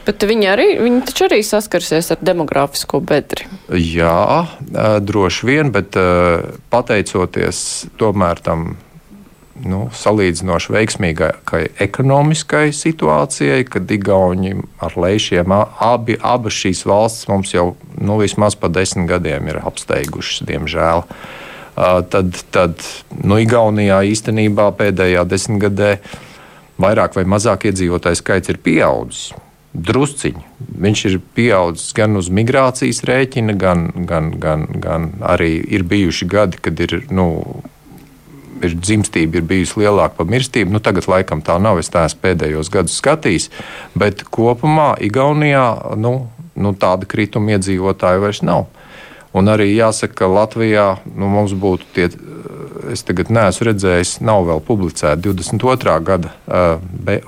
bet 0.05 0.23
viņi, 0.23 0.47
arī, 0.47 0.67
viņi 0.79 1.01
taču 1.09 1.25
arī 1.27 1.41
saskarsies 1.43 2.13
ar 2.15 2.21
demografisko 2.23 3.01
bedri. 3.03 3.49
Jā, 3.75 4.47
uh, 4.47 4.95
droši 5.03 5.49
vien, 5.49 5.73
bet 5.75 5.97
uh, 5.99 6.55
pateicoties 6.71 7.59
tomēr 7.99 8.39
tam 8.45 8.77
nu, 9.67 9.83
salīdzinoši 9.91 10.73
veiksmīgai 10.77 11.31
ekonomiskai 11.83 12.71
situācijai, 12.75 13.61
kad 13.67 13.91
Igauni 13.91 14.55
ar 14.83 14.95
lēšiem 14.95 15.51
abi, 15.53 16.15
abas 16.23 16.55
šīs 16.63 16.87
valstis 16.87 17.29
mums 17.29 17.53
jau 17.53 17.73
nu, 17.99 18.17
vismaz 18.23 18.55
pa 18.59 18.71
desmit 18.71 19.11
gadiem 19.11 19.51
ir 19.51 19.59
apsteigušas, 19.59 20.45
diemžēl. 20.47 21.03
Uh, 21.03 21.99
tad 22.07 22.37
tad 22.53 22.79
nu, 23.23 23.39
Igaunijā 23.41 24.03
īstenībā 24.13 24.71
pēdējā 24.77 25.25
desmitgadē 25.27 25.97
vairāk 26.81 27.17
vai 27.17 27.25
mazāk 27.29 27.67
iedzīvotāju 27.69 28.19
skaits 28.19 28.53
ir 28.53 28.61
pieaudzis. 28.63 29.33
Drusciņi. 29.73 30.43
Viņš 30.85 30.99
ir 31.09 31.19
pieaudzis 31.33 31.95
gan 31.97 32.17
uz 32.19 32.29
migrācijas 32.29 33.01
rēķina, 33.09 33.55
gan, 33.57 33.87
gan, 34.09 34.29
gan, 34.41 34.67
gan 34.69 35.07
arī 35.25 35.55
ir 35.65 35.85
bijuši 35.89 36.27
gadi, 36.29 36.59
kad 36.61 36.77
ir 36.85 36.99
nu, 37.09 37.25
ir 38.61 38.75
dzimstība 38.77 39.39
ir 39.39 39.47
bijusi 39.49 39.81
lielāka 39.81 40.19
par 40.19 40.29
mirstību. 40.29 40.75
Nu, 40.75 40.81
tagad 40.83 41.09
laikam 41.09 41.41
tā 41.45 41.57
nav. 41.61 41.81
Es 41.81 41.91
tās 41.93 42.13
pēdējos 42.13 42.69
gadus 42.73 42.99
skatījos, 43.01 43.49
bet 43.97 44.23
kopumā 44.33 44.93
Igaunijā 45.03 45.65
nu, 45.97 46.15
nu, 46.53 46.75
tāda 46.77 47.09
krituma 47.09 47.57
iedzīvotāju 47.57 48.23
vairs 48.23 48.43
nav. 48.45 48.69
Un 49.33 49.49
arī 49.49 49.71
jāsaka, 49.71 50.13
ka 50.21 50.29
Latvijā 50.29 50.87
nu, 51.09 51.25
mums 51.33 51.55
būtu 51.57 51.89
tie, 51.95 52.11
es 52.91 53.05
tagad 53.07 53.31
neesmu 53.33 53.69
redzējis, 53.69 54.17
nav 54.25 54.47
vēl 54.49 54.63
publicēti 54.67 55.27
22. 55.27 55.97
gada, 56.05 56.33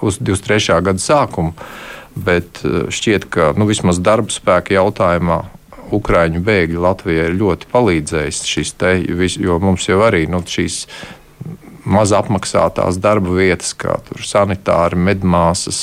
uz 0.06 0.20
23. 0.20 0.80
gada 0.86 1.02
sākumu, 1.02 1.54
bet 2.16 2.64
šķiet, 2.64 3.28
ka 3.32 3.52
nu, 3.60 3.68
vismaz 3.70 4.02
darba 4.04 4.34
spēka 4.34 4.78
jautājumā 4.78 5.44
Ukrāņu 5.94 6.40
bēgļi 6.42 6.80
Latvijai 6.82 7.28
ir 7.30 7.36
ļoti 7.38 7.68
palīdzējis 7.70 8.40
šis 8.50 8.72
te, 8.82 8.96
jo 9.06 9.60
mums 9.62 9.86
jau 9.86 10.00
arī 10.02 10.24
nu, 10.26 10.40
šīs 10.42 10.80
maz 11.86 12.14
apmaksātās 12.18 12.98
darba 13.02 13.36
vietas, 13.38 13.76
kā 13.78 14.00
sanitāri, 14.26 14.98
medmāsas, 14.98 15.82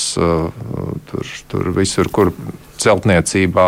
tur, 1.09 1.31
tur 1.51 1.71
visur, 1.77 2.11
kur 2.11 2.33
celtniecībā. 2.83 3.67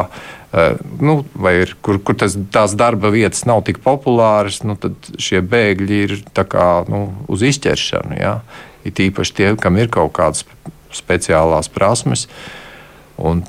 Nu, 1.01 1.25
vai 1.35 1.51
ir, 1.65 1.73
kur, 1.83 1.97
kur 1.99 2.15
tas, 2.15 2.37
tās 2.53 2.75
darba 2.79 3.09
vietas 3.11 3.43
nav 3.49 3.65
tik 3.67 3.81
populāras, 3.83 4.61
nu, 4.63 4.77
tad 4.79 4.95
šie 5.19 5.41
bēgļi 5.43 5.97
ir 6.05 6.13
kā, 6.31 6.67
nu, 6.91 7.09
uz 7.31 7.43
izķeršanu. 7.43 8.15
Ja? 8.19 8.37
It 8.87 9.01
īpaši 9.03 9.35
tie, 9.35 9.49
kam 9.59 9.75
ir 9.81 9.91
kaut 9.91 10.13
kādas 10.15 10.45
speciālās 10.95 11.67
prasmes. 11.73 12.29
Un 13.19 13.43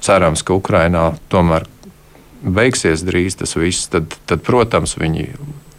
cerams, 0.00 0.44
ka 0.46 0.56
Ukrainā 0.56 1.10
tomēr 1.32 1.66
beigsies 2.40 3.04
drīz 3.04 3.36
tas 3.42 3.52
viss, 3.58 3.90
tad, 3.92 4.16
tad 4.30 4.40
protams, 4.46 4.96
viņi 4.96 5.28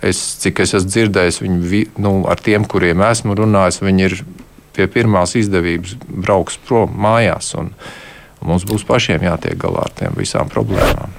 es, 0.05 0.19
cik 0.43 0.61
es 0.61 0.75
esmu 0.77 0.93
dzirdējis, 0.93 1.41
viņi, 1.41 1.83
nu, 2.05 2.13
ar 2.29 2.41
tiem, 2.43 2.67
kuriem 2.69 3.01
esmu 3.07 3.33
runājis, 3.39 3.81
viņi 3.81 4.07
ir 4.09 4.17
pie 4.77 4.87
pirmās 4.91 5.33
izdevības 5.39 5.97
brauks 6.05 6.61
prom 6.67 6.93
mājās. 7.01 7.53
Un, 7.57 7.73
un 7.73 8.10
mums 8.45 8.65
būs 8.67 8.85
pašiem 8.87 9.25
jātiek 9.25 9.57
galā 9.59 9.87
ar 9.87 9.93
tiem 9.97 10.15
visām 10.17 10.49
problēmām. 10.51 11.17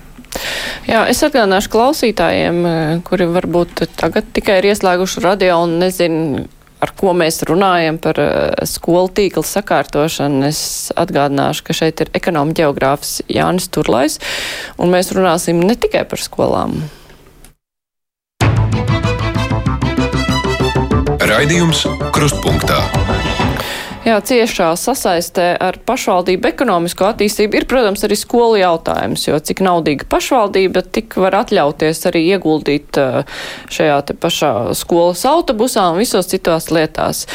Jā, 0.89 1.05
es 1.13 1.21
atgādināšu 1.23 1.71
klausītājiem, 1.73 2.65
kuri 3.07 3.29
varbūt 3.31 3.85
tagad 4.01 4.33
tikai 4.35 4.59
ir 4.61 4.73
ieslēguši 4.73 5.23
radio 5.23 5.61
un 5.67 5.77
nezinu, 5.83 6.47
ar 6.83 6.95
ko 6.99 7.13
mēs 7.15 7.43
runājam 7.47 8.01
par 8.03 8.19
skolu 8.67 9.13
tīkla 9.15 9.45
sakārtošanu. 9.47 10.43
Es 10.49 10.91
atgādināšu, 10.99 11.67
ka 11.69 11.77
šeit 11.77 12.03
ir 12.03 12.11
ekonomi 12.17 12.57
ģeogrāfs 12.59 13.21
Jānis 13.31 13.69
Turlais, 13.73 14.19
un 14.81 14.91
mēs 14.95 15.13
runāsim 15.15 15.63
ne 15.63 15.77
tikai 15.79 16.07
par 16.09 16.23
skolām. 16.23 16.81
Raidījums 21.33 21.87
Krustpunktā. 22.13 22.83
Jā, 24.03 24.17
ciešā 24.19 24.73
sasaistē 24.75 25.45
ar 25.63 25.77
pašvaldību 25.87 26.49
ekonomisko 26.49 27.07
attīstību 27.13 27.61
ir, 27.61 27.67
protams, 27.71 28.03
arī 28.03 28.17
skolu 28.19 28.57
jautājums, 28.59 29.29
jo 29.29 29.37
cik 29.39 29.63
naudīga 29.63 30.09
pašvaldība, 30.11 30.83
tik 30.91 31.15
var 31.23 31.37
atļauties 31.45 32.03
arī 32.11 32.25
ieguldīt 32.33 32.99
šajā 33.71 34.01
te 34.09 34.17
pašā 34.19 34.51
skolas 34.75 35.23
autobusā 35.31 35.87
un 35.93 36.03
visos 36.03 36.33
citos 36.35 36.67
lietās. 36.75 37.29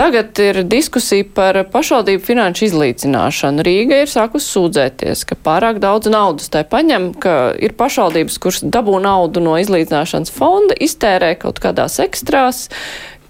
Tagad 0.00 0.40
ir 0.40 0.62
diskusija 0.64 1.28
par 1.36 1.58
pašvaldību 1.68 2.24
finanšu 2.24 2.70
izlīdzināšanu. 2.70 3.60
Rīga 3.66 4.00
ir 4.00 4.08
sākus 4.08 4.48
sūdzēties, 4.48 5.26
ka 5.28 5.36
pārāk 5.44 5.76
daudz 5.84 6.08
naudas 6.08 6.48
tai 6.48 6.64
paņem, 6.64 7.12
ka 7.20 7.34
ir 7.60 7.76
pašvaldības, 7.76 8.40
kuras 8.40 8.64
dabū 8.64 8.96
naudu 9.04 9.44
no 9.44 9.60
izlīdzināšanas 9.60 10.32
fonda, 10.32 10.80
iztērē 10.88 11.34
kaut 11.44 11.60
kādās 11.60 12.00
ekstrās, 12.00 12.70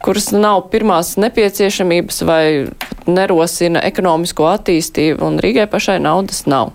kuras 0.05 0.30
nav 0.32 0.66
pirmās 0.72 1.14
nepieciešamības 1.20 2.22
vai 2.28 2.44
nerosina 3.11 3.82
ekonomisko 3.86 4.48
attīstību, 4.55 5.24
un 5.26 5.40
Rīgai 5.42 5.66
pašai 5.70 5.98
naudas 6.03 6.46
nav. 6.51 6.74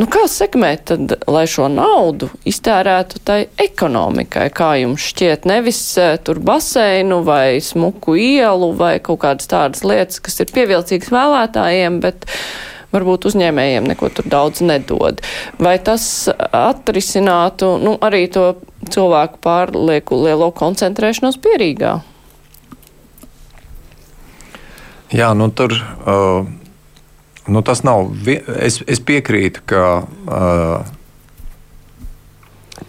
Nu, 0.00 0.06
kā 0.08 0.22
sekmēt, 0.30 0.86
tad, 0.88 1.12
lai 1.28 1.42
šo 1.50 1.66
naudu 1.68 2.30
iztērētu 2.48 3.18
tai 3.26 3.40
ekonomikai? 3.60 4.46
Kā 4.56 4.70
jums 4.80 5.10
šķiet, 5.10 5.44
nevis 5.50 5.80
uh, 6.00 6.14
tur 6.24 6.40
baseinu 6.40 7.18
vai 7.26 7.58
smuku 7.60 8.14
ielu 8.16 8.70
vai 8.78 8.94
kaut 9.04 9.20
kādas 9.26 9.50
tādas 9.50 9.84
lietas, 9.84 10.22
kas 10.24 10.40
ir 10.40 10.54
pievilcīgas 10.54 11.12
vēlētājiem, 11.12 11.98
bet 12.00 12.24
varbūt 12.94 13.28
uzņēmējiem 13.28 13.90
neko 13.90 14.08
tur 14.14 14.30
daudz 14.30 14.64
nedod. 14.64 15.20
Vai 15.60 15.76
tas 15.84 16.04
atrisinātu 16.48 17.74
nu, 17.82 17.98
arī 18.00 18.24
to 18.32 18.54
cilvēku 18.88 19.42
pārlieku 19.44 20.22
lielo 20.24 20.48
koncentrēšanos 20.56 21.36
pierīgā? 21.44 21.98
Jā, 25.10 25.32
nu 25.34 25.50
tur. 25.50 25.74
Uh 26.06 26.60
nu, 27.50 27.62
tas 27.62 27.82
nav. 27.82 28.10
Es, 28.60 28.80
es 28.86 29.00
piekrītu, 29.02 29.62
ka, 29.68 29.84
uh, 30.30 30.86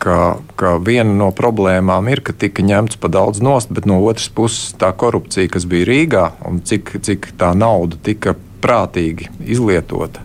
ka, 0.01 0.17
ka 0.59 0.75
viena 0.83 1.13
no 1.17 1.31
problēmām 1.35 2.09
ir, 2.11 2.21
ka 2.25 2.35
tika 2.37 2.63
ņemts 2.65 2.99
pa 3.01 3.11
daudz 3.11 3.41
nost, 3.43 3.73
bet 3.73 3.89
no 3.89 4.01
otras 4.05 4.29
puses 4.29 4.75
tā 4.79 4.91
korupcija, 4.93 5.51
kas 5.51 5.67
bija 5.69 5.89
Rīgā, 5.89 6.25
un 6.49 6.61
cik, 6.65 6.95
cik 7.05 7.31
tā 7.41 7.53
nauda 7.57 7.99
tika 8.05 8.35
prātīgi 8.61 9.31
izlietota, 9.49 10.21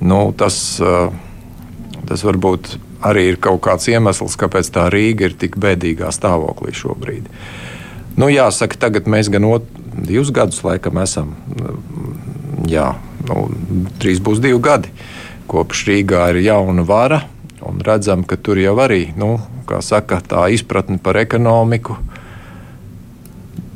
nu, 0.00 0.20
tas, 0.38 0.56
uh, 0.80 1.10
tas 2.08 2.24
varbūt 2.24 2.78
arī 3.04 3.28
ir 3.34 3.42
kaut 3.42 3.60
kāds 3.66 3.90
iemesls, 3.92 4.38
kāpēc 4.40 4.72
tā 4.74 4.88
Rīga 4.92 5.28
ir 5.28 5.36
tik 5.38 5.60
bēdīgā 5.60 6.08
stāvoklī 6.14 6.72
šobrīd. 6.74 7.28
Nu, 8.18 8.26
jāsaka, 8.32 8.80
tagad 8.88 9.06
mēs 9.06 9.28
gan 9.30 9.44
ot, 9.46 9.68
divus 10.04 10.32
gadus 10.34 10.62
laikam 10.66 11.00
esam. 11.02 11.34
Jā, 12.68 12.92
nu, 13.28 13.48
drīz 14.00 14.22
būs 14.24 14.42
divi 14.44 14.60
gadi, 14.62 14.92
kopš 15.50 15.86
Rīgā 15.88 16.28
ir 16.34 16.42
jauna 16.48 16.84
vara. 16.86 17.22
Un 17.68 17.80
redzam, 17.84 18.22
ka 18.24 18.38
tur 18.38 18.60
jau 18.60 18.76
arī 18.80 19.08
nu, 19.18 19.34
saka, 19.82 20.20
tā 20.24 20.46
izpratne 20.54 21.00
par 21.02 21.18
ekonomiku 21.18 21.96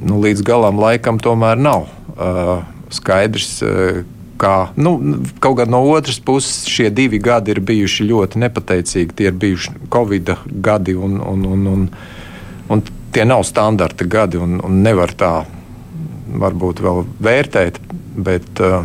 nu, 0.02 0.18
līdz 0.22 0.42
galam 0.46 0.80
laikam 0.82 1.18
tomēr 1.22 1.60
nav 1.60 1.86
uh, 1.86 2.62
skaidrs. 2.94 3.54
Uh, 3.62 4.02
kā, 4.42 4.72
nu, 4.74 4.96
kaut 5.42 5.60
gan 5.60 5.70
no 5.70 5.82
otras 5.92 6.18
puses, 6.22 6.64
šie 6.70 6.90
divi 6.90 7.20
gadi 7.22 7.54
ir 7.54 7.62
bijuši 7.62 8.08
ļoti 8.08 8.42
nepateicīgi. 8.42 9.16
Tie 9.18 9.30
ir 9.30 9.38
bijuši 9.38 9.86
Covid 9.92 10.34
gadi, 10.64 10.96
un, 10.98 11.20
un, 11.22 11.46
un, 11.54 11.68
un, 11.74 11.84
un 12.74 12.84
tie 13.14 13.26
nav 13.28 13.44
standarta 13.46 14.08
gadi, 14.08 14.40
un, 14.42 14.58
un 14.64 14.82
nevar 14.82 15.14
tā 15.14 15.32
varbūt 16.40 16.82
vēl 16.84 17.04
vērtēt. 17.22 17.80
Bet, 18.12 18.50
uh, 18.60 18.84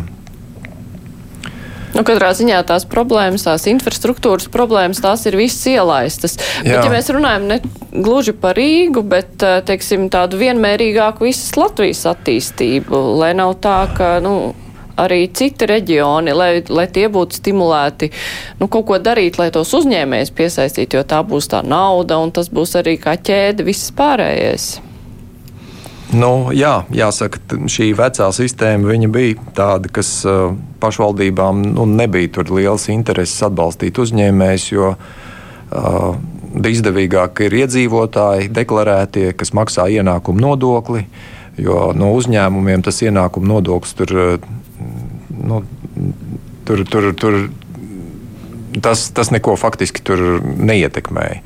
Nu, 1.96 2.04
katrā 2.06 2.28
ziņā 2.36 2.60
tās 2.68 2.84
problēmas, 2.86 3.46
tās 3.46 3.64
infrastruktūras 3.70 4.46
problēmas, 4.52 5.00
tās 5.02 5.24
ir 5.26 5.34
visas 5.38 5.64
ielaistas. 5.72 6.36
Jā. 6.60 6.76
Bet, 6.76 6.86
ja 6.86 6.92
mēs 6.92 7.08
runājam 7.14 7.48
ne 7.48 7.56
gluži 7.90 8.34
par 8.38 8.58
Rīgu, 8.58 9.02
bet, 9.08 9.34
eh, 9.42 9.58
teiksim, 9.66 10.06
tādu 10.12 10.38
vienmērīgāku 10.38 11.26
visas 11.26 11.56
Latvijas 11.58 12.04
attīstību, 12.12 13.02
lai 13.18 13.32
nav 13.34 13.56
tā, 13.64 13.80
ka, 13.96 14.12
nu, 14.22 14.54
arī 14.98 15.24
citi 15.32 15.66
reģioni, 15.70 16.34
lai, 16.34 16.50
lai 16.68 16.86
tie 16.86 17.06
būtu 17.10 17.38
stimulēti, 17.40 18.10
nu, 18.60 18.68
kaut 18.68 18.86
ko 18.90 18.98
darīt, 19.02 19.38
lai 19.38 19.50
tos 19.54 19.72
uzņēmējs 19.78 20.34
piesaistītu, 20.34 21.00
jo 21.00 21.06
tā 21.08 21.22
būs 21.26 21.50
tā 21.50 21.62
nauda 21.66 22.18
un 22.22 22.34
tas 22.34 22.50
būs 22.50 22.76
arī 22.78 22.98
kā 23.00 23.16
ķēde 23.16 23.66
viss 23.66 23.94
pārējais. 23.94 24.76
Nu, 26.08 26.48
jā, 26.56 26.86
jāsaka, 26.94 27.58
šī 27.68 27.90
vecā 27.98 28.30
sistēma 28.32 28.94
bija 29.12 29.36
tāda, 29.56 29.90
kas 29.92 30.22
pašvaldībām 30.80 31.60
nu, 31.74 31.84
nebija 31.84 32.30
tur 32.38 32.48
liels 32.56 32.88
intereses 32.88 33.42
atbalstīt 33.44 34.00
uzņēmējus, 34.00 34.68
jo 34.72 34.94
uh, 34.94 36.16
izdevīgāk 36.56 37.44
ir 37.44 37.58
iedzīvotāji 37.60 38.48
deklarētie, 38.56 39.32
kas 39.36 39.52
maksā 39.52 39.88
ienākumu 39.98 40.40
nodokli, 40.40 41.04
jo 41.60 41.90
no 41.92 42.14
uzņēmumiem 42.16 42.84
tas 42.86 43.02
ienākumu 43.04 43.52
nodoklis 43.52 43.92
tur, 43.98 44.40
nu, 45.28 45.62
tur, 46.64 46.84
tur, 46.88 47.12
tur 47.20 47.40
tas, 48.80 49.10
tas 49.12 49.32
neko 49.34 49.56
faktiski 49.60 50.04
neietekmēja. 50.56 51.42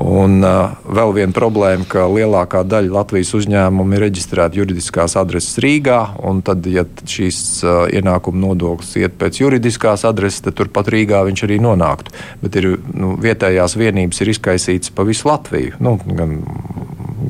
Un 0.00 0.40
uh, 0.40 0.72
vēl 0.88 1.10
viena 1.18 1.34
problēma, 1.36 1.84
ka 1.88 2.06
lielākā 2.08 2.62
daļa 2.64 2.94
Latvijas 2.94 3.34
uzņēmumu 3.36 3.98
ir 3.98 4.04
reģistrēta 4.06 4.56
juridiskās 4.56 5.18
adreses 5.20 5.60
Rīgā, 5.60 5.98
tad, 6.46 6.64
ja 6.64 6.86
šīs 7.04 7.40
uh, 7.66 7.84
ienākuma 7.92 8.40
nodoklis 8.46 8.94
iet 9.02 9.18
pēc 9.20 9.42
juridiskās 9.42 10.06
adreses, 10.08 10.40
tad 10.46 10.56
turpat 10.56 10.88
Rīgā 10.92 11.20
viņš 11.28 11.44
arī 11.44 11.60
nonāktu. 11.60 12.16
Bet 12.40 12.56
ir, 12.62 12.70
nu, 12.96 13.14
vietējās 13.20 13.76
vienības 13.76 14.24
ir 14.24 14.32
izkaisītas 14.32 14.94
pa 14.96 15.04
visu 15.04 15.28
Latviju, 15.28 15.76
nu, 15.84 15.98
gan, 16.08 16.38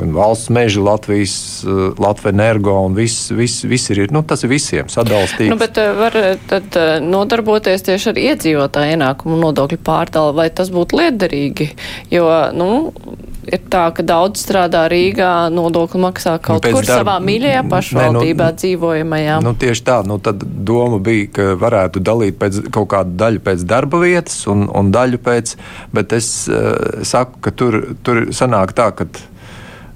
gan 0.03 0.15
valsts 0.17 0.53
meža, 0.53 0.83
Latvijas, 0.85 1.37
Latvijas 1.99 2.35
energo 2.35 2.77
un 2.87 2.97
viss, 2.99 3.31
viss, 3.35 3.65
viss 3.69 3.93
ir, 3.95 4.05
nu, 4.15 4.25
tas 4.27 4.45
ir 4.45 4.53
visiem 4.53 4.91
sadalstīts. 4.93 5.51
Nu, 5.53 5.59
bet 5.61 5.81
var 5.99 6.17
tad 6.51 6.79
nodarboties 7.07 7.87
tieši 7.89 8.13
ar 8.13 8.23
iedzīvotāju 8.29 8.97
ienākumu 8.97 9.41
nodokļu 9.43 9.81
pārdalu, 9.87 10.37
vai 10.39 10.49
tas 10.55 10.73
būtu 10.75 11.01
liederīgi, 11.01 11.73
jo, 12.13 12.29
nu, 12.57 12.71
ir 13.49 13.63
tā, 13.71 13.87
ka 13.95 14.05
daudz 14.07 14.43
strādā 14.45 14.85
Rīgā, 14.91 15.51
nodokli 15.55 16.01
maksā 16.03 16.37
kaut 16.43 16.63
nu, 16.63 16.75
kur 16.77 16.87
darba, 16.87 17.01
savā 17.01 17.17
mīļajā 17.25 17.65
pašvaldībā 17.71 18.47
ne, 18.47 18.55
nu, 18.55 18.61
dzīvojamajā. 18.63 19.39
Nu, 19.47 19.55
tieši 19.59 19.85
tā, 19.89 19.99
nu 20.07 20.19
tad 20.23 20.43
doma 20.43 21.01
bija, 21.03 21.29
ka 21.37 21.49
varētu 21.61 22.03
dalīt 22.05 22.39
pēc, 22.41 22.63
kaut 22.75 22.91
kādu 22.95 23.17
daļu 23.19 23.43
pēc 23.45 23.67
darba 23.69 24.03
vietas 24.05 24.39
un, 24.51 24.69
un 24.71 24.93
daļu 24.95 25.21
pēc, 25.23 25.57
bet 25.95 26.15
es 26.19 26.33
uh, 26.51 27.03
saku, 27.07 27.43
ka 27.43 27.55
tur, 27.55 27.81
tur 28.07 28.25
sanāk 28.35 28.77
tā, 28.79 28.93
ka 28.97 29.09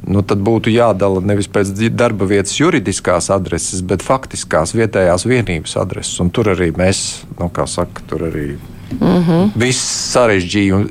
nu, 0.07 0.23
tad 0.23 0.43
būtu 0.47 0.71
jādala 0.71 1.21
nevis 1.25 1.49
pēc 1.51 1.75
darba 1.95 2.29
vietas 2.31 2.55
juridiskās 2.59 3.31
adreses, 3.35 3.83
bet 3.83 4.05
faktiskās 4.07 4.75
vietējās 4.77 5.27
vienības 5.27 5.77
adreses. 5.83 6.21
Un 6.23 6.31
tur 6.31 6.53
arī 6.55 6.71
mēs, 6.77 7.27
nu, 7.41 7.51
kā 7.53 7.69
saka, 7.71 8.07
tur 8.11 8.29
arī 8.31 8.55
Mm 8.87 9.23
-hmm. 9.23 9.51
Viss 9.57 10.15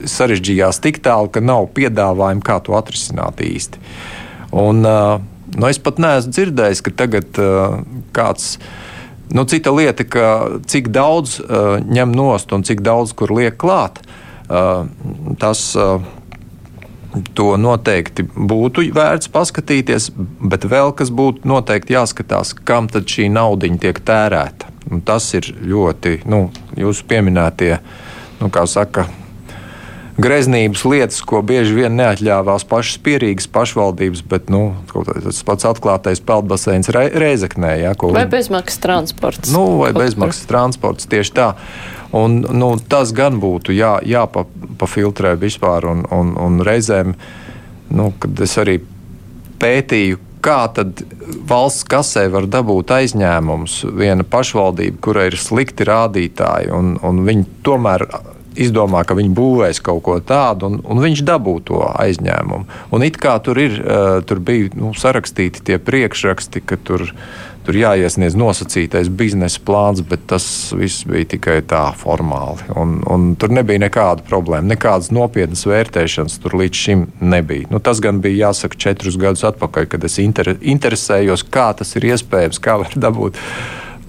sarežģījās 0.06 0.80
tik 0.82 1.00
tālu, 1.00 1.30
ka 1.32 1.40
nav 1.40 1.70
piedāvājumu, 1.74 2.42
kā 2.44 2.60
to 2.60 2.74
atrisināt 2.76 3.40
īsti. 3.40 3.78
Un, 4.52 4.82
nu, 5.56 5.68
es 5.68 5.80
pat 5.80 5.98
neesmu 5.98 6.32
dzirdējis, 6.32 6.82
ka 6.82 6.92
tagad 6.92 7.26
kāds. 8.12 8.58
Nu, 9.30 9.44
cita 9.44 9.72
lieta, 9.72 10.04
ka 10.04 10.50
cik 10.66 10.88
daudz 10.88 11.40
uh, 11.40 11.80
ņem 11.80 12.12
nost 12.12 12.52
un 12.52 12.64
cik 12.64 12.82
daudz 12.82 13.14
kur 13.14 13.32
liek 13.32 13.58
klāt, 13.58 14.00
uh, 14.50 14.86
tas 15.40 15.76
uh, 15.76 16.02
to 17.38 17.56
noteikti 17.62 18.26
būtu 18.36 18.88
vērts 18.96 19.32
paskatīties, 19.34 20.12
bet 20.42 20.68
vēl 20.70 20.94
kas 20.98 21.12
būtu 21.14 21.48
noteikti 21.48 21.96
jāskatās, 21.96 22.56
kam 22.68 22.90
tad 22.92 23.10
šī 23.12 23.30
nauda 23.34 23.70
tiek 23.82 24.00
tērēta. 24.06 24.72
Un 24.92 25.02
tas 25.02 25.32
ir 25.34 25.48
ļoti, 25.66 26.20
nu, 26.30 26.50
jūsu 26.78 27.08
pieminētie, 27.10 27.78
nu, 28.42 28.52
kā 28.54 28.68
saka, 28.70 29.08
greznības 30.18 30.84
lietas, 30.88 31.20
ko 31.28 31.42
bieži 31.46 31.76
vien 31.76 31.98
neatļāvās 32.00 32.68
pašas 32.70 33.00
pierīgas 33.04 33.50
pašvaldības, 33.52 34.24
bet 34.30 34.52
nu, 34.54 34.76
tas 34.94 35.42
pats 35.48 35.68
atklātais 35.68 36.22
peldbaseins 36.24 36.92
Re 36.96 37.10
Reizeknē. 37.16 37.76
Ja, 37.82 37.96
ko, 38.00 38.14
vai 38.16 38.28
bezmaksas 38.30 38.80
transports. 38.84 39.52
Nu, 39.54 39.82
vai 39.82 39.92
bezmaksas 39.98 40.48
transports 40.50 41.10
tieši 41.12 41.36
tā. 41.36 41.50
Un, 42.16 42.44
nu, 42.56 42.76
tas 42.80 43.12
gan 43.16 43.40
būtu 43.44 43.76
jā, 43.76 43.98
jāpafiltrē 44.08 45.34
vispār, 45.40 45.88
un, 45.92 46.06
un, 46.16 46.36
un 46.40 46.62
reizēm, 46.64 47.16
nu, 47.96 48.12
kad 48.20 48.40
es 48.46 48.56
arī 48.62 48.78
pētīju, 49.60 50.22
kā 50.46 50.62
tad 50.78 51.02
valsts 51.50 51.88
kasē 51.90 52.28
var 52.32 52.48
dabūt 52.52 52.94
aizņēmumus 52.94 53.82
viena 53.98 54.24
pašvaldība, 54.24 55.02
kurai 55.04 55.28
ir 55.32 55.40
slikti 55.42 55.88
rādītāji, 55.90 56.72
un, 56.76 56.96
un 57.04 57.24
viņi 57.26 57.48
tomēr 57.66 58.06
izdomā, 58.56 59.02
ka 59.04 59.18
viņi 59.18 59.34
būvēs 59.36 59.82
kaut 59.84 60.04
ko 60.06 60.20
tādu, 60.24 60.70
un, 60.70 60.80
un 60.88 61.02
viņš 61.04 61.24
dabū 61.28 61.58
to 61.68 61.82
aizņēmumu. 61.90 62.70
Un 62.96 63.04
it 63.04 63.20
kā 63.20 63.36
tur, 63.44 63.60
ir, 63.60 63.82
uh, 63.82 64.22
tur 64.24 64.40
bija 64.40 64.72
nu, 64.80 64.94
sarakstīti 64.96 65.66
tie 65.68 65.82
priekšraksti, 65.84 66.64
ka 66.64 66.80
tur 66.80 67.10
ir 67.10 67.16
tur 67.66 67.78
jāiesniedz 67.80 68.36
nosacītais 68.38 69.10
biznesa 69.10 69.62
plāns, 69.66 70.04
bet 70.06 70.26
tas 70.30 70.46
viss 70.78 71.06
bija 71.10 71.28
tikai 71.36 71.58
tā 71.68 71.82
formāli. 71.98 72.68
Un, 72.78 73.00
un 73.12 73.32
tur 73.40 73.54
nebija 73.56 73.82
nekāda 73.86 74.26
problēma, 74.28 74.70
nekādas 74.74 75.12
nopietnas 75.16 75.66
vērtēšanas 75.70 76.38
tur 76.44 76.58
līdz 76.62 76.82
šim 76.86 77.08
nebija. 77.26 77.70
Nu, 77.74 77.82
tas 77.84 78.02
gan 78.04 78.22
bija 78.24 78.50
jāsaka 78.50 78.80
četrus 78.88 79.18
gadus 79.22 79.46
atpakaļ, 79.50 79.90
kad 79.96 80.06
es 80.08 80.20
inter, 80.24 80.54
interesējos, 80.62 81.46
kā 81.52 81.72
tas 81.78 81.96
ir 81.98 82.10
iespējams, 82.12 82.62
kā 82.62 82.78
var 82.84 82.94
dabūt 83.08 83.40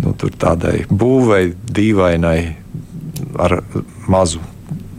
nu, 0.04 0.12
tādai 0.16 0.82
būvei, 0.90 1.48
dīvainai, 1.72 2.38
ar 3.40 3.61
mazu 4.11 4.42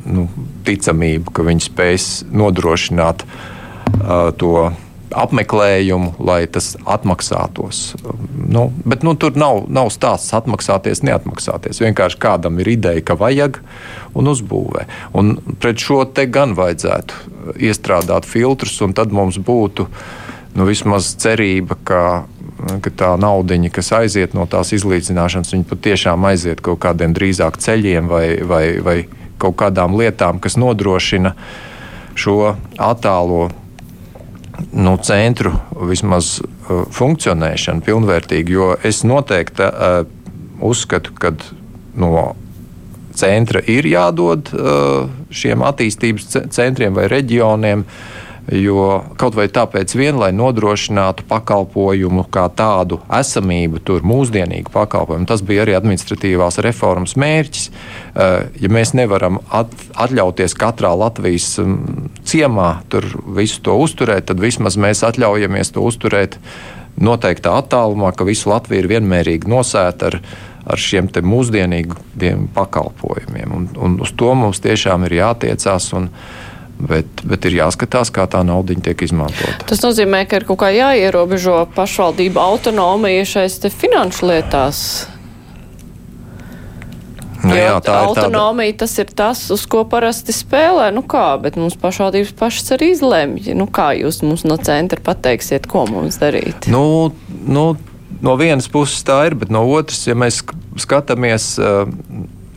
nu, 0.08 0.26
ticamību, 0.68 1.34
ka 1.36 1.46
viņi 1.46 1.68
spēs 1.68 2.10
nodrošināt 2.34 3.24
uh, 3.28 4.34
to 4.40 4.70
apmeklējumu, 5.16 6.16
lai 6.20 6.42
tas 6.52 6.74
atmaksātos. 6.86 7.96
Nu, 8.48 8.68
bet 8.86 9.06
nu, 9.08 9.16
tur 9.20 9.38
nav, 9.40 9.64
nav 9.72 9.92
stāsts 9.94 10.36
atmaksāties, 10.36 11.04
neatmaksāties. 11.08 11.82
Vienkārši 11.84 12.20
kādam 12.22 12.60
ir 12.62 12.72
ideja, 12.76 13.04
ka 13.06 13.18
vajag 13.20 13.62
un 14.18 14.32
uzbūvē. 14.32 14.88
Un 15.18 15.38
pret 15.62 15.80
šo 15.84 16.04
te 16.12 16.28
gan 16.32 16.56
vajadzētu 16.58 17.60
iestrādāt 17.64 18.28
filtrus, 18.28 18.80
un 18.84 18.96
tad 18.98 19.16
mums 19.16 19.40
būtu 19.40 19.88
nu, 20.58 20.66
vismaz 20.68 21.14
cerība, 21.22 21.78
ka, 21.88 22.02
ka 22.84 22.92
tā 22.92 23.14
naudiņa, 23.22 23.72
kas 23.74 23.94
aiziet 24.02 24.36
no 24.36 24.48
tās 24.50 24.74
izlīdzināšanas, 24.76 25.54
viņa 25.56 25.70
patiešām 25.70 26.28
aiziet 26.32 26.64
kaut 26.66 26.82
kādiem 26.84 27.16
drīzāk 27.16 27.62
ceļiem 27.64 28.12
vai, 28.12 28.26
vai, 28.44 28.66
vai 28.84 28.98
kaut 29.38 29.56
kādām 29.62 29.96
lietām, 30.00 30.42
kas 30.44 30.58
nodrošina 30.60 31.36
šo 32.18 32.56
attālo 32.82 33.48
nu, 34.72 34.98
centru 35.04 35.54
vismaz 35.90 36.38
uh, 36.42 36.84
funkcionēšanu 36.94 37.86
pilnvērtīgi, 37.86 38.58
jo 38.58 38.74
es 38.86 39.04
noteikti 39.08 39.68
uh, 39.68 40.04
uzskatu, 40.66 41.14
ka 41.18 41.34
no 41.98 42.34
centra 43.18 43.62
ir 43.66 43.88
jādod 43.90 44.52
uh, 44.54 45.10
šiem 45.34 45.64
attīstības 45.66 46.30
centriem 46.54 46.98
vai 46.98 47.08
reģioniem 47.12 47.86
uh, 47.86 48.27
Jo 48.48 49.02
kaut 49.20 49.36
vai 49.36 49.50
tāpēc, 49.52 49.92
vien, 50.00 50.16
lai 50.16 50.30
nodrošinātu 50.32 51.26
pakalpojumu 51.28 52.24
kā 52.32 52.46
tādu 52.56 53.02
esamību, 53.12 53.82
tur 53.84 54.06
mūsdienīgu 54.08 54.72
pakalpojumu, 54.72 55.28
tas 55.28 55.44
bija 55.44 55.66
arī 55.66 55.76
administratīvās 55.76 56.62
reformas 56.64 57.18
mērķis. 57.20 57.68
Eh, 57.68 58.38
ja 58.64 58.72
mēs 58.72 58.94
nevaram 58.96 59.42
at, 59.52 59.76
atļauties 60.00 60.56
katrā 60.56 60.94
Latvijas 60.96 61.58
mm, 61.60 62.08
ciemā 62.24 62.72
visu 63.36 63.60
to 63.68 63.76
uzturēt, 63.84 64.30
tad 64.32 64.40
vismaz 64.40 64.80
mēs 64.80 65.04
atļaujamies 65.04 65.76
to 65.76 65.84
uzturēt 65.84 66.40
noteiktā 66.96 67.52
attālumā, 67.60 68.16
ka 68.16 68.26
visa 68.26 68.54
Latvija 68.56 68.86
ir 68.86 68.94
vienmērīgi 68.96 69.52
nosēta 69.52 70.14
ar 70.14 70.22
ar 70.68 70.82
šiem 70.84 71.06
mūsdienīgiem 71.24 72.50
pakalpojumiem. 72.52 73.54
Un, 73.56 73.68
un 73.80 73.94
uz 74.04 74.12
to 74.20 74.34
mums 74.36 74.60
tiešām 74.60 75.06
ir 75.08 75.14
jātiecās. 75.22 75.86
Un, 75.96 76.10
uh, 76.12 76.47
Bet, 76.78 77.24
bet 77.26 77.46
ir 77.50 77.56
jāskatās, 77.58 78.12
kā 78.14 78.28
tā 78.30 78.44
nauda 78.46 78.76
tiek 78.86 79.02
izmantota. 79.02 79.66
Tas 79.66 79.82
nozīmē, 79.82 80.28
ka 80.30 80.38
ir 80.38 80.46
kaut 80.46 80.60
kā 80.62 80.70
jāierobežo 80.76 81.64
pašvaldību 81.74 82.38
autonomija 82.38 83.26
šais 83.26 83.58
finanšu 83.74 84.30
lietās. 84.30 84.82
Nu, 87.42 87.54
jā, 87.54 87.78
tā 87.86 87.96
autonomija 88.08 88.74
tāda... 88.74 88.80
tas 88.84 88.94
ir 89.02 89.12
tas, 89.18 89.42
uz 89.54 89.66
ko 89.70 89.84
parasti 89.90 90.34
spēlē. 90.36 90.90
Nu 90.94 91.04
kā, 91.06 91.26
bet 91.42 91.58
mums 91.60 91.78
pašvaldības 91.82 92.34
pašas 92.38 92.74
arī 92.78 92.92
izlemj. 92.94 93.52
Nu 93.58 93.68
kā 93.70 93.92
jūs 93.98 94.22
mums 94.26 94.46
no 94.48 94.58
centra 94.62 95.02
pateiksiet, 95.04 95.68
ko 95.70 95.86
mums 95.90 96.20
darīt? 96.22 96.70
Nu, 96.72 97.14
nu, 97.46 97.66
no 98.22 98.36
vienas 98.40 98.70
puses 98.72 99.06
tā 99.08 99.24
ir, 99.30 99.38
bet 99.40 99.54
no 99.54 99.64
otras, 99.70 100.04
ja 100.10 100.18
mēs 100.18 100.42
skatāmies, 100.82 101.56
uh, 101.62 101.90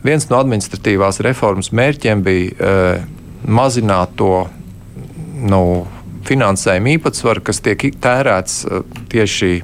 viens 0.05 0.27
no 0.31 0.41
administratīvās 0.41 1.21
reformas 1.25 1.71
mērķiem 1.77 2.25
bija 2.25 2.53
uh, 2.57 3.20
mazināt 3.47 4.15
to 4.19 4.47
nu, 5.41 5.63
finansējuma 6.27 6.95
īpatsvaru, 6.97 7.43
kas 7.45 7.63
tiek 7.65 7.87
tērēts 8.01 8.61
uh, 8.67 8.83
tieši 9.11 9.63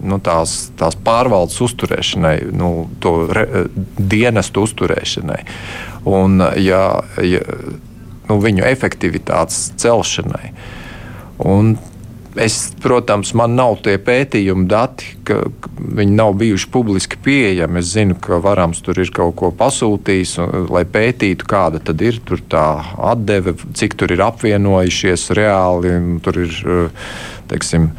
nu, 0.00 0.16
tās, 0.24 0.70
tās 0.80 0.96
pārvaldes 1.04 1.58
uzturēšanai, 1.60 2.36
nu, 2.56 2.88
to 3.04 3.14
re, 3.28 3.66
dienestu 3.98 4.64
uzturēšanai 4.64 5.42
un 6.08 6.40
ja, 6.56 6.84
ja, 7.20 7.42
nu, 8.28 8.38
viņu 8.40 8.64
efektivitātes 8.68 9.70
celšanai. 9.80 10.52
Un 11.50 11.74
Es, 12.36 12.72
protams, 12.82 13.32
man 13.34 13.56
nav 13.58 13.80
tie 13.82 13.96
pētījumi 13.98 14.68
dati, 14.70 15.16
ka 15.26 15.40
viņi 15.78 16.12
nav 16.14 16.36
bijuši 16.38 16.68
publiski 16.70 17.18
pieejami. 17.18 17.80
Es 17.82 17.90
zinu, 17.96 18.14
ka 18.22 18.38
Varams 18.42 18.78
tur 18.86 19.00
ir 19.02 19.10
kaut 19.14 19.34
ko 19.40 19.50
pasūtījis, 19.50 20.36
un, 20.44 20.68
lai 20.70 20.84
pētītu, 20.86 21.48
kāda 21.50 21.82
tad 21.82 22.02
ir 22.06 22.20
tā 22.52 22.64
atdeve, 23.10 23.56
cik 23.74 23.98
tur 23.98 24.14
ir 24.14 24.22
apvienojušies 24.22 25.26
reāli. 25.34 25.96
Tur 26.22 26.38
ir, 26.44 26.56
teiksim, 27.50 27.90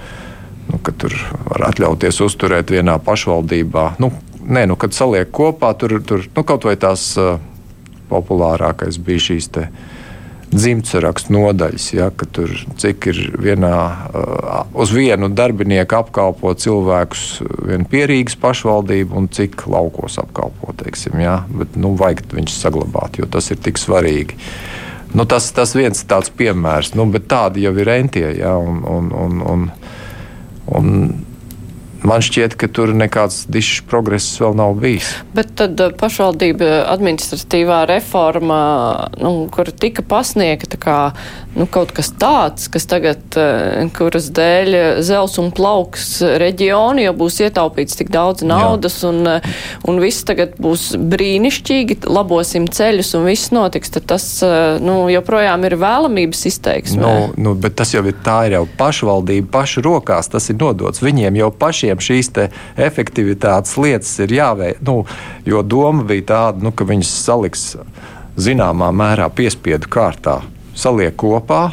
nu, 0.71 0.79
ka 0.79 0.95
tur 0.95 1.17
var 1.49 1.67
atļauties 1.73 2.23
uzturēt 2.23 2.71
vienā 2.71 3.01
pašvaldībā. 3.03 3.87
Nu, 3.99 4.13
nē, 4.47 4.63
nu, 4.71 4.79
kad 4.79 4.95
saliek 4.95 5.27
kopā, 5.27 5.73
tur, 5.75 5.99
tur 6.07 6.23
nu, 6.23 6.45
kaut 6.47 6.69
vai 6.69 6.77
tās 6.79 7.09
uh, 7.19 7.35
populārākais 8.07 9.01
bija 9.03 9.27
šīs. 9.27 9.51
Uh, 9.59 9.99
dzimtsarakstu 10.51 11.33
nodaļas, 11.33 11.85
ja, 11.95 12.09
ka 12.11 12.27
tur 12.35 12.51
cik 12.81 13.07
ir 13.11 13.19
vienā, 13.39 13.75
uz 14.75 14.91
vienu 14.95 15.29
darbinieku 15.31 15.97
apkalpo 16.01 16.51
cilvēkus 16.59 17.25
viena 17.69 17.87
pierīgas 17.91 18.35
pašvaldība 18.41 19.15
un 19.21 19.29
cik 19.31 19.65
laukos 19.71 20.19
apkalpo, 20.21 20.75
teiksim, 20.81 21.19
ja, 21.23 21.41
bet 21.55 21.79
nu, 21.79 21.93
vajag 21.99 22.25
viņus 22.35 22.59
saglabāt, 22.65 23.21
jo 23.21 23.29
tas 23.31 23.47
ir 23.53 23.61
tik 23.63 23.79
svarīgi. 23.79 24.37
Nu, 25.15 25.25
tas, 25.27 25.49
tas 25.55 25.73
viens 25.75 26.05
tāds 26.07 26.31
piemērs, 26.35 26.93
nu, 26.95 27.07
bet 27.11 27.27
tādi 27.31 27.65
jau 27.65 27.73
ir 27.79 27.89
entie. 27.91 28.27
Ja, 28.37 28.55
un, 28.55 28.79
un, 28.87 29.09
un, 29.11 29.41
un, 29.51 29.65
un 30.71 30.93
Man 32.01 32.23
šķiet, 32.25 32.55
ka 32.57 32.65
tur 32.65 32.95
nekāds 32.97 33.43
dišs 33.51 33.83
progress 33.85 34.39
vēl 34.41 34.55
nav 34.57 34.73
bijis. 34.81 35.11
Bet 35.37 35.51
tad 35.59 35.77
eh, 35.83 35.91
pašvaldība 35.93 36.87
administratīvā 36.89 37.83
reforma, 37.91 38.57
nu, 39.21 39.45
kur 39.53 39.69
tika 39.69 40.01
pasniegta 40.01 40.79
kā 40.81 40.95
nu, 41.53 41.67
kaut 41.69 41.93
kas 41.93 42.09
tāds, 42.17 42.65
kas 42.73 42.89
tagad, 42.89 43.21
eh, 43.37 43.85
kuras 43.93 44.31
dēļ 44.33 44.77
zels 45.05 45.37
un 45.41 45.51
plauks 45.53 46.07
reģioni, 46.41 47.05
jo 47.05 47.13
būs 47.21 47.37
ietaupīts 47.45 47.99
tik 47.99 48.09
daudz 48.13 48.41
naudas 48.49 48.97
Jā. 49.03 49.11
un, 49.11 49.21
eh, 49.35 49.61
un 49.85 50.01
viss 50.01 50.25
tagad 50.25 50.57
būs 50.57 50.95
brīnišķīgi, 50.97 51.99
labosim 52.09 52.65
ceļus 52.65 53.13
un 53.19 53.29
viss 53.29 53.53
notiks, 53.53 53.93
tad 53.93 54.09
tas 54.09 54.25
nu, 54.81 54.97
joprojām 55.11 55.69
ir 55.69 55.77
vēlamības 55.77 56.43
izteiksme. 56.49 57.01
Nu, 57.05 57.13
nu, 57.37 57.53
bet 57.53 57.77
tas 57.77 57.93
jau 57.93 58.01
ir 58.09 58.17
tā 58.25 58.39
ir 58.49 58.57
jau 58.57 58.65
pašvaldība 58.79 59.51
pašu 59.53 59.85
rokās, 59.85 60.31
tas 60.33 60.49
ir 60.49 60.57
nodots. 60.57 61.03
Viņiem 61.05 61.37
jau 61.37 61.51
pašiem 61.53 61.90
pašiem 61.95 62.23
šīs 62.23 62.31
efektivitātes 62.77 63.77
lietas 63.77 64.19
ir 64.19 64.31
jāveic. 64.31 64.81
Nu, 64.81 65.05
jo 65.45 65.61
doma 65.63 66.03
bija 66.03 66.23
tāda, 66.23 66.63
nu, 66.63 66.71
ka 66.71 66.85
viņas 66.85 67.11
saliks 67.25 67.75
zināmā 68.37 68.91
mērā 68.91 69.29
piespiedu 69.29 69.89
kārtā, 69.89 70.41
saliek 70.75 71.15
kopā. 71.15 71.71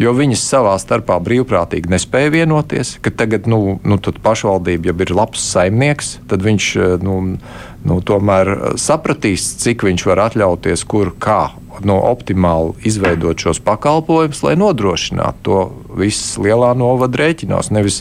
Jo 0.00 0.14
viņas 0.16 0.40
savā 0.48 0.78
starpā 0.80 1.18
brīvprātīgi 1.20 1.90
nespēja 1.92 2.30
vienoties, 2.32 2.94
tagad 3.04 3.44
nu, 3.44 3.76
nu, 3.84 3.98
pašvaldība 4.00 4.88
jau 4.88 4.94
ir 4.96 5.10
labs 5.12 5.42
saimnieks, 5.44 6.14
tad 6.26 6.40
viņš 6.40 6.68
nu, 7.04 7.36
nu, 7.84 7.98
tomēr 8.00 8.78
sapratīs, 8.80 9.44
cik 9.60 9.84
viņš 9.84 10.06
var 10.08 10.22
atļauties, 10.30 10.86
kur 10.88 11.12
kā 11.20 11.50
no 11.84 11.98
optimāli 12.08 12.80
izveidot 12.88 13.44
šos 13.44 13.60
pakalpojumus, 13.60 14.40
lai 14.46 14.56
nodrošinātu 14.56 15.44
to 15.44 15.60
viss 15.98 16.36
lielā 16.40 16.72
novada 16.78 17.22
rēķinos. 17.22 17.70
Nevis 17.74 18.00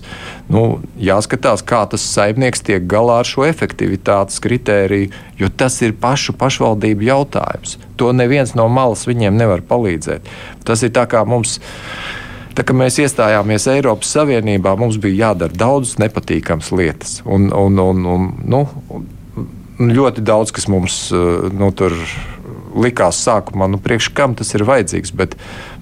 nu, 0.51 0.79
jāskatās, 1.01 1.63
kā 1.65 1.83
tas 1.89 2.05
saimnieks 2.05 2.63
tiek 2.65 2.87
galā 2.89 3.19
ar 3.23 3.29
šo 3.29 3.45
efektivitātes 3.47 4.41
kritēriju, 4.43 5.11
jo 5.39 5.49
tas 5.49 5.79
ir 5.85 5.97
pašu 5.99 6.35
pašvaldību 6.39 7.09
jautājums. 7.09 7.77
To 7.99 8.13
neviens 8.15 8.55
no 8.57 8.69
malas 8.71 9.05
viņiem 9.09 9.37
nevar 9.37 9.65
palīdzēt. 9.65 10.27
Tas 10.67 10.85
ir 10.85 10.95
tā 10.95 11.07
kā 11.09 11.25
mums. 11.27 11.59
Tā 12.57 12.65
kā 12.67 12.73
mēs 12.75 12.97
iestājāmies 12.99 13.69
Eiropas 13.71 14.09
Savienībā, 14.11 14.73
mums 14.75 14.97
bija 14.99 15.29
jādara 15.29 15.55
daudzas 15.55 15.95
nepatīkamas 16.01 16.73
lietas. 16.75 17.19
Un, 17.23 17.45
un, 17.55 17.77
un, 17.79 18.01
un, 18.09 18.25
nu, 18.51 18.65
ļoti 19.79 20.23
daudz, 20.27 20.51
kas 20.51 20.67
mums 20.67 20.97
nu, 21.13 21.69
tur 21.71 21.95
likās 22.75 23.21
sākumā, 23.23 23.69
nu, 23.71 23.79
priekš 23.81 24.11
kam 24.15 24.35
tas 24.37 24.51
ir 24.55 24.65
vajadzīgs. 24.67 25.13
Bet 25.15 25.37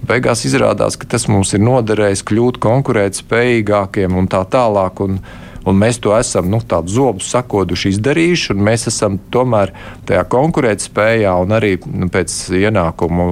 beigās 0.07 0.45
izrādās, 0.47 0.97
ka 0.99 1.09
tas 1.09 1.27
mums 1.31 1.53
ir 1.55 1.63
noderējis 1.65 2.23
kļūt 2.27 2.61
konkurētspējīgākiem 2.63 4.17
un 4.17 4.31
tā 4.31 4.45
tālāk. 4.51 5.03
Un, 5.05 5.21
Un 5.67 5.75
mēs 5.75 5.97
to 5.99 6.13
esam 6.15 6.45
nu, 6.47 6.61
zobu 6.87 7.19
sakoduši, 7.27 7.89
izdarījuši, 7.91 8.53
un 8.53 8.61
mēs 8.63 8.87
esam 8.87 9.17
tomēr 9.35 9.73
tajā 10.07 10.21
konkurētspējā 10.31 11.33
un 11.43 11.51
arī 11.57 11.73
nu, 11.91 12.07
pēc 12.07 12.35
ienākumu 12.55 13.25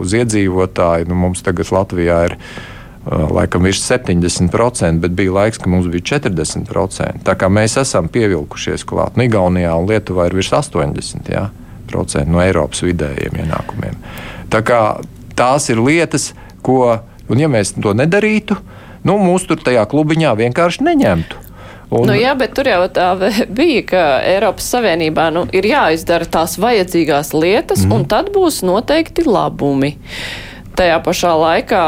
uz 0.00 0.16
iedzīvotāju. 0.18 1.06
Nu, 1.06 1.14
mums 1.14 1.44
tagad 1.46 1.70
Latvijā 1.70 2.16
ir 2.32 2.34
uh, 2.34 3.28
laikam 3.30 3.62
virs 3.68 3.84
70%, 3.86 4.98
bet 5.04 5.14
bija 5.20 5.36
laiks, 5.36 5.62
ka 5.62 5.70
mums 5.70 5.86
bija 5.92 6.18
40%. 6.18 7.22
Tā 7.28 7.36
kā 7.38 7.46
mēs 7.46 7.78
esam 7.78 8.10
pievilkušies 8.10 8.82
klāt. 8.82 9.14
Nu, 9.14 9.28
Igaunijā 9.30 9.78
un 9.78 9.86
Lietuvā 9.86 10.26
ir 10.26 10.34
virs 10.40 10.50
80%. 10.58 11.30
Jā. 11.30 11.46
10% 11.88 12.28
no 12.28 12.42
Eiropas 12.42 12.82
vidējiem 12.84 13.38
ienākumiem. 13.44 13.96
Tā 14.52 14.60
kā 14.66 14.80
tās 15.38 15.68
ir 15.72 15.82
lietas, 15.82 16.32
ko, 16.66 16.98
un 17.30 17.42
ja 17.42 17.50
mēs 17.50 17.74
to 17.78 17.94
nedarītu, 17.96 18.58
nu, 19.06 19.18
mūs 19.22 19.46
tur 19.48 19.60
tajā 19.62 19.84
klubiņā 19.90 20.34
vienkārši 20.38 20.86
neņemtu. 20.90 21.44
Un... 21.88 22.04
Nu, 22.04 22.12
jā, 22.12 22.34
bet 22.36 22.52
tur 22.52 22.68
jau 22.68 22.82
tā 22.92 23.14
bija, 23.48 23.82
ka 23.88 24.02
Eiropas 24.28 24.66
Savienībā 24.74 25.30
nu, 25.32 25.46
ir 25.56 25.64
jāizdara 25.64 26.28
tās 26.28 26.58
vajadzīgās 26.60 27.32
lietas, 27.32 27.86
mm. 27.86 27.94
un 27.96 28.04
tad 28.10 28.28
būs 28.34 28.60
noteikti 28.66 29.24
labumi. 29.24 29.94
Tajā 30.76 30.98
pašā 31.04 31.32
laikā 31.40 31.84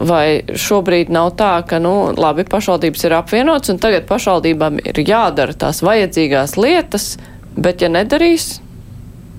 Vai 0.00 0.40
šobrīd 0.56 1.10
nav 1.12 1.32
tā, 1.36 1.50
ka, 1.66 1.80
nu, 1.82 2.12
labi, 2.16 2.46
pašvaldības 2.48 3.02
ir 3.04 3.14
apvienotas, 3.18 3.72
un 3.72 3.80
tagad 3.82 4.06
pašvaldībām 4.08 4.78
ir 4.80 5.00
jādara 5.02 5.52
tās 5.52 5.82
vajadzīgās 5.84 6.54
lietas, 6.56 7.16
bet 7.58 7.82
ja 7.82 7.90
nedarīs, 7.92 8.60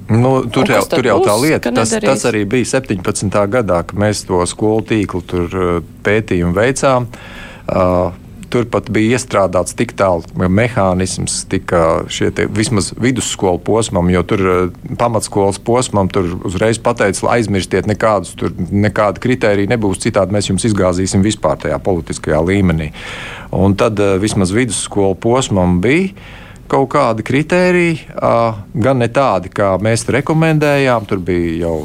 Nu, 0.10 0.32
tur, 0.52 0.68
jau, 0.68 0.82
tur 0.90 1.08
jau 1.08 1.20
tā 1.24 1.36
lieta, 1.40 1.72
tas, 1.76 1.94
tas 2.02 2.26
arī 2.28 2.44
bija 2.50 2.68
17. 2.82 3.30
gadā, 3.52 3.84
kad 3.88 4.00
mēs 4.00 4.26
to 4.28 4.42
skolu 4.50 4.84
tīklu 4.90 5.22
uh, 5.22 5.70
pētījumu 6.04 6.58
veicām. 6.58 7.08
Uh, 7.70 8.12
tur 8.52 8.68
pat 8.72 8.90
bija 8.92 9.16
iestrādāts 9.16 9.76
tik 9.78 9.94
tālu 10.00 10.48
mehānisms, 10.52 11.38
te, 11.50 11.62
vismaz 12.52 12.92
vidusskolu 13.00 13.62
posmam, 13.64 14.10
jo 14.12 14.24
tur 14.28 14.44
uh, 14.44 14.60
pamatskolas 15.00 15.62
posmam 15.64 16.12
tur 16.12 16.34
uzreiz 16.48 16.82
pateica, 16.84 17.30
aizmirstiet 17.38 17.88
nekādus, 17.90 18.36
tur 18.40 18.54
nekāda 18.58 19.24
kritērija 19.24 19.72
nebūs, 19.72 20.02
citādi 20.04 20.36
mēs 20.36 20.52
jums 20.52 20.68
izgāzīsim 20.68 21.24
vispār 21.26 21.60
tajā 21.64 21.80
politiskajā 21.84 22.44
līmenī. 22.52 22.92
Un 23.56 23.78
tad 23.80 24.00
uh, 24.04 24.18
vismaz 24.22 24.54
vidusskolu 24.56 25.16
posmam 25.24 25.80
bija 25.84 26.12
kaut 26.72 26.90
kādi 26.94 27.24
kriteriji, 27.28 28.06
gan 28.16 29.02
ne 29.02 29.08
tādi, 29.12 29.52
kā 29.52 29.74
mēs 29.84 30.06
rekomendējām, 30.16 31.08
tur 31.10 31.20
bija 31.26 31.66
jau 31.66 31.76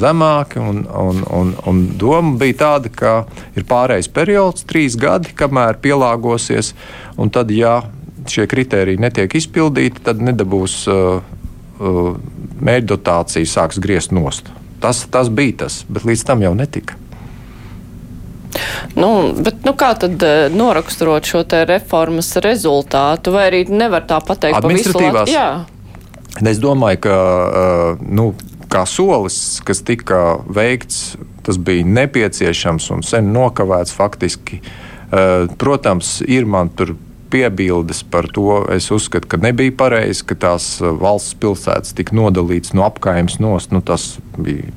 zemāki. 0.00 0.60
Un, 0.62 0.82
un, 0.88 1.22
un, 1.36 1.52
un 1.68 1.82
doma 2.00 2.36
bija 2.40 2.58
tāda, 2.64 2.92
ka 2.94 3.14
ir 3.58 3.66
pārējais 3.68 4.10
periods, 4.14 4.64
trīs 4.68 4.96
gadi, 5.00 5.34
kamēr 5.36 5.80
pielāgosies. 5.84 6.72
Un 7.20 7.32
tad, 7.34 7.52
ja 7.52 7.82
šie 8.30 8.46
kriteriji 8.50 9.00
netiek 9.00 9.34
izpildīti, 9.36 10.04
tad 10.06 10.22
nedabūs 10.24 10.80
mērķdotācija, 12.60 13.48
sāks 13.48 13.80
griezt 13.82 14.12
nost. 14.16 14.50
Tas, 14.80 15.04
tas 15.12 15.28
bija 15.28 15.66
tas, 15.66 15.82
bet 15.88 16.06
līdz 16.08 16.24
tam 16.28 16.44
jau 16.44 16.54
netika. 16.56 16.96
Nu, 18.98 19.10
bet, 19.38 19.62
nu, 19.66 19.74
kā 19.78 19.92
tad 19.98 20.22
uh, 20.26 20.46
noraksturot 20.52 21.26
šo 21.26 21.44
reformas 21.68 22.32
rezultātu, 22.42 23.34
vai 23.34 23.48
arī 23.50 23.64
nevar 23.70 24.06
tā 24.08 24.20
pateikt 24.24 24.60
pa 24.60 24.72
visu 24.72 24.94
Latviju? 24.96 25.34
Jā. 25.34 25.50
Es 26.46 26.60
domāju, 26.62 27.02
ka 27.06 27.16
uh, 27.16 28.02
nu, 28.06 28.30
kā 28.70 28.84
solis, 28.86 29.60
kas 29.66 29.82
tika 29.86 30.40
veikts, 30.46 31.16
tas 31.46 31.58
bija 31.58 31.86
nepieciešams 31.86 32.90
un 32.94 33.06
sen 33.06 33.32
nokavēts 33.34 33.94
faktiski. 33.96 34.60
Uh, 35.10 35.50
protams, 35.58 36.18
ir 36.26 36.46
man 36.46 36.70
tur 36.74 36.94
piebildes 37.30 38.02
par 38.10 38.26
to. 38.34 38.64
Es 38.74 38.90
uzskatu, 38.94 39.28
ka 39.30 39.40
nebija 39.42 39.74
pareizi, 39.78 40.24
ka 40.26 40.38
tās 40.38 40.76
valsts 40.82 41.38
pilsētas 41.40 41.94
tika 41.98 42.14
nodalītas 42.18 42.74
no 42.74 42.86
apgājuma 42.86 43.42
nost. 43.42 43.74
Nu, 43.74 43.82
tas 43.82 44.16
bija 44.38 44.70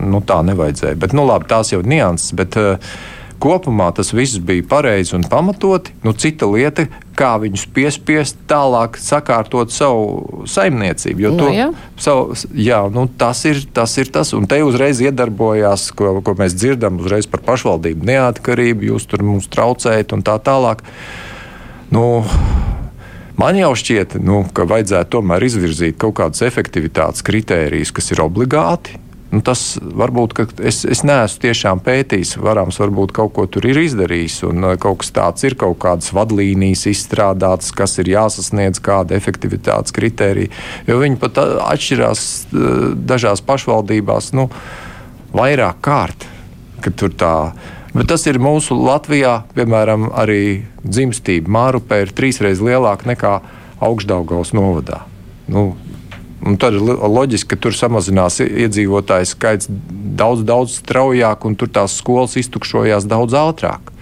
nu, 0.00 0.20
tā 0.24 0.40
nevajadzēja. 0.46 0.98
Bet, 1.00 1.14
nu, 1.16 1.26
labi, 1.28 1.48
tās 1.50 1.72
jau 1.72 1.80
ir 1.82 1.90
nianses. 1.90 2.34
Bet, 2.36 2.58
uh, 2.60 2.96
Kopumā 3.42 3.90
tas 3.96 4.12
viss 4.14 4.38
bija 4.40 4.64
pareizi 4.68 5.14
un 5.16 5.24
pamatoti. 5.28 5.92
Nu, 6.04 6.14
cita 6.16 6.46
lieta, 6.48 6.86
kā 7.18 7.34
viņus 7.42 7.66
piespiest 7.74 8.40
tālāk 8.50 8.98
sakārtot 9.00 9.72
savu 9.74 10.46
saimniecību. 10.50 11.24
Jo 11.24 11.32
nu, 11.34 11.40
to, 11.42 11.50
jā. 11.54 11.68
Savu, 12.00 12.38
jā, 12.56 12.80
nu, 12.94 13.06
tas, 13.20 13.44
ir, 13.50 13.62
tas 13.76 13.94
ir 14.00 14.10
tas. 14.14 14.32
Un 14.36 14.48
te 14.50 14.60
uzreiz 14.64 15.02
iedarbojās, 15.04 15.90
ko, 15.98 16.16
ko 16.24 16.36
mēs 16.40 16.56
dzirdam, 16.56 17.02
uzreiz 17.02 17.28
par 17.30 17.44
pašvaldību 17.46 18.08
neatkarību, 18.10 18.90
jūs 18.92 19.08
tur 19.10 19.26
mums 19.26 19.50
traucējat 19.52 20.16
un 20.16 20.24
tā 20.26 20.38
tālāk. 20.42 20.84
Nu, 21.94 22.24
Man 23.34 23.56
jau 23.58 23.72
šķiet, 23.74 24.12
nu, 24.22 24.44
ka 24.54 24.62
vajadzētu 24.70 25.16
tomēr 25.16 25.42
izvirzīt 25.42 25.96
kaut 25.98 26.14
kādus 26.20 26.44
efektivitātes 26.46 27.24
kritērijus, 27.26 27.90
kas 27.90 28.12
ir 28.14 28.22
obligāti. 28.22 28.94
Nu, 29.34 29.40
tas 29.42 29.62
varbūt 29.82 30.36
es, 30.62 30.84
es 30.86 31.00
neesmu 31.02 31.42
tiešām 31.42 31.80
pētījis. 31.82 32.36
Varams, 32.44 32.78
varbūt 32.78 33.14
kaut 33.16 33.32
ko 33.34 33.46
tur 33.50 33.66
ir 33.66 33.80
izdarījis, 33.82 34.36
un 34.46 34.62
uh, 34.62 34.74
kaut 34.78 35.00
kas 35.02 35.10
tāds 35.16 35.46
ir, 35.48 35.56
kaut 35.58 35.80
kādas 35.82 36.12
vadlīnijas 36.14 36.84
izstrādātas, 36.92 37.72
kas 37.74 37.98
ir 37.98 38.12
jāsasniedz, 38.12 38.78
kāda 38.84 39.16
efektivitātes 39.18 39.94
kritērija. 39.96 40.52
Jo 40.86 41.00
viņi 41.02 41.18
pat 41.22 41.40
uh, 41.42 41.56
atšķirās 41.66 42.22
uh, 42.22 42.68
dažās 42.94 43.42
pašvaldībās 43.42 44.30
nu, 44.38 44.46
vairāk 45.34 45.82
kārt. 45.82 46.28
Bet 47.94 48.10
tas 48.10 48.26
ir 48.30 48.38
mūsu 48.42 48.76
Latvijā, 48.78 49.40
piemēram, 49.56 50.12
arī 50.18 50.62
dzimstība. 50.82 51.50
Mārupē 51.58 52.04
ir 52.04 52.14
trīsreiz 52.14 52.62
lielāka 52.62 53.10
nekā 53.10 53.34
Augstdaugaus 53.82 54.54
novadā. 54.54 55.04
Nu, 55.50 55.72
Un 56.44 56.58
tad 56.60 56.76
ir 56.76 56.82
loģiski, 56.84 57.54
ka 57.54 57.60
tur 57.66 57.76
samazinās 57.76 58.42
iedzīvotāju 58.44 59.28
skaits 59.30 59.70
daudz, 59.70 60.44
daudz 60.44 60.78
straujāk, 60.82 61.46
un 61.48 61.56
tur 61.56 61.70
tās 61.72 61.96
skolas 61.96 62.36
iztukšojās 62.40 63.08
daudz 63.08 63.36
ātrāk. 63.38 63.94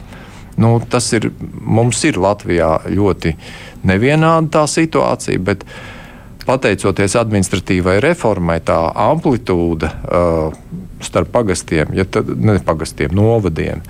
Nu, 0.58 0.74
tas 0.90 1.06
ir 1.16 1.30
mums 1.62 2.02
ir 2.04 2.18
Latvijā 2.20 2.74
ļoti 2.90 3.36
nevienāda 3.88 4.50
tā 4.58 4.64
situācija, 4.68 5.40
bet 5.40 5.64
pateicoties 6.46 7.14
administratīvai 7.20 8.00
reformai, 8.02 8.58
tā 8.66 8.78
amplitūda 9.06 9.92
uh, 10.02 10.58
starp 11.02 11.30
pagastiem, 11.32 11.94
ja 11.96 12.04
tad, 12.04 12.34
ne 12.36 12.58
pagastiem, 12.62 13.14
novadiem. 13.14 13.82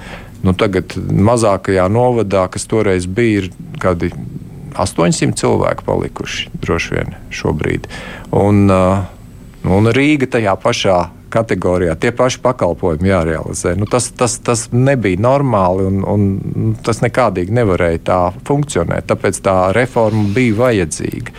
Nu, 0.43 0.55
tagad 0.59 0.95
mazākajā 0.99 1.87
novadā, 1.93 2.49
kas 2.53 2.67
toreiz 2.69 3.07
bija, 3.07 3.45
ir 3.45 3.79
kādi 3.83 4.11
800 4.77 5.37
cilvēki 5.41 5.85
palikuši 5.87 6.53
droši 6.63 6.95
vien 6.95 7.17
šobrīd. 7.35 7.89
Un, 8.37 8.65
uh, 8.73 9.03
un 9.69 9.91
Rīga 9.93 10.31
tajā 10.37 10.55
pašā 10.61 11.01
kategorijā 11.33 11.95
tie 11.97 12.13
paši 12.13 12.41
pakalpojumi 12.45 13.09
jārealizē. 13.09 13.75
Nu, 13.81 13.89
tas, 13.89 14.11
tas, 14.17 14.37
tas 14.45 14.67
nebija 14.73 15.21
normāli 15.23 15.87
un, 15.89 16.01
un 16.09 16.27
nu, 16.43 16.73
tas 16.85 17.01
nekādīgi 17.05 17.55
nevarēja 17.57 18.03
tā 18.09 18.21
funkcionēt. 18.49 19.09
Tāpēc 19.09 19.41
tā 19.45 19.57
reforma 19.77 20.27
bija 20.35 20.59
vajadzīga. 20.61 21.37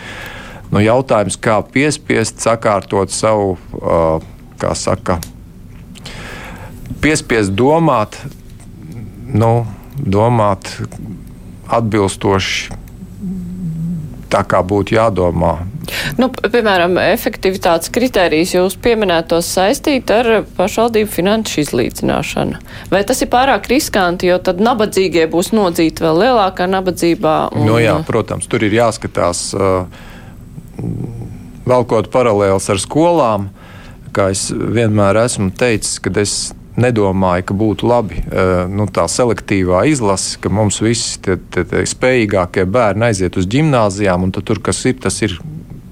Nu, 0.72 0.82
jautājums, 0.82 1.38
kā 1.38 1.60
piespiest 1.74 2.42
sakārtot 2.42 3.14
savu, 3.14 3.54
uh, 3.78 4.18
kā 4.58 4.74
saka, 4.78 5.20
piespiest 7.04 7.54
domāt, 7.54 8.18
nu, 9.30 9.52
domāt 9.94 10.72
atbilstoši 11.70 12.83
tā, 14.32 14.44
kā 14.48 14.62
būtu 14.64 14.98
jādomā 14.98 15.58
Nu, 16.18 16.28
piemēram, 16.32 16.96
efektivitātes 17.00 17.90
kritērijas 17.94 18.54
jūs 18.54 18.76
pieminētos 18.82 19.48
saistīt 19.56 20.10
ar 20.14 20.44
pašvaldību 20.56 21.10
finanšu 21.10 21.62
izlīdzināšanu. 21.64 22.60
Vai 22.92 23.02
tas 23.08 23.20
ir 23.24 23.30
pārāk 23.32 23.68
riskanti, 23.72 24.28
jo 24.30 24.38
tad 24.44 24.62
nabadzīgie 24.64 25.26
būs 25.32 25.52
nodzīti 25.56 26.04
vēl 26.04 26.22
lielākā 26.24 26.68
nabadzībā? 26.70 27.36
Un... 27.54 27.68
Nu, 27.68 27.78
jā, 27.82 27.96
protams, 28.06 28.48
tur 28.50 28.64
ir 28.66 28.76
jāskatās 28.78 29.46
velkot 31.68 32.10
paralēlus 32.12 32.70
ar 32.72 32.82
skolām. 32.82 33.48
Kā 34.14 34.30
es 34.30 34.46
vienmēr 34.52 35.18
esmu 35.24 35.50
teicis, 35.58 35.98
kad 36.02 36.20
es 36.22 36.54
nedomāju, 36.80 37.46
ka 37.48 37.56
būtu 37.58 37.88
labi 37.88 38.20
uh, 38.24 38.64
nu, 38.70 38.88
tā 38.90 39.06
selektīvā 39.10 39.84
izlase, 39.90 40.38
ka 40.42 40.52
mums 40.52 40.80
visi 40.82 41.20
tie, 41.24 41.38
tie, 41.54 41.64
tie 41.70 41.84
spējīgākie 41.88 42.66
bērni 42.66 43.10
aiziet 43.10 43.38
uz 43.40 43.48
gimnāzijām, 43.50 44.26
un 44.26 44.34
tur, 44.34 44.62
kas 44.64 44.84
ir, 44.90 44.98
tas 45.02 45.20
ir 45.22 45.38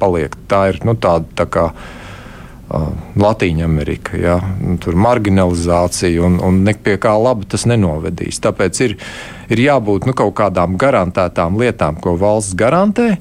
paliek. 0.02 0.34
Tā 0.50 0.66
ir 0.72 0.82
nu, 0.86 0.96
tāda 0.98 1.28
tā 1.42 1.48
kā. 1.50 1.70
Uh, 1.72 1.98
Latvija, 3.16 3.64
Amerika. 3.64 4.16
Ja? 4.16 4.38
Nu, 4.62 4.78
tur 4.80 4.96
marginalizācija 4.96 6.22
un, 6.24 6.38
un 6.40 6.62
pie 6.84 6.96
kā 7.00 7.12
laba 7.20 7.44
tas 7.48 7.66
nenovedīs. 7.68 8.40
Tāpēc 8.40 8.80
ir, 8.86 8.96
ir 9.52 9.60
jābūt 9.66 10.08
nu, 10.08 10.14
kaut 10.16 10.34
kādām 10.40 10.78
garantētām 10.80 11.58
lietām, 11.60 12.00
ko 12.00 12.16
valsts 12.20 12.56
garantē. 12.56 13.16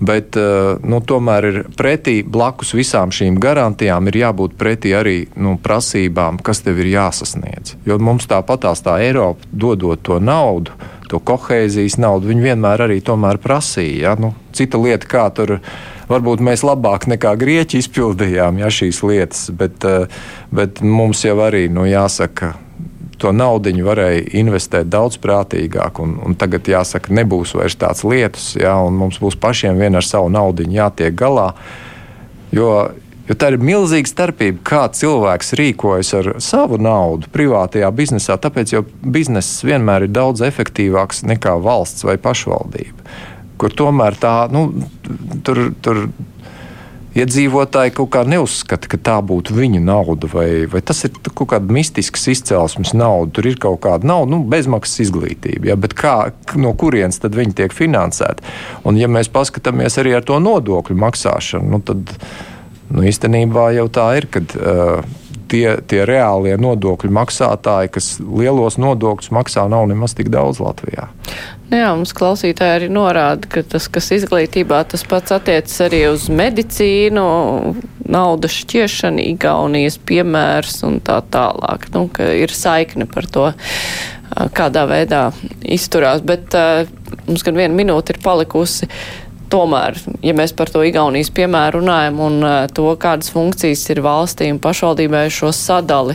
Bet 0.00 0.36
uh, 0.40 0.78
nu, 0.80 1.02
tomēr 1.04 1.46
ir 1.50 1.58
pretī 1.76 2.20
blakus 2.24 2.72
visām 2.72 3.12
šīm 3.12 3.36
garantijām, 3.42 4.08
ir 4.08 4.22
jābūt 4.22 4.56
pretī 4.60 4.94
arī 4.96 5.18
nu, 5.36 5.58
prasībām, 5.60 6.40
kas 6.44 6.64
tev 6.64 6.80
ir 6.80 6.88
jāsasniedz. 6.94 7.76
Jo 7.84 7.98
mums 8.00 8.28
tāpatās 8.30 8.80
tā 8.86 8.96
Eiropa 9.04 9.44
dodot 9.52 10.00
to 10.06 10.16
naudu, 10.24 10.72
to 11.10 11.20
kohēzijas 11.20 11.98
naudu, 12.00 12.30
viņi 12.30 12.46
vienmēr 12.48 12.86
arī 12.86 13.00
prasīja. 13.42 14.00
Ja? 14.00 14.16
Nu, 14.16 14.32
cita 14.56 14.78
lieta, 14.78 15.06
kā 15.06 15.28
tur 15.34 15.58
varbūt 16.10 16.40
mēs 16.40 16.64
labāk 16.66 17.06
nekā 17.10 17.34
Grieķi 17.38 17.82
izpildījām 17.82 18.58
ja, 18.62 18.70
šīs 18.70 19.02
lietas, 19.02 19.50
bet, 19.50 19.84
eh, 19.84 20.06
bet 20.50 20.80
mums 20.80 21.24
jau 21.24 21.36
arī 21.44 21.68
nu, 21.68 21.84
jāsaka. 21.84 22.54
To 23.20 23.34
naudu 23.36 23.72
varēja 23.84 24.24
investēt 24.40 24.88
daudz 24.88 25.18
prātīgāk, 25.20 26.00
un, 26.00 26.16
un 26.24 26.36
tagad, 26.40 26.68
jāsaka, 26.72 27.12
nebūs 27.12 27.52
vairs 27.58 27.76
tāds 27.76 28.00
lietus, 28.06 28.54
ja, 28.56 28.78
un 28.80 28.96
mums 28.96 29.20
būs 29.20 29.36
pašiem 29.40 29.76
vien 29.80 29.98
ar 29.98 30.06
savu 30.06 30.32
naudu 30.32 30.64
jātiek 30.68 31.14
galā. 31.14 31.52
Jo, 32.54 32.90
Jo 33.30 33.36
tā 33.38 33.52
ir 33.52 33.60
milzīga 33.62 34.10
starpība, 34.10 34.58
kā 34.66 34.78
cilvēks 34.90 35.52
rīkojas 35.54 36.08
ar 36.18 36.28
savu 36.42 36.80
naudu 36.82 37.28
privātajā 37.30 37.86
biznesā. 37.94 38.34
Tāpēc 38.42 38.72
jau 38.74 38.80
bizness 39.06 39.60
vienmēr 39.62 40.08
ir 40.08 40.10
daudz 40.10 40.42
efektīvāks 40.42 41.22
nekā 41.30 41.52
valsts 41.62 42.02
vai 42.08 42.16
pašvaldība 42.18 43.06
kur 43.60 43.74
tomēr 43.76 44.16
tā, 44.20 44.34
nu, 44.52 44.68
tur, 45.44 45.66
tur 45.84 46.06
iedzīvotāji 47.18 47.94
kaut 47.96 48.10
kā 48.14 48.22
neuzskata, 48.28 48.88
ka 48.90 48.98
tā 49.10 49.16
būtu 49.26 49.54
viņa 49.56 49.80
nauda, 49.82 50.28
vai, 50.30 50.48
vai 50.70 50.82
tas 50.86 51.02
ir 51.06 51.14
kaut 51.28 51.50
kāda 51.52 51.74
mistisks 51.74 52.28
izcelsmes 52.30 52.92
nauda. 52.96 53.32
Tur 53.36 53.50
ir 53.50 53.58
kaut 53.62 53.80
kāda 53.86 54.06
nauda, 54.06 54.30
nu, 54.34 54.42
bezmaksas 54.50 55.06
izglītība, 55.06 55.72
ja, 55.72 55.78
bet 55.80 55.96
kā, 55.98 56.16
no 56.60 56.74
kurienes 56.78 57.20
tad 57.22 57.36
viņi 57.38 57.56
tiek 57.62 57.74
finansēti? 57.74 58.46
Un, 58.86 59.00
ja 59.00 59.10
mēs 59.10 59.32
paskatāmies 59.32 59.98
arī 60.02 60.14
ar 60.18 60.26
to 60.26 60.38
nodokļu 60.42 60.98
maksāšanu, 61.02 61.70
nu, 61.74 61.82
tad 61.84 62.14
nu, 62.90 63.04
īstenībā 63.06 63.70
jau 63.78 63.88
tā 63.92 64.06
ir, 64.20 64.30
kad 64.30 64.54
uh, 64.58 65.02
tie, 65.50 65.66
tie 65.90 66.04
reālie 66.08 66.56
nodokļu 66.60 67.10
maksātāji, 67.14 67.92
kas 67.96 68.10
lielos 68.22 68.78
nodokļus 68.80 69.32
maksā, 69.34 69.66
nav 69.70 69.88
nemaz 69.90 70.14
tik 70.18 70.30
daudz 70.32 70.62
Latvijā. 70.62 71.10
Nu 71.70 71.78
jā, 71.78 71.90
mums 71.94 72.12
klausītāji 72.16 72.76
arī 72.80 72.88
norāda, 72.90 73.46
ka 73.50 73.62
tas, 73.62 73.86
kas 73.92 74.10
izglītībā, 74.16 74.80
tas 74.90 75.04
pats 75.06 75.34
attiecas 75.36 75.76
arī 75.86 76.02
uz 76.10 76.26
medicīnu, 76.32 77.26
naudas 78.10 78.56
šķiešanu, 78.64 79.22
Igaunijas 79.36 80.00
piemērs 80.02 80.80
un 80.88 80.98
tā 81.06 81.20
tālāk. 81.30 81.86
Nu, 81.94 82.08
ir 82.18 82.50
saikne 82.54 83.06
par 83.10 83.30
to, 83.30 83.50
kādā 84.54 84.86
veidā 84.90 85.28
izturās. 85.62 86.22
Bet 86.26 86.54
uh, 86.58 86.86
mums 87.26 87.46
gan 87.46 87.58
viena 87.58 87.74
minūte 87.76 88.14
ir 88.14 88.22
palikusi. 88.24 88.90
Tomēr, 89.50 89.96
ja 90.22 90.34
mēs 90.36 90.52
par 90.54 90.70
to 90.70 90.84
Igaunijas 90.86 91.32
piemēru 91.34 91.80
runājam 91.80 92.20
un 92.22 92.38
uh, 92.44 92.54
to, 92.70 92.86
kādas 93.02 93.32
funkcijas 93.34 93.82
ir 93.90 94.02
valstī 94.04 94.46
un 94.52 94.60
pašvaldībai 94.62 95.24
šo 95.34 95.50
sadali, 95.56 96.14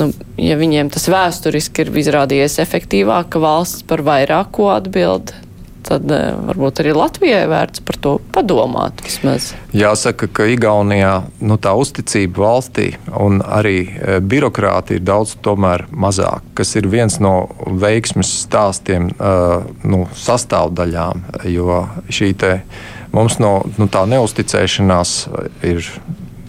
nu, 0.00 0.08
ja 0.40 0.56
viņiem 0.56 0.88
tas 0.94 1.04
vēsturiski 1.12 1.84
ir 1.84 1.92
izrādījies 2.04 2.56
efektīvāk, 2.64 3.28
ka 3.34 3.42
valsts 3.42 3.84
par 3.84 4.00
vairāk 4.06 4.52
ko 4.56 4.70
atbild, 4.72 5.34
tad 5.86 6.10
uh, 6.10 6.34
varbūt 6.50 6.82
arī 6.82 6.94
Latvijai 6.96 7.44
vērts 7.50 7.82
par 7.86 7.98
to 8.02 8.14
padomāt 8.34 9.02
vismaz. 9.04 9.52
Jāsaka, 9.76 10.28
ka 10.32 10.46
Igaunijā 10.50 11.14
nu, 11.40 11.58
tā 11.62 11.74
uzticība 11.78 12.44
valstī 12.44 12.90
un 13.20 13.40
arī 13.44 13.76
e, 13.86 14.18
birokrāti 14.20 14.98
ir 14.98 15.04
daudz 15.06 15.36
mazāk, 15.40 16.42
kas 16.54 16.74
ir 16.76 16.88
viens 16.90 17.20
no 17.20 17.48
veiksmes 17.66 18.30
stāstiem, 18.44 19.10
e, 19.10 19.34
nu, 19.84 20.06
sastāvdaļām, 20.14 21.24
jo 21.50 21.82
šī 22.10 22.32
te 22.34 22.52
mums 23.12 23.38
no 23.38 23.60
nu, 23.78 23.88
tā 23.90 24.06
neusticēšanās 24.10 25.14
ir 25.66 25.86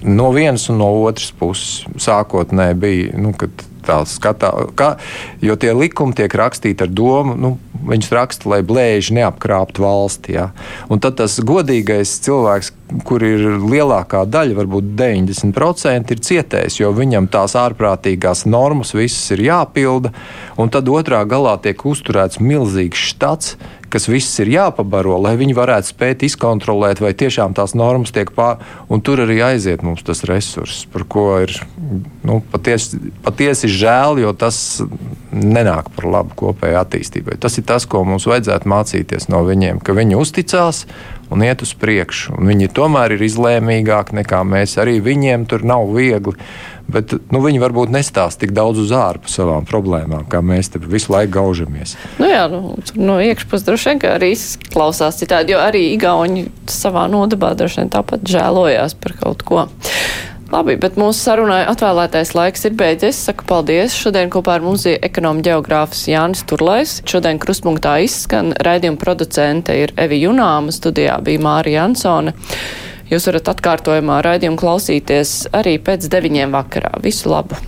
no 0.02 0.32
vienas 0.32 0.70
un 0.70 0.82
no 0.82 0.90
otras 1.06 1.32
puses. 1.38 1.86
Sākotnēji 2.02 2.80
bija, 2.82 3.18
nu, 3.22 3.34
kad 3.38 3.52
tā 3.86 4.02
skatā, 4.10 4.52
kā, 4.78 4.96
jo 5.44 5.58
tie 5.60 5.74
likumi 5.76 6.16
tiek 6.18 6.34
rakstīti 6.38 6.86
ar 6.86 6.94
domu, 6.94 7.36
nu, 7.40 7.56
viņus 7.88 8.12
raksta, 8.14 8.50
lai 8.52 8.62
blēži 8.66 9.16
neapkrāptu 9.18 9.84
valsti. 9.84 10.36
Ja? 10.38 10.50
Un 10.92 11.02
tad 11.04 11.18
tas 11.22 11.40
godīgais 11.46 12.14
cilvēks, 12.26 12.72
kur 13.08 13.24
ir 13.26 13.44
lielākā 13.62 14.24
daļa, 14.30 14.58
varbūt 14.62 14.94
90%, 15.00 16.14
ir 16.14 16.24
cietējis, 16.28 16.80
jo 16.82 16.92
viņam 16.96 17.30
tās 17.32 17.56
ārprātīgās 17.60 18.46
normas 18.50 18.94
visas 18.98 19.34
ir 19.36 19.46
jāpilda, 19.48 20.14
un 20.60 20.72
tad 20.74 20.90
otrā 20.92 21.24
galā 21.30 21.58
tiek 21.64 21.86
uzturēts 21.88 22.42
milzīgs 22.44 23.10
štats, 23.12 23.56
kas 23.92 24.08
viss 24.10 24.40
ir 24.44 24.52
jāpabaro, 24.54 25.18
lai 25.22 25.36
viņi 25.40 25.56
varētu 25.58 25.92
spēt 25.92 26.26
izkontrolēt, 26.28 27.02
vai 27.04 27.14
tiešām 27.18 27.56
tās 27.58 27.76
normas 27.78 28.14
tiek 28.16 28.32
pār, 28.36 28.62
un 28.92 29.04
tur 29.06 29.24
arī 29.26 29.42
aiziet 29.52 29.84
mums 29.86 30.06
tas 30.08 30.24
resurss, 30.30 30.86
par 30.92 31.06
ko 31.12 31.26
ir 31.44 31.56
nu, 32.28 32.40
patiesi, 32.54 33.00
patiesi 33.26 33.70
žēl, 33.72 34.22
jo 34.24 34.34
tas 34.38 34.82
nenāk 35.32 35.92
par 35.96 36.10
labu 36.18 36.38
kopējai 36.44 36.80
attīstībai. 36.82 37.40
Tas 37.42 37.58
ir 37.60 37.68
tas, 37.68 37.88
ko 37.90 38.04
mums 38.08 38.28
vajadzētu 38.30 38.70
mācīties 38.72 39.30
no 39.32 39.44
viņiem, 39.48 39.84
ka 39.84 39.96
viņi 39.98 40.20
uzticās 40.20 40.86
un 41.32 41.44
iet 41.46 41.64
uz 41.64 41.72
priekšu. 41.80 42.36
Un 42.38 42.52
viņi 42.52 42.70
tomēr 42.76 43.16
ir 43.16 43.24
izlēmīgāki 43.24 44.18
nekā 44.20 44.42
mēs. 44.48 44.76
Arī 44.82 45.00
viņiem 45.04 45.48
tur 45.50 45.64
nav 45.68 45.88
viegli. 45.96 46.36
Bet 46.92 47.14
nu, 47.32 47.42
viņi 47.44 47.62
varbūt 47.62 47.92
nestāsta 47.94 48.44
tik 48.44 48.56
daudz 48.56 48.82
uz 48.84 48.92
ārpu 48.96 49.32
savām 49.32 49.68
problēmām, 49.70 50.26
kā 50.32 50.42
mēs 50.44 50.74
te 50.74 50.82
visu 50.82 51.14
laiku 51.14 51.36
gaužamies. 51.38 51.96
Nu 52.20 52.28
jā, 52.28 52.48
nu, 52.52 52.76
no 53.00 53.20
iekšpuses 53.24 53.68
droši 53.68 53.94
vien 53.94 54.02
arī 54.12 54.34
izklausās 54.36 55.22
citādi, 55.22 55.56
jo 55.56 55.62
arī 55.62 55.86
Igauni 55.94 56.48
savā 56.72 57.06
nodabā 57.12 57.54
droši 57.60 57.84
vien 57.84 57.94
tāpat 57.94 58.28
žēlojās 58.28 58.98
par 59.00 59.16
kaut 59.22 59.46
ko. 59.48 59.66
Labi, 60.52 60.74
bet 60.76 60.98
mūsu 61.00 61.16
sarunai 61.16 61.62
atvēlētais 61.72 62.34
laiks 62.36 62.66
ir 62.68 62.74
beidzies. 62.76 63.16
Saku 63.24 63.46
paldies. 63.48 63.96
Šodien 63.96 64.28
kopā 64.34 64.58
ar 64.58 64.66
mums 64.66 64.84
ir 64.90 64.98
ekonomi 65.00 65.46
geogrāfs 65.48 66.04
Jānis 66.12 66.44
Turlais. 66.44 66.98
Šodien 67.08 67.40
krustpunktā 67.40 68.02
izskan 68.04 68.52
raidījuma 68.68 69.00
producente 69.00 69.78
ir 69.80 69.96
Evi 69.96 70.20
Junāma, 70.26 70.76
studijā 70.76 71.16
bija 71.24 71.40
Mārija 71.46 71.86
Ansone. 71.88 72.36
Jūs 73.12 73.28
varat 73.28 73.50
atkārtojumā 73.52 74.22
raidījumu 74.24 74.60
klausīties 74.62 75.36
arī 75.60 75.76
pēc 75.84 76.08
deviņiem 76.14 76.56
vakarā. 76.56 76.96
Visu 77.04 77.34
labu! 77.34 77.60